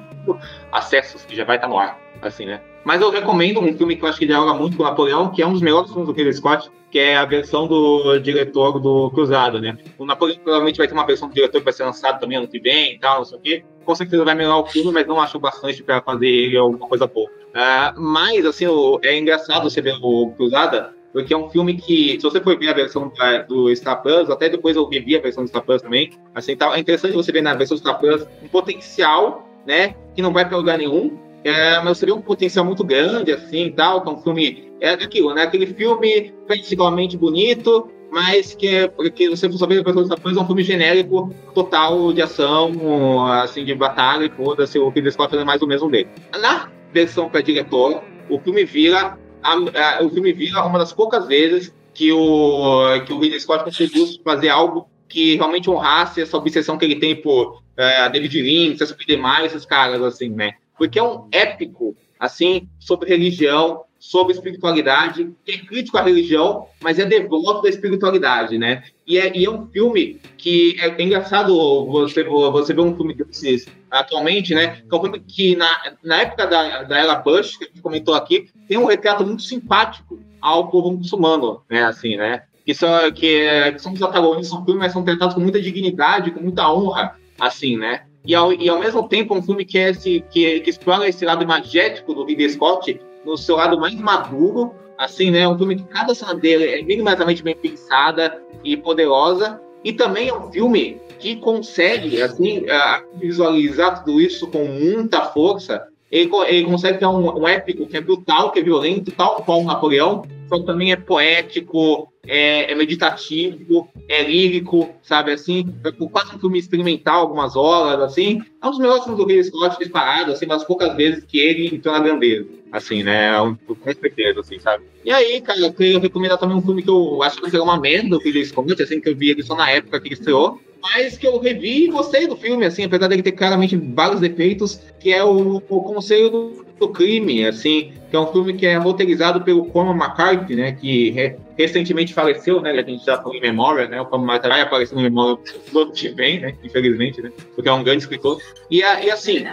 [0.71, 2.61] acessos, que já vai estar no ar, assim, né?
[2.89, 5.43] Mas eu recomendo um filme que eu acho que dialoga muito com o Napoleão, que
[5.43, 9.11] é um dos melhores filmes do Ridley Scott, que é a versão do diretor do
[9.11, 9.77] Cruzado, né?
[9.99, 12.49] O Napoleão provavelmente vai ter uma versão do diretor que vai ser lançado também ano
[12.49, 13.65] que vem e tal, não sei o quê.
[13.85, 17.07] Com certeza vai melhorar o filme, mas não acho bastante para fazer ele alguma coisa
[17.07, 17.29] boa.
[17.29, 18.65] Uh, mas, assim,
[19.03, 22.71] é engraçado você ver o Cruzada, porque é um filme que, se você for ver
[22.71, 23.13] a versão
[23.47, 26.75] do Star Plus, até depois eu revi a versão do Star Plus também, assim, tá,
[26.75, 30.49] é interessante você ver na versão do Star Plus um potencial, né, que não vai
[30.49, 34.23] para lugar nenhum, é, mas seria um potencial muito grande, assim, tal, que é um
[34.23, 40.09] filme, é aquilo, né, aquele filme particularmente bonito, mas que, que você for saber depois
[40.09, 45.13] depois é um filme genérico, total de ação, assim, de batalha e foda-se, o Ridley
[45.13, 46.09] Scott fazendo mais o mesmo dele.
[46.41, 51.27] Na versão para diretor, o filme vira a, a, o filme vira uma das poucas
[51.27, 56.77] vezes que o que o Ridley Scott conseguiu fazer algo que realmente honrasse essa obsessão
[56.77, 60.53] que ele tem por é, David Lynch, Cesar demais esses caras assim, né?
[60.79, 66.99] Porque é um épico, assim, sobre religião, sobre espiritualidade, que é crítico à religião, mas
[66.99, 68.85] é devoto da espiritualidade, né?
[69.07, 71.53] E é, e é um filme que é, é, engraçado
[71.87, 74.83] você, você ver um filme desses atualmente, né?
[74.89, 77.83] Que é um filme que na, na época da, da Ella Bush, que a gente
[77.83, 81.83] comentou aqui, tem um retrato muito simpático ao povo muçulmano, né?
[81.83, 82.45] Assim, né?
[82.65, 86.31] Que são, que, que são os antagonistas do filme, mas são tratados com muita dignidade,
[86.31, 88.05] com muita honra, assim, né?
[88.29, 91.25] E ao, e ao mesmo tempo um filme que, é esse, que, que explora esse
[91.25, 95.49] lado imagético do Ridley Scott no seu lado mais maduro, assim, né?
[95.49, 100.35] Um filme que cada cena dele é minimamente bem pensada e poderosa, e também é
[100.35, 102.67] um filme que consegue, assim,
[103.15, 105.89] visualizar tudo isso com muita força.
[106.13, 109.65] Ele, ele consegue ter um, um épico que é brutal, que é violento, tal qual
[109.65, 115.75] Napoleão, só também é poético, é, é, meditativo, é lírico, sabe assim?
[115.85, 118.43] É quase um filme experimental, algumas horas, assim.
[118.63, 121.75] É um dos melhores filmes do Ridley Scott disparado, assim, mas poucas vezes que ele
[121.75, 123.29] entrou na grandeza, assim, né?
[123.29, 124.85] É com certeza, assim, sabe?
[125.05, 127.81] E aí, cara, eu queria recomendar também um filme que eu acho que foi uma
[127.81, 130.61] merda do Ridley Scott, assim, que eu vi ele só na época que ele estreou,
[130.95, 134.81] mas que eu revi e gostei do filme, assim, apesar dele ter claramente vários defeitos,
[134.99, 138.77] que é o, o Conselho do, do Crime, assim, que é um filme que é
[138.77, 143.41] roteirizado pelo Cormac McCarthy, né, que re, recentemente faleceu, né, a gente já falou em
[143.41, 145.39] memória, né, o Cormac McCarthy apareceu no memória
[145.73, 148.41] do ano que vem, né, infelizmente, né, porque é um grande escritor.
[148.71, 149.45] E, e assim,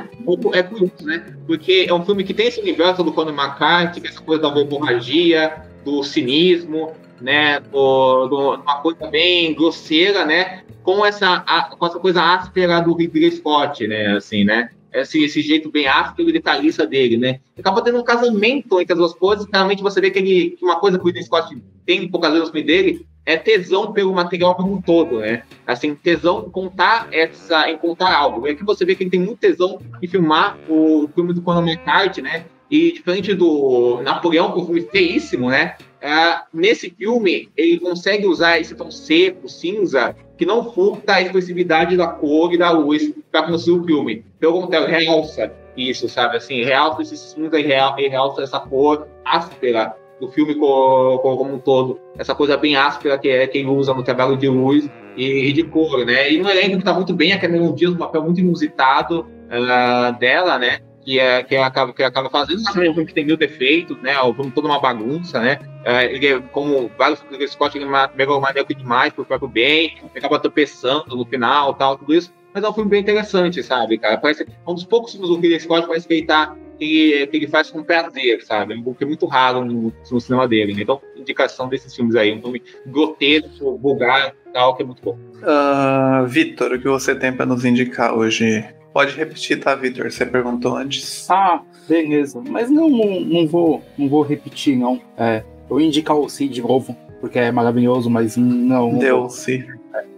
[0.53, 4.07] é curioso, né, porque é um filme que tem esse universo do Cormac McCarthy, que
[4.07, 11.43] é essa coisa da hemorragia, do cinismo, né, uma coisa bem grosseira, né, com essa,
[11.47, 15.87] a, com essa coisa áspera do Ridley Scott, né, assim, né, esse, esse jeito bem
[15.87, 19.99] áspero e detalhista dele, né, acaba tendo um casamento entre as duas coisas, realmente você
[19.99, 21.55] vê que, ele, que uma coisa que o Ridley Scott
[21.85, 25.43] tem poucas vezes no dele é tesão pelo material como um todo, né?
[25.65, 28.47] Assim, tesão em contar essa, em contar algo.
[28.47, 31.63] E aqui você vê que ele tem muito tesão em filmar o filme do Conan
[31.67, 32.45] McCarthy, né?
[32.69, 35.75] E diferente do Napoleão, que é um filme feíssimo, né?
[36.05, 41.97] É, nesse filme, ele consegue usar esse tom seco, cinza, que não furta a expressividade
[41.97, 44.25] da cor e da luz para construir o filme.
[44.39, 46.37] Pelo contrário, realça isso, sabe?
[46.37, 51.55] Assim, realça esse cinza e, real, e realça essa cor áspera do filme como, como
[51.55, 51.99] um todo.
[52.19, 54.87] Essa coisa bem áspera que é quem usa no trabalho de luz
[55.17, 56.31] e, e de cor, né?
[56.31, 60.19] E no elenco que está muito bem, a Cameron Diaz, um papel muito inusitado uh,
[60.19, 60.81] dela, né?
[61.05, 64.19] Que, é, que, acaba, que acaba fazendo um filme que tem mil defeitos, né?
[64.19, 65.59] O filme toda uma bagunça, né?
[65.85, 70.39] É, ele é, como vários filmes Scott, ele é megalomaníaco demais pro próprio bem, acaba
[70.39, 72.33] tropeçando no final tal, tudo isso.
[72.53, 74.17] Mas é um filme bem interessante, sabe, cara?
[74.17, 77.47] Parece é um dos poucos filmes do Ridley Scott parece que tá que, que, ele
[77.47, 78.73] faz com prazer, sabe?
[78.73, 80.73] É um que é muito raro no, no, cinema dele.
[80.73, 80.81] Né?
[80.81, 82.33] Então, indicação desses filmes aí.
[82.33, 85.17] Um filme grotesco, vulgar tal, que é muito bom.
[85.35, 88.65] Uh, Vitor, o que você tem para nos indicar hoje?
[88.95, 90.09] Pode repetir, tá, Vitor?
[90.09, 91.29] Você perguntou antes.
[91.29, 92.41] Ah, beleza.
[92.49, 95.01] Mas não, não, não, vou, não vou repetir, não.
[95.17, 98.97] É, eu vou indicar o Cid de novo, porque é maravilhoso, mas não.
[98.97, 99.65] Deu, sim.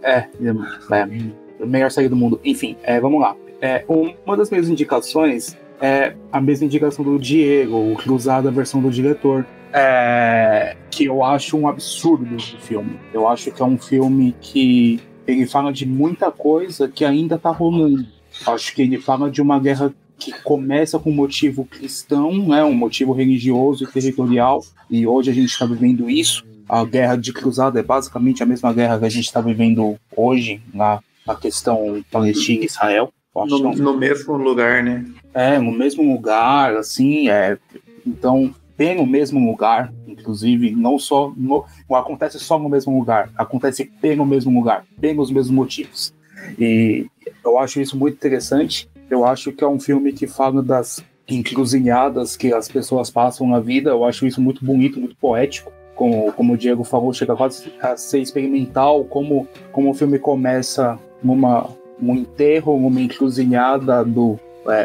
[0.04, 0.30] É, é,
[0.92, 2.40] é, melhor série do mundo.
[2.46, 3.36] Enfim, é, vamos lá.
[3.60, 3.84] É,
[4.24, 8.92] uma das minhas indicações é a mesma indicação do Diego, o cruzado a versão do
[8.92, 9.44] diretor.
[9.74, 13.00] É, que eu acho um absurdo esse filme.
[13.12, 17.50] Eu acho que é um filme que ele fala de muita coisa que ainda tá
[17.50, 18.17] rolando.
[18.46, 22.74] Acho que ele fala de uma guerra que começa com um motivo cristão, né, um
[22.74, 26.44] motivo religioso e territorial, e hoje a gente está vivendo isso.
[26.68, 30.62] A guerra de cruzada é basicamente a mesma guerra que a gente está vivendo hoje
[30.74, 33.14] na, na questão Palestina e Israel.
[33.34, 35.06] No, no, mesmo lugar, né?
[35.32, 37.58] É, no mesmo lugar, assim, é.
[38.06, 41.32] Então, bem no mesmo lugar, inclusive, não só.
[41.38, 45.56] No, não acontece só no mesmo lugar, acontece bem no mesmo lugar, bem nos mesmos
[45.56, 46.12] motivos.
[46.58, 47.06] E
[47.48, 48.90] eu acho isso muito interessante.
[49.10, 53.60] Eu acho que é um filme que fala das encruzilhadas que as pessoas passam na
[53.60, 53.90] vida.
[53.90, 55.72] Eu acho isso muito bonito, muito poético.
[55.96, 59.04] Como, como o Diego falou, chega quase a ser experimental.
[59.06, 61.70] Como, como o filme começa numa
[62.02, 64.40] um enterro, numa encruzilhada do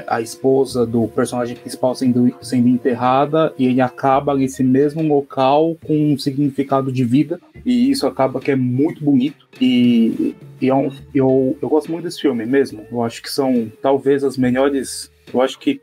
[0.06, 6.12] a esposa do personagem principal sendo, sendo enterrada e ele acaba nesse mesmo local com
[6.12, 10.90] um significado de vida e isso acaba que é muito bonito e, e é um,
[11.14, 12.84] eu, eu gosto muito desse filme mesmo.
[12.90, 15.80] Eu acho que são talvez as melhores eu acho que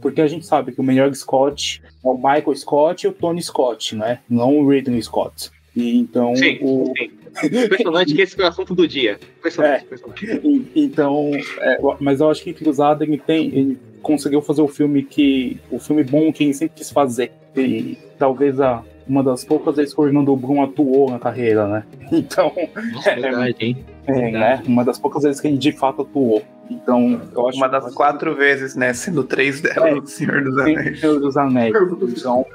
[0.00, 3.42] porque a gente sabe que o melhor Scott é o Michael Scott e o Tony
[3.42, 4.20] Scott né?
[4.28, 5.50] Não o Ridley Scott.
[5.76, 7.10] E então sim, o, sim.
[7.42, 9.18] Impressionante que esse foi o assunto do dia.
[9.38, 10.70] Impressionante, é, impressionante.
[10.74, 11.30] Então,
[11.60, 13.46] é, mas eu acho que Cruzado ele tem.
[13.46, 15.58] Ele conseguiu fazer o filme que.
[15.70, 17.32] O filme bom que ele sempre quis fazer.
[17.56, 21.84] E talvez a, uma das poucas vezes que o Orlando Bloom atuou na carreira, né?
[22.12, 22.52] Então.
[22.92, 23.84] Nossa, é, verdade, hein?
[24.08, 24.62] É, né?
[24.66, 26.42] Uma das poucas vezes que ele de fato atuou.
[26.70, 28.38] Então, eu acho Uma das quatro que...
[28.38, 28.92] vezes, né?
[28.92, 31.00] Sendo três delas, é, o Senhor dos Anéis.
[31.00, 31.74] Senhor dos Anéis.
[32.18, 32.46] Então,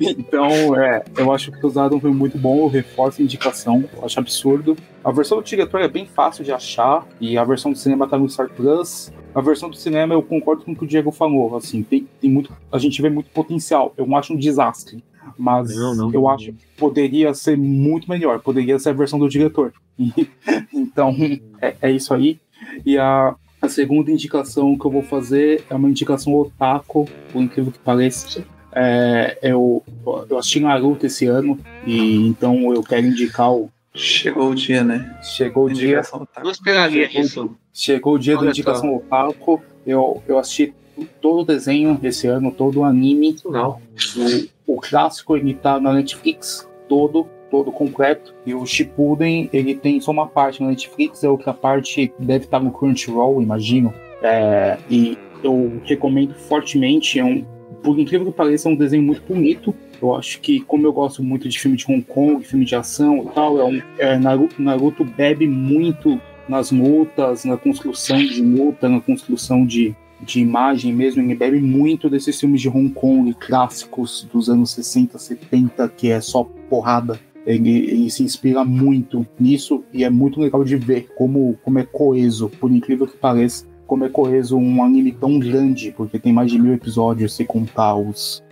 [0.00, 4.04] então é, eu acho que o Usado foi muito bom, eu reforço a indicação, eu
[4.04, 4.76] acho absurdo.
[5.04, 8.18] A versão do diretor é bem fácil de achar, e a versão do cinema tá
[8.18, 9.12] no Star Plus.
[9.34, 12.30] A versão do cinema eu concordo com o que o Diego falou, assim, tem, tem
[12.30, 13.92] muito, a gente vê muito potencial.
[13.96, 15.02] Eu não acho um desastre,
[15.38, 19.28] mas não, não, eu acho que poderia ser muito melhor, poderia ser a versão do
[19.28, 19.72] diretor.
[20.72, 21.14] então,
[21.60, 22.38] é, é isso aí.
[22.84, 27.72] E a, a segunda indicação que eu vou fazer é uma indicação otaku, por incrível
[27.72, 28.44] que pareça.
[28.72, 29.82] É, eu,
[30.28, 33.70] eu assisti Naruto esse ano, e então eu quero indicar o.
[33.92, 35.18] Chegou o dia, né?
[35.22, 36.00] Chegou o dia.
[36.42, 37.56] Não esperaria chegou, isso.
[37.72, 39.60] Chegou o dia Olha da indicação otaku.
[39.84, 40.72] Eu, eu assisti
[41.20, 43.36] todo o desenho esse ano, todo o anime.
[43.44, 43.80] Não.
[44.16, 48.34] O, o clássico ele tá na Netflix, todo todo completo.
[48.46, 52.60] E o Shippuden, ele tem só uma parte na Netflix, a outra parte deve estar
[52.60, 53.92] no Crunchyroll, imagino.
[54.22, 57.18] É, e eu recomendo fortemente.
[57.18, 57.44] É um,
[57.82, 59.74] por incrível que pareça, é um desenho muito bonito.
[60.00, 63.24] Eu acho que, como eu gosto muito de filme de Hong Kong, filme de ação
[63.24, 68.88] e tal, é um, é, Naruto, Naruto bebe muito nas lutas, na construção de luta,
[68.88, 74.28] na construção de, de imagem mesmo, ele bebe muito desses filmes de Hong Kong clássicos
[74.32, 80.04] dos anos 60, 70, que é só porrada ele, ele, se inspira muito nisso e
[80.04, 84.08] é muito legal de ver como, como é coeso, por incrível que pareça, como é
[84.08, 88.42] coeso um anime tão grande, porque tem mais de mil episódios se contar os,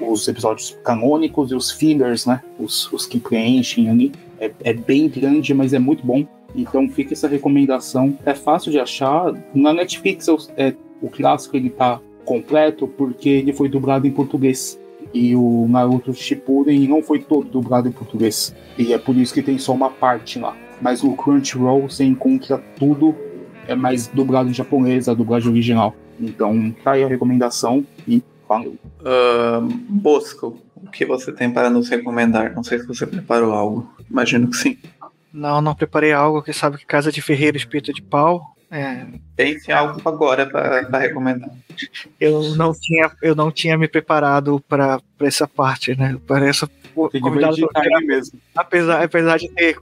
[0.00, 2.42] os episódios canônicos e os fillers, né?
[2.58, 4.12] Os, os que preenchem ali.
[4.38, 6.26] É, é bem grande, mas é muito bom.
[6.54, 8.16] Então fica essa recomendação.
[8.24, 9.32] É fácil de achar.
[9.52, 10.74] Na Netflix é,
[11.04, 14.80] o clássico ele tá completo porque ele foi dublado em português.
[15.12, 18.54] E o Naruto Shippuden não foi todo dublado em português.
[18.78, 20.56] E é por isso que tem só uma parte lá.
[20.80, 23.14] Mas no Crunchyroll você encontra tudo
[23.66, 25.94] é mais dublado em japonês, a dublagem original.
[26.20, 28.76] Então tá aí a recomendação e valeu.
[29.00, 32.54] Uh, Bosco, o que você tem para nos recomendar?
[32.54, 33.90] Não sei se você preparou algo.
[34.10, 34.78] Imagino que sim.
[35.32, 39.06] Não, não preparei algo que sabe que Casa de Ferreiro Espírito de Pau é.
[39.36, 41.48] Pense algo agora para recomendar.
[42.20, 46.18] Eu não tinha, eu não tinha me preparado para essa parte, né?
[46.26, 47.56] Para essa convidado
[48.04, 48.40] mesmo.
[48.54, 49.76] Apesar, apesar de ter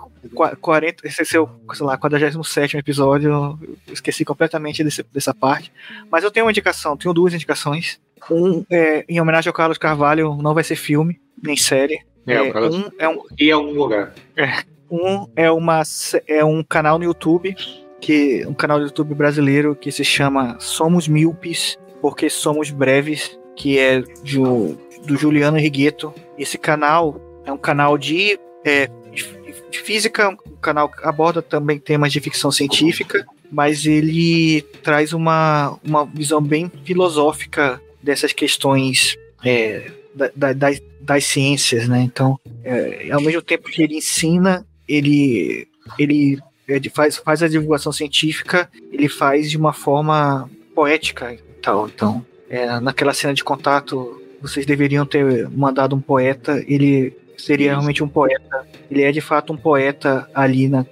[0.61, 5.73] 40, esse seu, sei lá, 47 episódio, eu esqueci completamente desse, dessa parte.
[6.11, 7.99] Mas eu tenho uma indicação, tenho duas indicações.
[8.31, 12.05] Um é em homenagem ao Carlos Carvalho, não vai ser filme, nem série.
[12.27, 12.77] É, é Carlos...
[12.77, 14.13] um é um e é um lugar.
[14.37, 15.83] É, um é uma
[16.29, 17.57] é um canal no YouTube
[18.03, 23.79] que um canal do YouTube brasileiro que se chama Somos Míopes, porque somos breves, que
[23.79, 24.77] é do,
[25.07, 26.13] do Juliano Rigueto.
[26.37, 28.91] Esse canal é um canal de, é,
[29.71, 35.79] de física, um canal que aborda também temas de ficção científica, mas ele traz uma,
[35.85, 40.71] uma visão bem filosófica dessas questões é, da, da,
[41.01, 42.03] das, ciências, né?
[42.03, 45.69] Então é, ao mesmo tempo que ele ensina, ele,
[45.99, 46.39] ele
[46.91, 51.89] faz, faz a divulgação científica, ele faz de uma forma poética e tal.
[51.89, 58.03] Então, é, naquela cena de contato, vocês deveriam ter mandado um poeta, ele seria realmente
[58.03, 58.67] um poeta.
[58.91, 60.85] Ele é de fato um poeta ali na,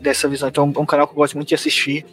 [0.00, 0.48] dessa visão.
[0.48, 2.04] Então é um canal que eu gosto muito de assistir.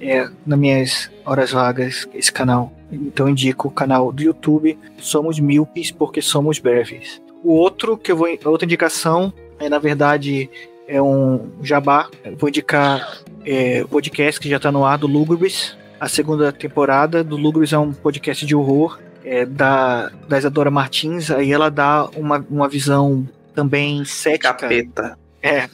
[0.00, 2.72] É, nas minhas horas vagas, esse canal.
[2.90, 7.20] Então indico o canal do YouTube Somos Míopes porque somos breves.
[7.42, 8.28] O outro que eu vou.
[8.28, 10.48] A outra indicação é, na verdade,
[10.88, 12.08] é um jabá.
[12.38, 15.76] Vou indicar é, o podcast que já está no ar do Lugubris.
[16.00, 21.30] A segunda temporada do Lugubris é um podcast de horror é, da, da Isadora Martins.
[21.30, 24.54] Aí ela dá uma, uma visão também cética.
[24.54, 25.18] Capeta.
[25.42, 25.68] É.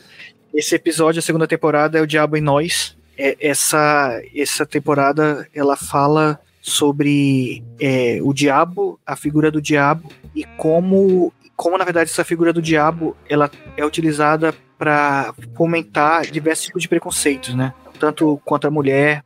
[0.52, 2.96] Esse episódio, a segunda temporada, é o Diabo em Nós.
[3.16, 10.44] É, essa, essa temporada ela fala sobre é, o diabo, a figura do diabo e
[10.56, 16.82] como, como na verdade essa figura do diabo ela é utilizada para fomentar diversos tipos
[16.82, 17.72] de preconceitos, né?
[17.98, 19.24] Tanto contra a mulher,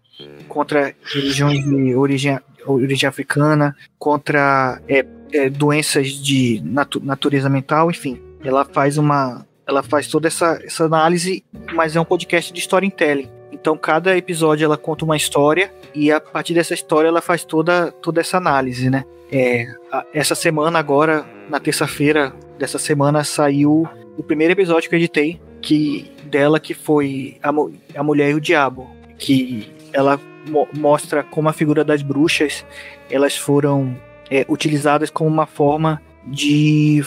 [0.49, 8.21] contra religiões de origem, origem africana, contra é, é, doenças de natu natureza mental, enfim.
[8.43, 11.45] Ela faz uma, ela faz toda essa, essa análise,
[11.75, 13.31] mas é um podcast de storytelling.
[13.61, 17.91] Então cada episódio ela conta uma história e a partir dessa história ela faz toda,
[17.91, 19.05] toda essa análise, né?
[19.31, 23.87] É, a, essa semana agora, na terça-feira dessa semana, saiu
[24.17, 27.51] o primeiro episódio que eu editei, que dela que foi a,
[27.99, 32.65] a mulher e o diabo, que ela mo mostra como a figura das bruxas
[33.11, 33.97] elas foram
[34.31, 37.03] é, utilizadas como uma forma de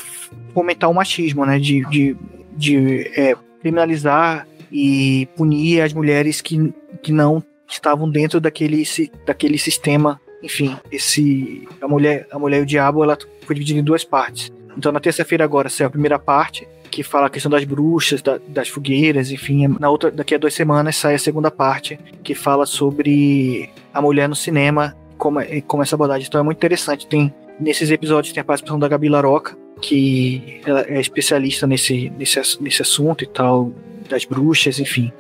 [0.54, 1.60] fomentar o machismo, né?
[1.60, 2.18] De, de,
[2.56, 8.84] de é, criminalizar e punir as mulheres que, que não estavam dentro daquele,
[9.26, 10.20] daquele sistema.
[10.44, 14.52] Enfim, esse a mulher, a mulher e o diabo, ela foi dividida em duas partes.
[14.78, 18.40] Então na terça-feira agora saiu a primeira parte, que fala a questão das bruxas, da,
[18.48, 19.68] das fogueiras, enfim.
[19.80, 24.28] Na outra, daqui a duas semanas sai a segunda parte, que fala sobre a mulher
[24.28, 26.28] no cinema, como, como essa abordagem.
[26.28, 27.08] Então é muito interessante.
[27.08, 32.62] Tem nesses episódios tem a participação da Gabi Laroca, que ela é especialista nesse, nesse,
[32.62, 33.72] nesse assunto e tal,
[34.12, 35.12] das bruxas, enfim.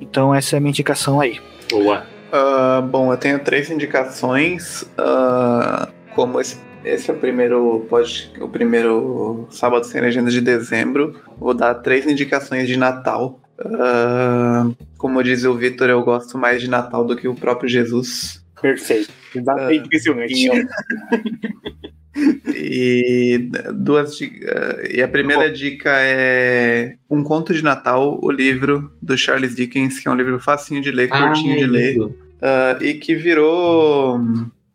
[0.00, 1.40] Então essa é a minha indicação aí.
[1.70, 2.06] Boa.
[2.32, 4.82] Uh, bom, eu tenho três indicações.
[4.82, 11.20] Uh, como esse esse é o primeiro pode, o primeiro sábado sem legenda de dezembro.
[11.38, 13.40] Vou dar três indicações de Natal.
[13.60, 18.42] Uh, como diz o Vitor, eu gosto mais de Natal do que o próprio Jesus.
[18.60, 19.12] Perfeito.
[19.34, 20.48] Exatamente.
[20.48, 20.68] Uh,
[22.54, 24.26] e duas uh,
[24.90, 30.08] e a primeira dica é Um Conto de Natal, o livro do Charles Dickens, que
[30.08, 32.12] é um livro facinho de ler, curtinho de ler, uh,
[32.80, 34.20] e que virou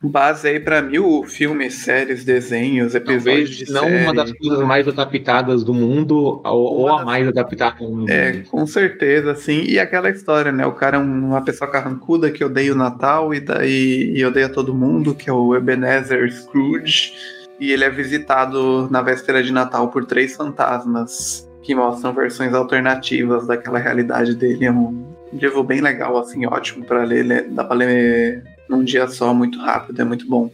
[0.10, 4.04] base aí para mil filmes, séries, desenhos, episódios Talvez de não série.
[4.04, 8.10] uma das coisas mais adaptadas do mundo, ou, ou a mais adaptada do mundo.
[8.10, 9.64] É, com certeza, assim.
[9.64, 10.66] E aquela história, né?
[10.66, 14.74] O cara é uma pessoa carrancuda que odeia o Natal e daí e odeia todo
[14.74, 17.14] mundo, que é o Ebenezer Scrooge.
[17.60, 23.48] E ele é visitado na véspera de Natal por três fantasmas que mostram versões alternativas
[23.48, 24.66] daquela realidade dele.
[24.66, 27.48] É um livro bem legal, assim, ótimo para ler.
[27.50, 30.52] Dá para ler num dia só, muito rápido, é muito bom.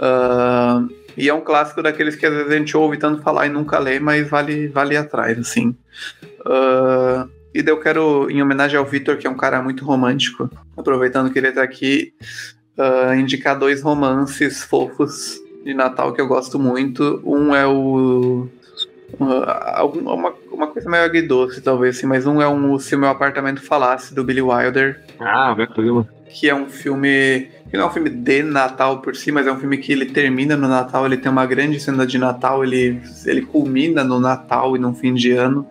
[0.00, 3.50] Uh, e é um clássico daqueles que às vezes a gente ouve tanto falar e
[3.50, 5.76] nunca lê, mas vale, vale atrás, assim.
[6.40, 10.48] Uh, e daí eu quero, em homenagem ao Vitor, que é um cara muito romântico,
[10.76, 12.14] aproveitando que ele está aqui,
[12.78, 17.20] uh, indicar dois romances fofos de Natal que eu gosto muito.
[17.24, 18.48] Um é o.
[19.18, 24.14] uma, uma coisa meio agridoce, talvez, assim, mas um é um Se Meu Apartamento Falasse,
[24.14, 25.02] do Billy Wilder.
[25.18, 26.08] Ah, vai programa.
[26.32, 27.48] Que é um filme.
[27.70, 30.06] Que não é um filme de Natal por si, mas é um filme que ele
[30.06, 34.76] termina no Natal, ele tem uma grande cena de Natal, ele, ele culmina no Natal
[34.76, 35.66] e no fim de ano.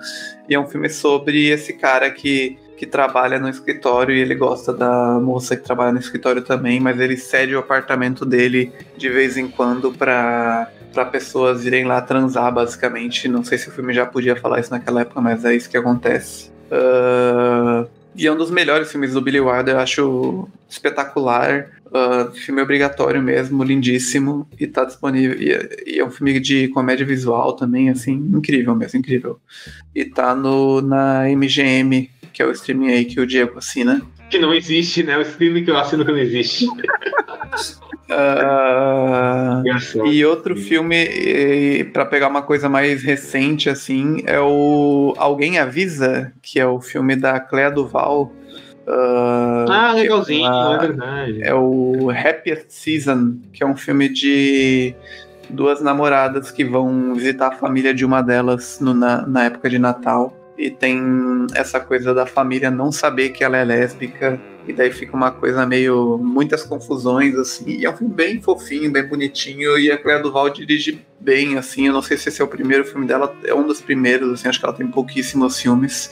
[0.48, 4.72] E é um filme sobre esse cara que, que trabalha no escritório e ele gosta
[4.73, 9.38] da moça que trabalha no escritório também, mas ele cede o apartamento dele de vez
[9.38, 13.27] em quando para para pessoas irem lá transar, basicamente.
[13.27, 15.77] Não sei se o filme já podia falar isso naquela época, mas é isso que
[15.77, 16.52] acontece.
[16.72, 21.69] Uh, e é um dos melhores filmes do Billy Wilder, eu acho espetacular.
[21.88, 24.48] Uh, filme obrigatório mesmo, lindíssimo.
[24.60, 25.40] E tá disponível.
[25.41, 29.40] E, e, é um filme de comédia visual também, assim, incrível mesmo, incrível.
[29.95, 34.02] E tá no, na MGM, que é o streaming aí que o Diego assina.
[34.30, 35.18] Que não existe, né?
[35.18, 36.68] O streaming que eu assino que não existe.
[38.10, 46.34] Uh, e outro filme, para pegar uma coisa mais recente, assim, é o Alguém Avisa,
[46.41, 48.34] que é o filme da Clea Duval.
[48.88, 51.44] Uh, ah, legalzinho, é, uma, é verdade.
[51.44, 54.95] É o Happiest Season, que é um filme de
[55.48, 59.77] duas namoradas que vão visitar a família de uma delas no, na, na época de
[59.77, 60.36] Natal.
[60.57, 60.99] E tem
[61.56, 64.40] essa coisa da família não saber que ela é lésbica.
[64.70, 66.20] E daí fica uma coisa meio.
[66.20, 67.72] muitas confusões, assim.
[67.72, 69.80] E é um filme bem fofinho, bem bonitinho.
[69.80, 71.88] E a Cléa Duval dirige bem, assim.
[71.88, 74.48] Eu não sei se esse é o primeiro filme dela, é um dos primeiros, assim.
[74.48, 76.12] Acho que ela tem pouquíssimos filmes.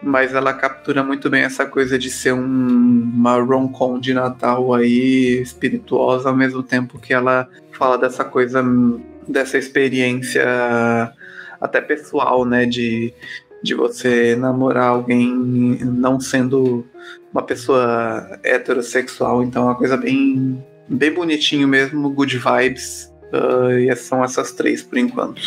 [0.00, 5.40] Mas ela captura muito bem essa coisa de ser um, uma rom-com de Natal aí,
[5.42, 8.64] espirituosa, ao mesmo tempo que ela fala dessa coisa,
[9.26, 10.44] dessa experiência
[11.60, 12.64] até pessoal, né?
[12.64, 13.12] De,
[13.60, 15.34] de você namorar alguém
[15.82, 16.86] não sendo
[17.32, 19.42] uma pessoa heterossexual.
[19.42, 23.12] Então é uma coisa bem, bem bonitinho mesmo, good vibes.
[23.32, 25.40] Uh, e são essas três por enquanto.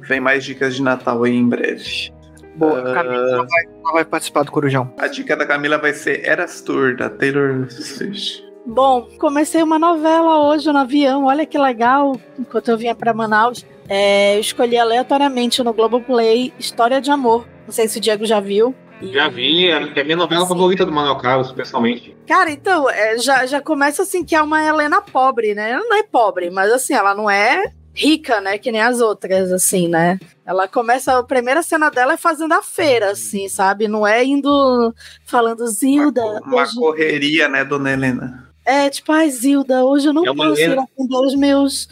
[0.00, 2.12] Vem mais dicas de Natal aí em breve.
[2.56, 4.92] Boa, uh, Camila não vai, não vai, participar do Corujão.
[4.98, 8.44] A dica da Camila vai ser Eras Tour, da Taylor Swift.
[8.66, 13.64] Bom, comecei uma novela hoje no avião, olha que legal, enquanto eu vinha para Manaus.
[13.88, 17.46] É, eu escolhi aleatoriamente no Globoplay História de Amor.
[17.66, 18.74] Não sei se o Diego já viu.
[19.10, 20.48] Já vi, é a minha novela Sim.
[20.48, 22.16] favorita do Manuel Carlos, pessoalmente.
[22.26, 25.72] Cara, então, é, já, já começa assim que é uma Helena pobre, né?
[25.72, 28.58] Ela não é pobre, mas assim, ela não é rica, né?
[28.58, 30.18] Que nem as outras, assim, né?
[30.46, 33.88] Ela começa, a primeira cena dela é fazendo a feira, assim, sabe?
[33.88, 36.22] Não é indo falando, Zilda.
[36.22, 36.74] Uma, uma hoje...
[36.74, 38.48] correria, né, dona Helena?
[38.64, 40.82] É, tipo, ai, Zilda, hoje eu não é posso Helena...
[40.82, 41.88] ir atender os meus.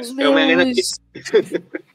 [0.00, 0.26] Os meus...
[0.26, 0.80] É uma Helena que...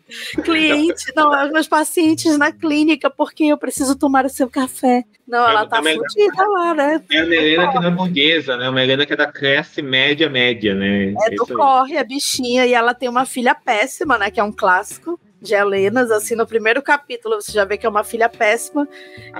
[0.43, 5.03] cliente, não, meus pacientes na clínica, porque eu preciso tomar o seu café.
[5.27, 7.03] Não, ela tá fodida lá, né?
[7.11, 8.69] É a Helena que não é burguesa, né?
[8.69, 11.13] Uma Helena que é da classe média, média, né?
[11.25, 14.31] É do corre, a bichinha, e ela tem uma filha péssima, né?
[14.31, 17.89] Que é um clássico de Helenas, assim, no primeiro capítulo você já vê que é
[17.89, 18.87] uma filha péssima.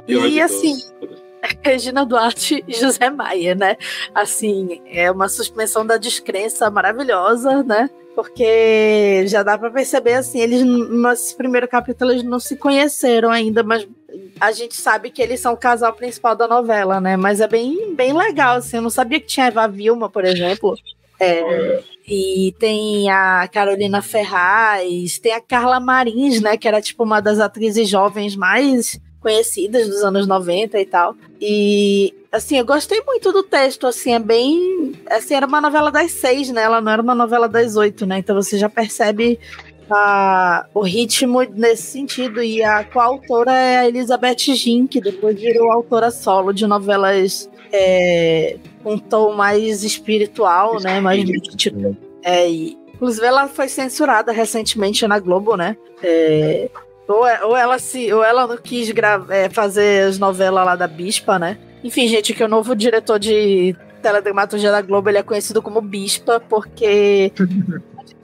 [0.08, 0.76] E assim,
[1.64, 3.78] Regina Duarte e José Maia, né?
[4.14, 7.90] Assim, é uma suspensão da descrença maravilhosa, né?
[8.18, 13.62] Porque já dá para perceber assim, eles nesse primeiro capítulo eles não se conheceram ainda,
[13.62, 13.88] mas
[14.42, 17.16] a gente sabe que eles são o casal principal da novela, né?
[17.16, 18.78] Mas é bem, bem legal, assim.
[18.78, 20.76] Eu não sabia que tinha Eva Vilma, por exemplo.
[21.20, 26.58] É, e tem a Carolina Ferraz, tem a Carla Marins, né?
[26.58, 31.14] Que era tipo uma das atrizes jovens mais conhecidas dos anos 90 e tal.
[31.42, 34.94] E assim, eu gostei muito do texto, assim, é bem.
[35.12, 36.62] Assim, era uma novela das seis, né?
[36.62, 38.20] Ela não era uma novela das oito, né?
[38.20, 39.38] Então você já percebe
[39.92, 42.42] a, o ritmo nesse sentido.
[42.42, 48.56] E a coautora é a Elizabeth Gin, que depois virou autora solo de novelas é,
[48.82, 51.02] com um tom mais espiritual, né?
[51.02, 51.98] Mais místico.
[52.24, 55.76] É, e, inclusive, ela foi censurada recentemente na Globo, né?
[56.02, 56.70] É,
[57.08, 58.92] ou, é, ou, ela se, ou ela não quis
[59.30, 61.58] é, fazer as novelas lá da Bispa, né?
[61.84, 66.40] Enfim, gente, que o novo diretor de teledramaturgia da Globo ele é conhecido como Bispa,
[66.40, 67.32] porque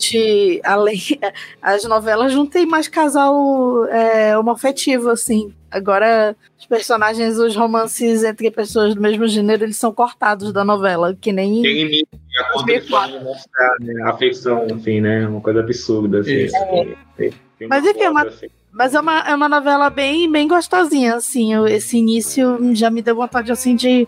[0.03, 0.99] gente, além,
[1.61, 5.53] as novelas não tem mais casal é, homoafetivo, assim.
[5.71, 11.17] Agora, os personagens, os romances entre pessoas do mesmo gênero, eles são cortados da novela,
[11.19, 11.61] que nem.
[11.61, 12.07] Tem limite
[12.37, 15.27] a condição mostrar né, a afeição, enfim, né?
[15.27, 16.47] Uma coisa absurda, assim.
[16.53, 16.95] É.
[17.17, 18.47] Tem, tem Mas enfim, é uma, assim.
[18.73, 21.53] Mas é uma, é uma novela bem, bem gostosinha, assim.
[21.67, 24.07] Esse início já me deu vontade, assim, de,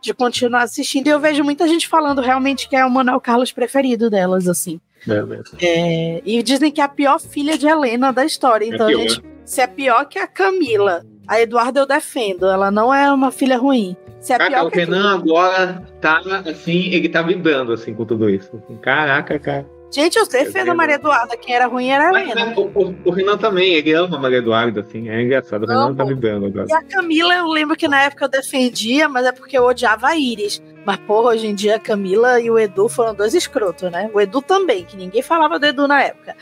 [0.00, 1.06] de continuar assistindo.
[1.06, 4.80] E eu vejo muita gente falando realmente que é o Manuel Carlos preferido delas, assim.
[5.06, 5.58] É mesmo.
[5.60, 8.64] É, e dizem que é a pior filha de Helena da história.
[8.64, 12.46] É então, é gente, se é pior que a Camila, a Eduarda eu defendo.
[12.46, 13.94] Ela não é uma filha ruim.
[14.20, 18.28] Se é Caraca, pior o Renan agora tá assim, ele tá vibrando assim com tudo
[18.28, 18.50] isso.
[18.80, 19.77] Caraca, cara.
[19.90, 21.36] Gente, eu defendo a Maria Eduarda.
[21.36, 22.54] Quem era ruim era a Helena.
[22.56, 25.08] O, o, o, Renan também, ele ama a Maria Eduarda, assim.
[25.08, 25.64] É engraçado.
[25.64, 26.66] O Renan tá vibrando agora.
[26.68, 30.08] E a Camila, eu lembro que na época eu defendia, mas é porque eu odiava
[30.08, 30.62] a Iris.
[30.84, 34.10] Mas, porra, hoje em dia a Camila e o Edu foram dois escrotos, né?
[34.14, 36.34] O Edu também, que ninguém falava do Edu na época.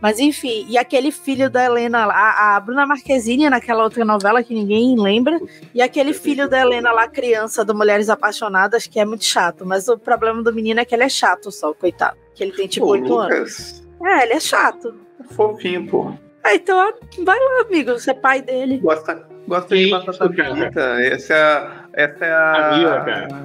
[0.00, 4.54] Mas enfim, e aquele filho da Helena lá, a Bruna Marquezine naquela outra novela que
[4.54, 5.38] ninguém lembra,
[5.74, 9.66] e aquele filho da Helena lá, criança do Mulheres Apaixonadas, que é muito chato.
[9.66, 12.16] Mas o problema do menino é que ele é chato só, coitado.
[12.40, 13.86] Que ele tem tipo oito anos.
[14.02, 14.94] É, ele é chato.
[15.32, 16.10] Fofinho, pô.
[16.42, 16.90] É, então
[17.22, 18.78] vai lá, amigo, você é pai dele.
[18.78, 20.80] Gosta, gosta de batata frita.
[21.02, 22.52] Essa é a, essa é a,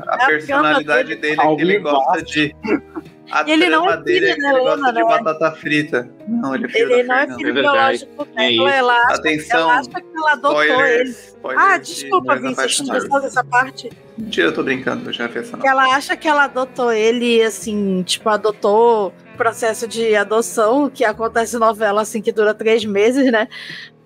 [0.07, 2.55] a, a personalidade dele, que ele gosta de.
[3.31, 5.05] A e ele não é dele filho, ele gosta de né?
[5.05, 6.09] batata frita.
[6.27, 8.41] Não, ele é filho Ele não é filho biológico dela.
[8.43, 11.09] É ela, acha, Atenção, ela acha que ela adotou spoilers, ele.
[11.09, 13.89] Spoilers ah, desculpa, Vincent, gostou dessa parte?
[14.17, 15.57] Mentira, eu tô brincando, eu já fiz essa.
[15.57, 21.57] Que ela acha que ela adotou ele, assim, tipo, adotou processo de adoção, que acontece
[21.57, 23.47] novela, assim, que dura três meses, né?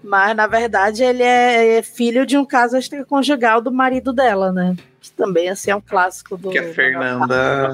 [0.04, 4.76] Mas, na verdade, ele é, é filho de um caso extraconjugal do marido dela, né?
[5.10, 6.49] Que também assim, é um clássico do.
[6.49, 7.72] Que a Fernanda.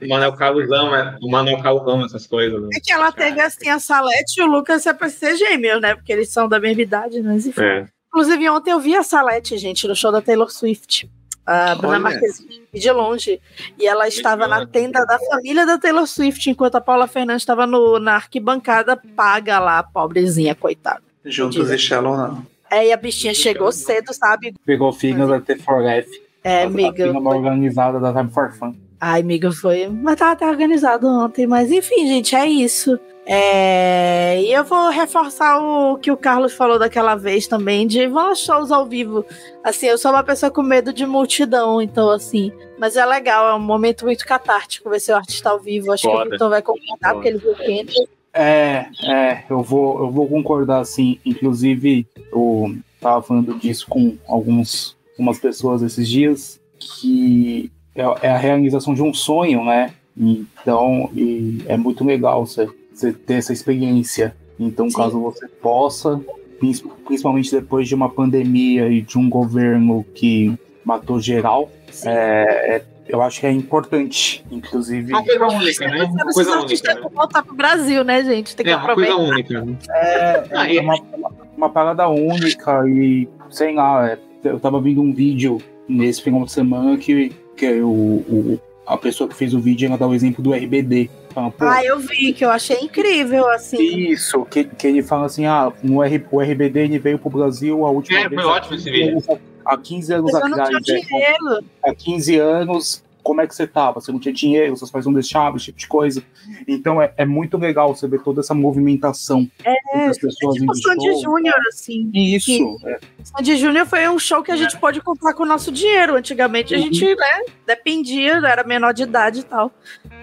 [0.00, 2.60] O Manuel Carlos ama, o Manuel Carlos ama essas coisas.
[2.60, 2.68] Né?
[2.74, 5.94] É que ela teve assim a Salete e o Lucas é pra ser gêmeos, né?
[5.94, 7.62] Porque eles são da mesma idade, mas enfim.
[7.62, 7.86] É.
[8.08, 11.10] Inclusive, ontem eu vi a Salete, gente, no show da Taylor Swift.
[11.44, 11.98] A Bruna.
[12.00, 13.40] Marquezine, de longe.
[13.78, 17.66] E ela estava na tenda da família da Taylor Swift, enquanto a Paula Fernandes estava
[17.68, 21.02] no- na arquibancada paga lá, pobrezinha, coitada.
[21.24, 22.44] Juntos e Shallow não.
[22.68, 24.54] É, e a bichinha chegou cedo, sabe?
[24.64, 26.06] Pegou figas da T4F.
[26.46, 27.04] É, a amiga.
[27.04, 28.74] firma organizada da Time for Fun.
[29.00, 29.88] Ai, amiga, foi.
[29.88, 31.46] Mas tava até organizado ontem.
[31.46, 32.98] Mas enfim, gente, é isso.
[33.26, 38.28] É, E eu vou reforçar o que o Carlos falou daquela vez também, de vão
[38.28, 39.24] aos shows ao vivo.
[39.64, 42.52] Assim, eu sou uma pessoa com medo de multidão, então assim.
[42.78, 45.90] Mas é legal, é um momento muito catártico ver seu artista ao vivo.
[45.90, 48.08] Acho que o Vitor vai concordar, porque ele viu quente.
[48.32, 51.18] É, é, eu vou, eu vou concordar sim.
[51.24, 58.36] Inclusive, eu tava falando disso com alguns, algumas pessoas esses dias, que é, é a
[58.36, 59.92] realização de um sonho, né?
[60.16, 64.36] Então, e é muito legal você, você ter essa experiência.
[64.58, 64.96] Então, Sim.
[64.96, 66.20] caso você possa,
[66.58, 66.74] prin-
[67.06, 71.70] principalmente depois de uma pandemia e de um governo que matou geral,
[72.04, 75.12] é, é- eu acho que é importante, inclusive.
[75.12, 76.04] É uma coisa única, né?
[76.04, 76.94] Uma coisa única.
[76.96, 78.56] que voltar pro Brasil, né, gente?
[78.56, 79.32] Tem que É uma coisa aproveitar.
[79.32, 79.64] única.
[79.64, 79.76] né?
[79.90, 84.18] É, Ah, é uma, uma, uma parada única e, sei lá, é,
[84.50, 85.58] eu tava vendo um vídeo
[85.88, 89.98] nesse final de semana que, que o, o- a pessoa que fez o vídeo ela
[89.98, 91.10] dá o exemplo do RBD.
[91.34, 93.76] Fala, Ah, eu vi, que eu achei incrível, assim.
[93.82, 97.84] isso, que, que ele fala assim, ah, no R, o RBD ele veio pro Brasil
[97.84, 98.40] a última É, vez.
[98.40, 99.18] foi ótimo esse vídeo.
[99.64, 100.70] Há 15 anos atrás.
[100.70, 101.64] é, dinheiro.
[101.84, 104.00] há 15 anos, como é que você tava?
[104.00, 106.22] Você não tinha dinheiro, seus pais não deixavam, esse tipo de coisa.
[106.68, 110.76] Então é, é muito legal você ver toda essa movimentação É, das pessoas tipo indo
[110.76, 111.22] Sandy show.
[111.22, 112.08] Júnior, assim.
[112.14, 115.72] Isso, é, Sandy Júnior foi um show que a gente pode comprar com o nosso
[115.72, 116.14] dinheiro.
[116.14, 116.84] Antigamente a Uhum.
[116.84, 119.72] gente, né, dependia, era menor de idade e tal.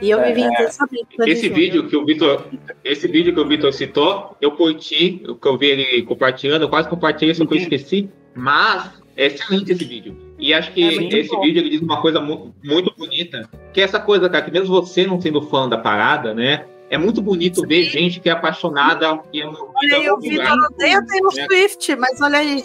[0.01, 0.27] E eu É.
[0.31, 1.07] vivi intensamente.
[1.27, 1.55] Esse Júnior.
[1.55, 2.47] vídeo que o Vitor,
[2.85, 6.87] esse vídeo que o Vitor citou, eu curti, que eu vi ele compartilhando, eu quase
[6.87, 7.63] compartilhei, só que eu Uhum.
[7.63, 8.09] esqueci.
[8.33, 10.15] Mas é excelente esse vídeo.
[10.39, 11.41] E acho que É esse bom.
[11.41, 14.67] vídeo ele diz uma coisa mu- muito bonita, que é essa coisa, cara, que mesmo
[14.67, 16.65] você não sendo fã da parada, né?
[16.89, 19.57] É muito bonito ver gente que é apaixonada e é Olha
[19.97, 20.51] aí, o por lugar.
[20.51, 21.45] Vitor odeia Taylor né?
[21.47, 22.63] Swift, mas olha aí.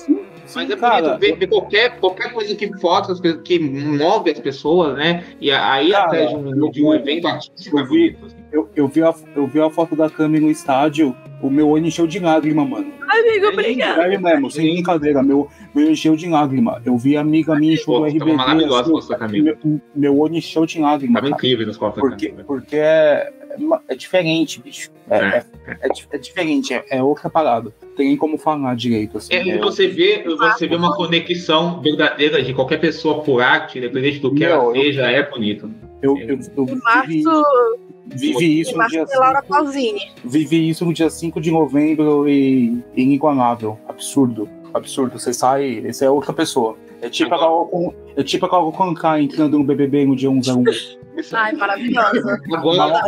[0.54, 4.30] Mas é Cara, bonito ver, ver qualquer, qualquer coisa que foca, as pessoas- que move
[4.30, 5.24] as pessoas, né?
[5.40, 8.18] E aí Cara, até de um, de um evento artístico é bonito.
[8.50, 11.86] Eu, eu, vi a, eu vi a foto da Cami no estádio, o meu olho
[11.86, 12.90] encheu de lágrima, mano.
[13.08, 13.94] Amigo, obrigada.
[14.02, 16.80] Sério mesmo, sem brincadeira, meu, meu olho encheu de lágrima.
[16.84, 18.32] Eu vi a amiga minha Pô, do RBD.
[18.32, 19.56] maravilhosa assim, a foto da Camila.
[19.64, 21.14] meu, meu olho encheu de lágrima.
[21.14, 21.36] Tava cara.
[21.36, 23.58] incrível nas fotos da Porque, porque é, é
[23.88, 24.90] é diferente, bicho.
[25.10, 25.44] É, É.
[25.66, 27.70] é, é di- é diferente, é, é outra parada.
[27.96, 29.18] Tem nem como falar direito.
[29.18, 33.76] Assim, É, é- você vê, você vê uma conexão verdadeira de qualquer pessoa por arte,
[33.78, 35.70] independente do que Meu, ela eu- seja, é bonito.
[36.02, 37.78] eu, eu, eu março,
[38.14, 40.12] vivi isso em no dia foi Laura 5, Pausini.
[40.24, 43.78] vivi isso no dia 5 de novembro e inigualável.
[43.88, 44.48] Absurdo.
[44.72, 45.18] Absurdo.
[45.18, 46.76] Você sai, você é outra pessoa.
[47.00, 47.80] É tipo a
[48.16, 50.64] é tipo a Carol Conká entrando no BBB no dia 11 a 1.
[51.32, 52.40] Ai, maravilhosa.
[52.54, 53.02] Agora,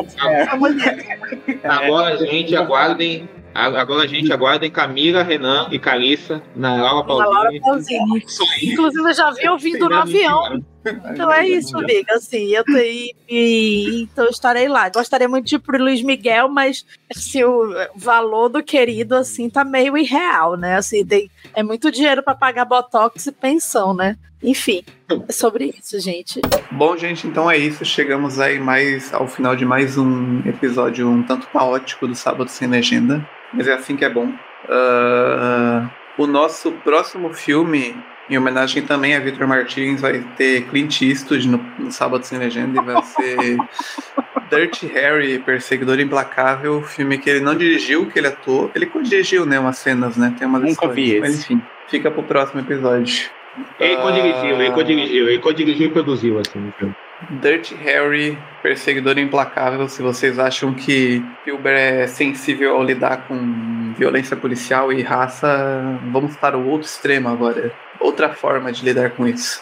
[0.56, 1.18] mulher.
[1.64, 3.28] agora gente, aguardem.
[3.52, 7.60] Agora, gente, aguardem Camila, Renan e Carissa na Laura A.
[7.60, 8.24] Pausini.
[8.62, 10.62] Inclusive, eu já vi ouvindo no avião.
[10.84, 12.14] Então é isso, amiga.
[12.14, 13.14] Assim, eu tenho.
[13.28, 14.88] E, então estarei lá.
[14.88, 16.84] Gostaria muito de ir pro Luiz Miguel, mas
[17.14, 20.76] assim, o valor do querido assim tá meio irreal, né?
[20.76, 24.16] Assim, tem, é muito dinheiro para pagar botox e pensão, né?
[24.42, 24.82] Enfim,
[25.28, 26.40] é sobre isso, gente.
[26.70, 27.84] Bom, gente, então é isso.
[27.84, 32.68] Chegamos aí mais ao final de mais um episódio um tanto caótico do Sábado Sem
[32.68, 33.26] Legenda.
[33.52, 34.32] Mas é assim que é bom.
[34.68, 37.94] Ah, o nosso próximo filme,
[38.30, 42.80] em homenagem também a Victor Martins, vai ter Clint Eastwood no, no Sábado Sem Legenda
[42.80, 43.56] e vai ser
[44.50, 48.70] Dirty Harry, Perseguidor Implacável, filme que ele não dirigiu, que ele atuou.
[48.74, 50.34] Ele dirigiu, né, umas cenas, né?
[50.38, 51.52] Tem umas Nunca vi Mas esse.
[51.52, 53.30] enfim, fica pro próximo episódio.
[53.78, 56.94] Ele co-dirigiu, ele Ah, co-dirigiu, ele co-dirigiu e produziu, assim, filme.
[57.42, 59.88] Dirty Harry, Perseguidor Implacável.
[59.88, 66.36] Se vocês acham que Spielberg é sensível ao lidar com violência policial e raça, vamos
[66.36, 67.72] para o outro extremo agora.
[68.00, 69.60] Outra forma de lidar com isso.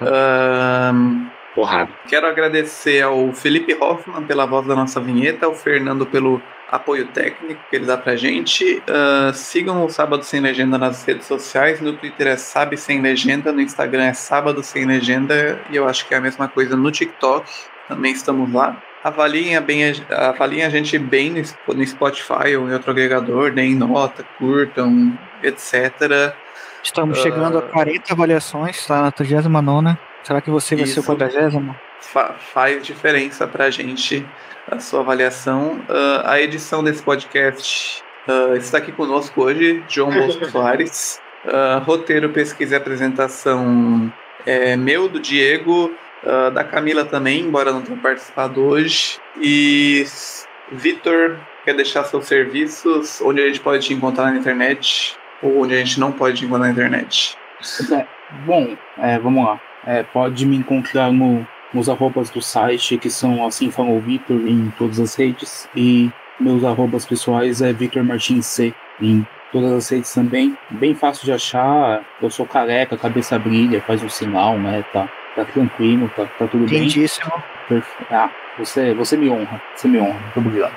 [0.00, 1.90] Ahn, Porrada.
[2.08, 7.60] quero agradecer ao Felipe Hoffman pela voz da nossa vinheta, ao Fernando pelo apoio técnico
[7.68, 8.82] que ele dá pra gente.
[8.88, 11.80] Ah, sigam o Sábado Sem Legenda nas redes sociais.
[11.80, 16.06] No Twitter é Sabe Sem Legenda, no Instagram é Sábado Sem Legenda e eu acho
[16.06, 17.50] que é a mesma coisa no TikTok.
[17.88, 18.80] Também estamos lá.
[19.02, 23.74] Avaliem a, bem, avaliem a gente bem no, no Spotify ou em outro agregador, deem
[23.74, 26.34] nota, curtam, etc.
[26.82, 27.22] Estamos Ah.
[27.22, 31.10] chegando a 40 avaliações, tá na 39 Será que você vai ser o Isso.
[31.12, 31.74] quadragésimo?
[32.00, 34.26] Fa- faz diferença pra gente
[34.70, 35.80] a sua avaliação.
[35.88, 41.20] Ah, a edição desse podcast ah, está aqui conosco hoje, João Bosco Soares.
[41.46, 44.12] Ah, roteiro, pesquisa e apresentação
[44.46, 45.90] é meu, do Diego,
[46.24, 49.18] ah, da Camila também, embora não tenha participado hoje.
[49.40, 50.04] E
[50.70, 55.74] Vitor, quer deixar seus serviços, onde a gente pode te encontrar na internet, ou onde
[55.74, 57.36] a gente não pode encontrar na internet.
[57.92, 58.06] É,
[58.46, 59.60] bom, é, vamos lá.
[59.86, 64.36] É, pode me encontrar no, nos arrobas do site, que são assim falou o Vitor
[64.46, 65.68] em todas as redes.
[65.74, 70.56] E meus arrobas pessoais é Victor Martins C em todas as redes também.
[70.70, 72.02] Bem fácil de achar.
[72.20, 74.84] Eu sou careca, cabeça brilha, faz um sinal, né?
[74.92, 76.80] Tá, tá tranquilo, tá, tá tudo bem.
[76.82, 77.32] Lindíssimo.
[77.68, 80.74] Perfe- Ah, você, você me honra, você me honra, muito obrigado.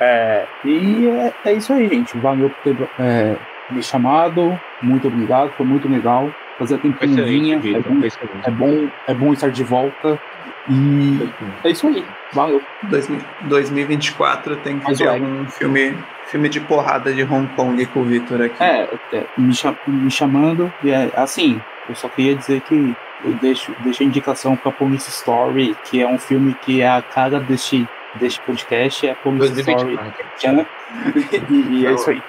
[0.00, 2.16] É, e é, é isso aí, gente.
[2.18, 3.36] Valeu por ter é,
[3.70, 6.30] me chamado, muito obrigado, foi muito legal.
[6.58, 8.00] Fazia tempo que não Excelente, vinha, é bom,
[8.44, 10.20] é, bom, é bom estar de volta.
[10.68, 11.28] E
[11.64, 12.62] é isso aí, valeu.
[12.84, 15.94] 2000 2024 tem que Mas ter algum filme,
[16.26, 18.62] filme de porrada de Hong Kong com o Victor aqui.
[18.62, 23.32] É, é, me, cha- me chamando, e é, assim, eu só queria dizer que eu
[23.34, 27.40] deixo, deixo a indicação para Police Story, que é um filme que é a cara
[27.40, 29.96] deste, deste podcast, é a Police Story.
[29.96, 30.66] 2024.
[31.50, 32.22] e, e é isso aí.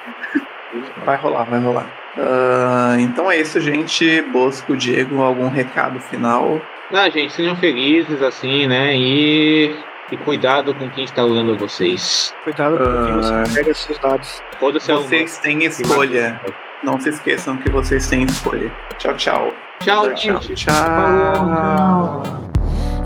[1.06, 1.88] Vai rolar, vai rolar.
[2.18, 4.22] Ah, então é isso, gente.
[4.22, 6.62] Bosco, Diego, algum recado final?
[6.94, 8.96] Ah, gente, sejam felizes, assim, né?
[8.96, 9.76] E,
[10.12, 12.34] e cuidado com quem está usando vocês.
[12.44, 14.42] Cuidado com quem você pega seus dados.
[14.62, 16.40] Vocês têm escolha.
[16.84, 18.72] Não se esqueçam que vocês têm escolha.
[18.98, 19.54] Tchau, tchau.
[19.80, 20.16] Tchau, tchau.
[20.16, 20.56] gente.
[20.56, 22.24] Tchau.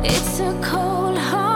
[0.04, 1.49] It's a cold, hard